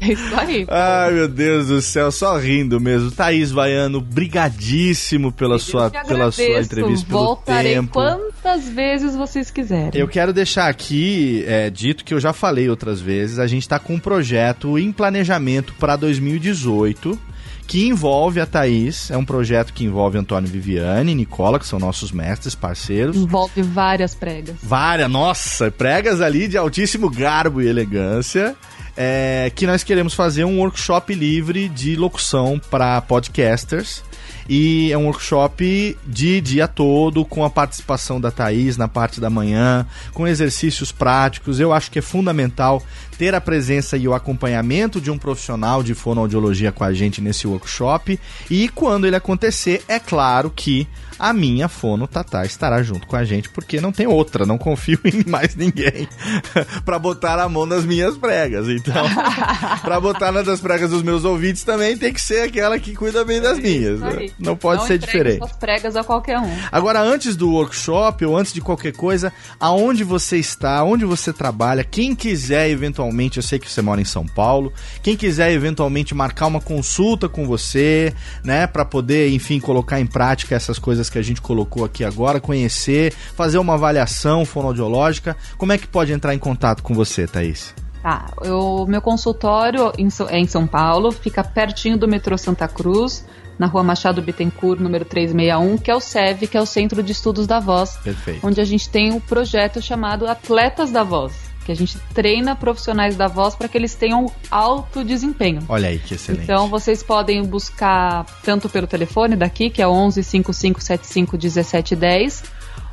É 0.01 0.13
isso 0.13 0.35
aí. 0.37 0.67
Pô. 0.67 0.73
Ai, 0.75 1.13
meu 1.13 1.29
Deus 1.29 1.69
do 1.69 1.81
céu, 1.81 2.11
só 2.11 2.37
rindo 2.37 2.81
mesmo. 2.81 3.11
Thaís 3.11 3.51
Vaiano, 3.51 4.01
brigadíssimo 4.01 5.33
pela, 5.33 5.59
sua, 5.59 5.91
pela 5.91 6.31
sua 6.31 6.61
entrevista, 6.61 7.07
pelo 7.07 7.19
Voltarei 7.19 7.75
tempo. 7.75 7.93
quantas 7.93 8.69
vezes 8.69 9.17
vocês 9.17 9.51
quiserem. 9.51 9.99
Eu 9.99 10.09
quero 10.09 10.33
deixar 10.33 10.69
aqui, 10.69 11.45
é, 11.47 11.71
dito 11.71 12.05
que 12.05 12.13
eu 12.13 12.21
já 12.21 12.33
falei 12.33 12.69
outras 12.69 13.01
vezes, 13.01 13.39
a 13.39 13.47
gente 13.47 13.63
está 13.63 13.79
com 13.79 13.95
um 13.95 13.99
projeto 13.99 14.79
em 14.79 14.93
planejamento 14.93 15.75
para 15.79 15.97
2018 15.97 17.19
que 17.67 17.87
envolve 17.87 18.41
a 18.41 18.47
Thaís. 18.47 19.11
É 19.11 19.17
um 19.17 19.25
projeto 19.25 19.75
que 19.75 19.85
envolve 19.85 20.17
Antônio 20.17 20.49
Viviane 20.49 21.13
e 21.13 21.15
Nicola, 21.15 21.59
que 21.59 21.67
são 21.67 21.79
nossos 21.79 22.11
mestres, 22.11 22.55
parceiros. 22.55 23.15
Envolve 23.15 23.61
várias 23.61 24.15
pregas. 24.15 24.57
Várias, 24.63 25.11
nossa, 25.11 25.71
pregas 25.71 26.23
ali 26.23 26.49
de 26.49 26.57
altíssimo 26.57 27.11
garbo 27.11 27.61
e 27.61 27.69
elegância 27.69 28.57
é, 29.01 29.53
que 29.55 29.65
nós 29.65 29.85
queremos 29.85 30.13
fazer 30.13 30.43
um 30.43 30.59
workshop 30.59 31.15
livre 31.15 31.69
de 31.69 31.95
locução 31.95 32.61
para 32.69 33.01
podcasters. 33.01 34.03
E 34.49 34.91
é 34.91 34.99
um 34.99 35.05
workshop 35.05 35.97
de 36.05 36.41
dia 36.41 36.67
todo, 36.67 37.25
com 37.25 37.45
a 37.45 37.51
participação 37.51 38.21
da 38.21 38.33
Thaís 38.33 38.77
na 38.77 38.89
parte 38.89 39.21
da 39.21 39.31
manhã, 39.31 39.87
com 40.13 40.27
exercícios 40.27 40.91
práticos. 40.91 41.61
Eu 41.61 41.73
acho 41.73 41.93
que 41.93 42.01
é 42.01 42.03
fundamental 42.03 42.83
ter 43.17 43.37
a 43.37 43.41
presença 43.41 43.97
e 43.97 44.09
o 44.09 44.15
acompanhamento 44.15 45.01
de 45.01 45.13
um 45.13 45.19
profissional 45.19 45.81
de 45.81 45.95
fonoaudiologia 45.95 46.73
com 46.73 46.83
a 46.83 46.93
gente 46.93 47.21
nesse 47.21 47.47
workshop. 47.47 48.19
E 48.51 48.69
quando 48.71 49.07
ele 49.07 49.15
acontecer, 49.15 49.85
é 49.87 50.01
claro 50.01 50.51
que 50.51 50.89
a 51.19 51.33
minha 51.33 51.69
fono 51.69 52.07
Tatá 52.07 52.45
estará 52.45 52.83
junto 52.83 53.07
com 53.07 53.17
a 53.17 53.25
gente, 53.25 53.49
porque 53.49 53.81
não 53.81 53.93
tem 53.93 54.07
outra, 54.07 54.47
não 54.47 54.59
confio 54.59 54.99
em 55.05 55.29
mais 55.29 55.55
ninguém 55.55 56.09
para 56.85 56.99
botar 56.99 57.39
a 57.39 57.49
mão 57.49 57.67
nas 57.67 57.85
minhas 57.85 58.17
pregas. 58.17 58.69
Então, 58.69 59.07
para 59.83 60.01
botar 60.01 60.33
nas 60.33 60.47
das 60.47 60.61
pregas 60.61 60.91
dos 60.91 61.03
meus 61.03 61.25
ouvintes 61.25 61.63
também 61.63 61.97
tem 61.97 62.13
que 62.13 62.21
ser 62.21 62.43
aquela 62.43 62.79
que 62.79 62.95
cuida 62.95 63.25
bem 63.25 63.41
das 63.41 63.59
minhas. 63.59 64.01
Né? 64.01 64.31
Não 64.39 64.57
pode 64.57 64.81
não 64.81 64.87
ser 64.87 64.99
diferente. 64.99 65.39
Suas 65.39 65.53
pregas 65.53 65.95
a 65.97 66.03
qualquer 66.03 66.39
um. 66.39 66.51
Agora, 66.73 67.01
antes 67.01 67.37
do 67.37 67.51
workshop 67.51 68.25
ou 68.25 68.37
antes 68.37 68.53
de 68.53 68.61
qualquer 68.61 68.93
coisa, 68.93 69.33
aonde 69.61 70.05
você 70.05 70.39
está, 70.39 70.83
onde 70.83 71.05
você 71.05 71.33
trabalha, 71.33 71.85
quem 71.85 72.15
quiser 72.15 72.71
eventualmente, 72.71 73.37
eu 73.37 73.43
sei 73.43 73.59
que 73.59 73.71
você 73.71 73.83
mora 73.83 74.01
em 74.01 74.05
São 74.05 74.27
Paulo, 74.27 74.73
quem 75.03 75.17
quiser 75.17 75.53
eventualmente 75.53 76.15
marcar 76.15 76.47
uma 76.47 76.61
consulta 76.61 77.29
com 77.29 77.47
você, 77.47 78.15
né, 78.43 78.67
para 78.67 78.85
poder, 78.85 79.31
enfim, 79.31 79.61
colocar 79.61 80.01
em 80.01 80.07
prática 80.07 80.55
essas 80.55 80.79
coisas 80.79 81.08
que 81.11 81.19
a 81.19 81.23
gente 81.23 81.41
colocou 81.41 81.85
aqui 81.85 82.05
agora, 82.05 82.41
conhecer, 82.41 83.13
fazer 83.13 83.59
uma 83.59 83.75
avaliação 83.75 84.45
fonoaudiológica. 84.45 85.37
Como 85.57 85.73
é 85.73 85.79
que 85.79 85.87
pode 85.87 86.13
entrar 86.13 86.35
em 86.35 86.39
contato 86.39 86.83
com 86.83 86.95
você, 86.95 87.27
Thaís? 87.27 87.75
Tá, 88.03 88.27
o 88.47 88.87
meu 88.87 89.03
consultório 89.03 89.93
é 90.29 90.39
em 90.39 90.47
São 90.47 90.67
Paulo, 90.67 91.11
fica 91.11 91.43
pertinho 91.43 91.99
do 91.99 92.07
metrô 92.07 92.39
Santa 92.39 92.69
Cruz, 92.69 93.25
na 93.59 93.67
rua 93.67 93.83
Machado 93.83 94.23
Bittencourt, 94.23 94.81
número 94.81 95.05
361, 95.05 95.79
que 95.79 95.91
é 95.91 95.95
o 95.95 96.01
SEV, 96.01 96.47
que 96.47 96.57
é 96.57 96.61
o 96.61 96.67
Centro 96.67 97.03
de 97.03 97.11
Estudos 97.11 97.47
da 97.47 97.59
Voz. 97.59 97.97
Perfeito. 97.97 98.47
Onde 98.47 98.61
a 98.61 98.65
gente 98.65 98.89
tem 98.89 99.13
um 99.13 99.19
projeto 99.19 99.83
chamado 99.83 100.29
Atletas 100.29 100.93
da 100.93 101.03
Voz 101.03 101.48
que 101.69 101.73
a 101.73 101.77
gente 101.77 101.99
treina 102.15 102.57
profissionais 102.57 103.15
da 103.15 103.29
voz 103.29 103.55
para 103.55 103.69
que 103.69 103.77
eles 103.77 103.95
tenham 103.95 104.33
alto 104.51 105.05
desempenho. 105.05 105.63
Olha 105.69 105.91
aí 105.91 105.99
que 105.99 106.15
excelente. 106.15 106.45
Então 106.45 106.67
vocês 106.69 107.03
podem 107.03 107.45
buscar 107.45 108.25
tanto 108.43 108.71
pelo 108.71 108.87
telefone 108.87 109.37
daqui, 109.37 109.69
que 109.69 109.83
é 109.83 109.87
11 109.87 110.23
5575 110.23 111.37
1710, 111.37 112.45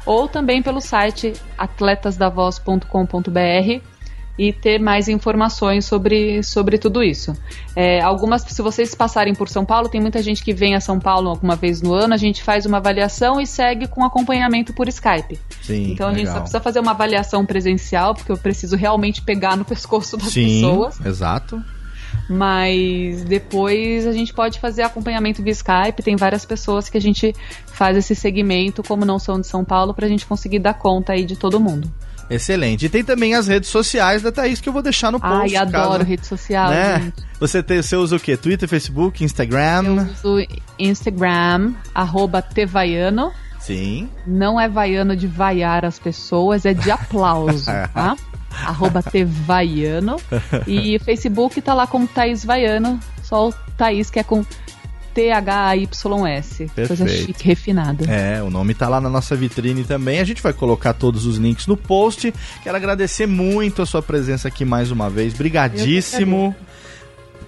ou 0.06 0.28
também 0.28 0.62
pelo 0.62 0.82
site 0.82 1.32
atletasdavoz.com.br 1.58 3.95
e 4.38 4.52
ter 4.52 4.80
mais 4.80 5.08
informações 5.08 5.86
sobre, 5.86 6.44
sobre 6.44 6.78
tudo 6.78 7.02
isso. 7.02 7.36
É, 7.76 8.02
algumas, 8.02 8.42
se 8.42 8.62
vocês 8.62 8.94
passarem 8.94 9.34
por 9.34 9.48
São 9.48 9.66
Paulo, 9.66 9.88
tem 9.88 10.02
muita 10.02 10.22
gente 10.22 10.44
que 10.44 10.54
vem 10.54 10.76
a 10.76 10.80
São 10.80 11.00
Paulo 11.00 11.30
alguma 11.30 11.56
vez 11.56 11.82
no 11.82 11.94
ano, 11.94 12.14
a 12.14 12.18
gente 12.18 12.44
faz 12.44 12.66
uma 12.66 12.78
avaliação 12.78 13.40
e 13.40 13.48
segue 13.48 13.88
com 13.88 14.04
acompanhamento 14.04 14.74
por 14.74 14.88
Skype. 14.88 15.40
Sim, 15.62 15.92
então 15.92 16.08
a 16.08 16.12
legal. 16.12 16.26
gente 16.26 16.34
só 16.34 16.40
precisa 16.40 16.60
fazer 16.62 16.80
uma 16.80 16.92
avaliação 16.92 17.46
presencial, 17.46 18.14
porque 18.14 18.32
eu 18.32 18.38
preciso 18.38 18.76
realmente 18.76 19.22
pegar 19.22 19.56
no 19.56 19.64
pescoço 19.66 20.18
das 20.18 20.30
Sim, 20.30 20.62
pessoas. 20.62 21.06
Exato. 21.06 21.64
Mas 22.30 23.24
depois 23.24 24.08
a 24.08 24.12
gente 24.12 24.34
pode 24.34 24.60
fazer 24.60 24.84
acompanhamento 24.84 25.44
via 25.44 25.52
Skype. 25.52 26.02
Tem 26.04 26.16
várias 26.16 26.46
pessoas 26.46 26.90
que 26.90 26.98
a 26.98 27.02
gente 27.02 27.36
faz 27.68 27.98
esse 27.98 28.16
segmento, 28.16 28.82
como 28.84 29.06
não 29.06 29.20
são 29.20 29.40
de 29.40 29.48
São 29.48 29.64
Paulo, 29.64 29.94
para 29.94 30.06
a 30.06 30.10
gente 30.10 30.26
conseguir 30.26 30.60
dar 30.60 30.74
conta 30.74 31.14
aí 31.14 31.26
de 31.26 31.36
todo 31.36 31.60
mundo. 31.60 31.92
Excelente. 32.30 32.86
E 32.86 32.90
tem 32.90 33.04
também 33.04 33.36
as 33.36 33.48
redes 33.48 33.70
sociais 33.70 34.22
da 34.22 34.32
Thaís 34.32 34.60
que 34.60 34.70
eu 34.70 34.74
vou 34.74 34.82
deixar 34.82 35.12
no 35.12 35.20
post. 35.20 35.34
Ai, 35.34 35.56
adoro 35.56 36.00
caso, 36.00 36.04
rede 36.04 36.26
social, 36.26 36.70
né? 36.70 37.00
gente. 37.02 37.26
Você, 37.40 37.62
tem, 37.62 37.82
você 37.82 37.96
usa 37.96 38.16
o 38.16 38.20
quê? 38.20 38.36
Twitter, 38.36 38.68
Facebook, 38.68 39.24
Instagram? 39.24 40.08
Eu 40.24 40.34
uso 40.34 40.48
Instagram, 40.80 41.74
arroba 41.94 42.42
tevaiano. 42.42 43.32
Sim. 43.60 44.10
Não 44.26 44.60
é 44.60 44.70
vaiano 44.70 45.16
de 45.16 45.28
vaiar 45.28 45.86
as 45.86 45.98
pessoas, 45.98 46.66
é 46.66 46.74
de 46.74 46.92
aplauso, 46.92 47.66
tá? 47.94 48.16
arroba 48.64 49.02
tevaiano. 49.04 50.18
E 50.68 50.98
Facebook 51.04 51.62
tá 51.62 51.74
lá 51.74 51.88
como 51.88 52.08
Thaís 52.08 52.46
Vaiano, 52.46 53.00
só 53.24 53.50
o 53.50 53.54
Thaís 53.78 54.10
que 54.10 54.20
é 54.20 54.24
com 54.24 54.46
T-H-A-Y-S. 55.16 56.70
Coisa 56.88 57.08
chique, 57.08 57.48
refinada. 57.48 58.06
É, 58.12 58.44
o 58.44 58.50
nome 58.50 58.74
tá 58.74 58.90
lá 58.90 59.00
na 59.00 59.10
nossa 59.10 59.34
vitrine 59.34 59.86
também. 59.86 60.20
A 60.20 60.26
gente 60.26 60.44
vai 60.44 60.52
colocar 60.52 60.92
todos 60.94 61.26
os 61.26 61.38
links 61.38 61.68
no 61.68 61.78
post. 61.78 62.34
Quero 62.62 62.76
agradecer 62.76 63.26
muito 63.26 63.82
a 63.82 63.86
sua 63.86 64.02
presença 64.02 64.50
aqui 64.50 64.66
mais 64.66 64.92
uma 64.92 65.10
vez. 65.10 65.34
Brigadíssimo. 65.34 66.54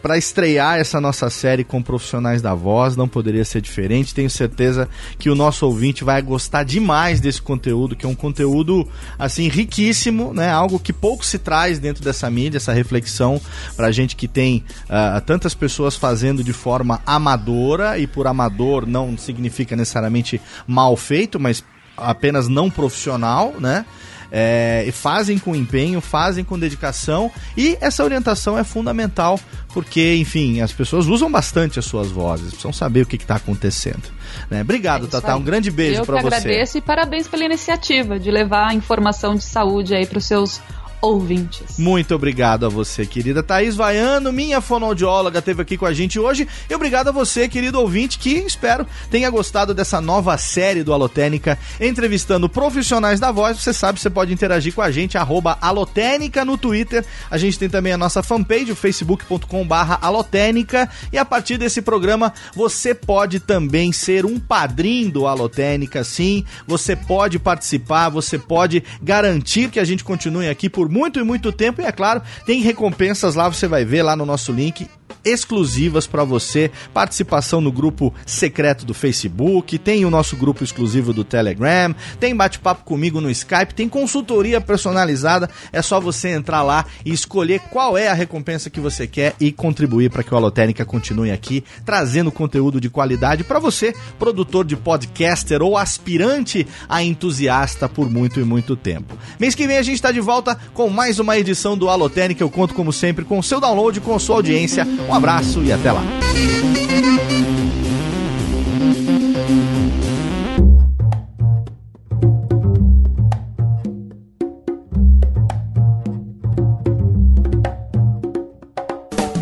Para 0.02 0.18
estrear 0.18 0.80
essa 0.80 1.02
nossa 1.02 1.30
série 1.30 1.64
com 1.64 1.82
profissionais 1.82 2.42
da 2.42 2.54
voz, 2.54 2.96
não 2.96 3.08
poderia 3.08 3.44
ser 3.44 3.62
diferente. 3.62 4.14
Tenho 4.14 4.30
certeza 4.30 4.88
que 5.18 5.30
o 5.30 5.36
nosso 5.36 5.66
ouvinte 5.66 6.04
vai 6.04 6.22
gostar 6.22 6.64
demais 6.64 7.20
desse 7.20 7.42
conteúdo, 7.42 7.96
que 7.96 8.06
é 8.06 8.10
um 8.10 8.16
conteúdo 8.16 8.88
assim 9.18 9.48
riquíssimo, 9.48 10.34
né? 10.34 10.50
Algo 10.50 10.80
que 10.80 10.94
pouco 10.94 11.26
se 11.26 11.38
traz 11.38 11.80
dentro 11.80 12.04
dessa 12.04 12.30
mídia, 12.30 12.58
essa 12.58 12.74
reflexão 12.74 13.42
para 13.76 13.92
gente 13.92 14.16
que 14.16 14.28
tem 14.28 14.64
uh, 14.86 15.20
tantas 15.22 15.54
pessoas 15.54 15.96
fazendo 15.96 16.44
de 16.44 16.54
forma 16.54 17.02
amadora 17.06 17.98
e 17.98 18.08
por 18.08 18.28
amador 18.28 18.86
não 18.86 19.18
significa 19.18 19.76
necessariamente 19.76 20.40
mal 20.68 20.96
feito, 20.96 21.40
mas 21.40 21.64
apenas 21.98 22.48
não 22.48 22.70
profissional, 22.70 23.56
né? 23.60 23.86
É, 24.32 24.90
fazem 24.92 25.38
com 25.38 25.56
empenho, 25.56 26.02
fazem 26.02 26.44
com 26.44 26.58
dedicação 26.58 27.32
e 27.56 27.78
essa 27.82 28.04
orientação 28.04 28.58
é 28.58 28.64
fundamental 28.64 29.40
porque, 29.74 30.16
enfim, 30.16 30.62
as 30.62 30.72
pessoas 30.72 31.08
usam 31.08 31.32
bastante 31.32 31.78
as 31.78 31.86
suas 31.86 32.10
vozes, 32.10 32.50
precisam 32.50 32.74
saber 32.74 33.02
o 33.02 33.06
que 33.06 33.16
está 33.16 33.36
acontecendo. 33.36 34.04
Né? 34.50 34.62
Obrigado, 34.62 35.06
é 35.06 35.10
Tata. 35.10 35.36
Um 35.36 35.44
grande 35.44 35.70
beijo 35.70 36.04
para 36.04 36.22
você. 36.22 36.24
Eu 36.24 36.28
agradeço 36.28 36.78
e 36.78 36.82
parabéns 36.82 37.28
pela 37.28 37.46
iniciativa 37.46 38.20
de 38.20 38.32
levar 38.32 38.70
a 38.70 38.74
informação 38.74 39.36
de 39.36 39.44
saúde 39.44 39.94
aí 39.94 40.06
para 40.06 40.18
os 40.18 40.26
seus 40.26 40.62
ouvintes. 41.02 41.78
Muito 41.78 42.14
obrigado 42.16 42.66
a 42.66 42.70
você, 42.70 43.06
querida 43.06 43.44
Thaís 43.44 43.76
Vaiano, 43.76 44.32
minha 44.32 44.60
fonoaudióloga, 44.62 45.40
esteve 45.40 45.62
aqui 45.62 45.78
com 45.78 45.86
a 45.86 45.94
gente 45.94 46.20
hoje. 46.20 46.48
E 46.70 46.76
obrigado 46.76 47.10
a 47.10 47.12
você, 47.12 47.48
querido 47.48 47.80
ouvinte, 47.80 48.18
que 48.18 48.32
espero 48.32 48.86
tenha 49.10 49.30
gostado 49.30 49.74
dessa 49.74 50.02
nova 50.02 50.38
série 50.38 50.84
do 50.84 50.94
Alotênica, 50.94 51.58
entrevistando 51.80 52.50
profissionais 52.50 53.20
da 53.20 53.32
voz. 53.32 53.58
Você 53.58 53.74
sabe, 53.74 54.00
você 54.00 54.10
pode 54.10 54.34
interagir 54.34 54.74
com 54.74 54.82
a 54.82 54.92
gente, 54.92 55.18
arroba 55.18 55.58
Alotênica 55.62 56.44
no 56.44 56.58
Twitter. 56.58 57.06
A 57.30 57.38
gente 57.38 57.60
tem 57.60 57.70
também 57.70 57.94
a 57.94 57.98
nossa 57.98 58.24
fanpage, 58.24 58.74
facebook.com 58.76 59.66
barra 59.66 60.00
Alotênica. 60.02 60.90
E 61.12 61.18
a 61.18 61.26
partir 61.26 61.58
desse 61.58 61.82
programa, 61.82 62.34
você 62.56 62.94
pode 62.94 63.40
também 63.40 63.92
ser 63.92 64.26
um 64.26 64.40
padrinho 64.40 65.12
do 65.12 65.28
Alotênica, 65.28 66.04
sim. 66.04 66.44
Você 66.66 66.96
pode 66.96 67.40
participar, 67.40 68.10
você 68.10 68.38
pode 68.38 68.84
garantir 69.02 69.70
que 69.70 69.80
a 69.80 69.86
gente 69.86 70.04
continue 70.04 70.50
aqui 70.50 70.70
por 70.70 70.87
por 70.88 70.90
muito 70.90 71.20
e 71.20 71.24
muito 71.24 71.52
tempo. 71.52 71.82
E 71.82 71.86
é 71.86 71.92
claro, 71.92 72.22
tem 72.46 72.62
recompensas 72.62 73.36
lá, 73.36 73.50
você 73.50 73.68
vai 73.68 73.84
ver 73.84 74.02
lá 74.04 74.16
no 74.16 74.26
nosso 74.26 74.52
link 74.52 74.88
exclusivas 75.24 76.08
para 76.08 76.24
você, 76.24 76.72
participação 76.94 77.60
no 77.60 77.72
grupo 77.72 78.14
secreto 78.26 78.86
do 78.86 78.94
Facebook, 78.94 79.78
tem 79.78 80.06
o 80.06 80.10
nosso 80.10 80.36
grupo 80.36 80.64
exclusivo 80.64 81.14
do 81.14 81.24
Telegram, 81.24 81.94
tem 82.20 82.36
bate-papo 82.36 82.84
comigo 82.84 83.20
no 83.20 83.30
Skype, 83.30 83.74
tem 83.74 83.90
consultoria 83.90 84.62
personalizada. 84.62 85.50
É 85.72 85.82
só 85.82 86.00
você 86.00 86.30
entrar 86.30 86.64
lá 86.64 86.86
e 87.06 87.12
escolher 87.12 87.60
qual 87.72 87.98
é 87.98 88.08
a 88.08 88.14
recompensa 88.14 88.70
que 88.70 88.80
você 88.80 89.06
quer 89.06 89.36
e 89.40 89.52
contribuir 89.52 90.10
para 90.10 90.24
que 90.24 90.34
o 90.34 90.38
Alotênica 90.38 90.86
continue 90.86 91.32
aqui 91.32 91.64
trazendo 91.86 92.32
conteúdo 92.32 92.80
de 92.80 92.90
qualidade 92.90 93.44
para 93.44 93.60
você, 93.60 93.94
produtor 94.18 94.66
de 94.66 94.76
podcaster 94.76 95.62
ou 95.62 95.78
aspirante 95.78 96.66
a 96.88 97.04
entusiasta 97.04 97.90
por 97.90 98.10
muito 98.10 98.40
e 98.40 98.44
muito 98.44 98.76
tempo. 98.76 99.18
Mês 99.40 99.56
que 99.56 99.68
vem 99.68 99.78
a 99.78 99.82
gente 99.82 99.96
está 99.96 100.12
de 100.12 100.22
volta 100.22 100.58
com 100.74 100.90
mais 100.90 101.20
uma 101.20 101.38
edição 101.38 101.78
do 101.78 101.90
Alotênica. 101.90 102.44
Eu 102.44 102.50
conto 102.50 102.74
como 102.74 102.94
sempre 102.94 103.26
com 103.26 103.40
o 103.40 103.44
seu 103.44 103.60
download, 103.60 104.00
com 104.00 104.18
sua 104.18 104.38
audiência. 104.38 104.88
Um 105.06 105.14
abraço 105.14 105.64
e 105.64 105.72
até 105.72 105.92
lá. 105.92 106.04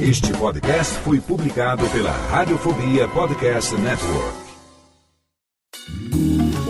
Este 0.02 0.32
podcast 0.34 0.94
foi 1.00 1.20
publicado 1.20 1.86
pela 1.90 2.12
Radiofobia 2.12 3.08
Podcast 3.08 3.76
Network. 3.76 4.46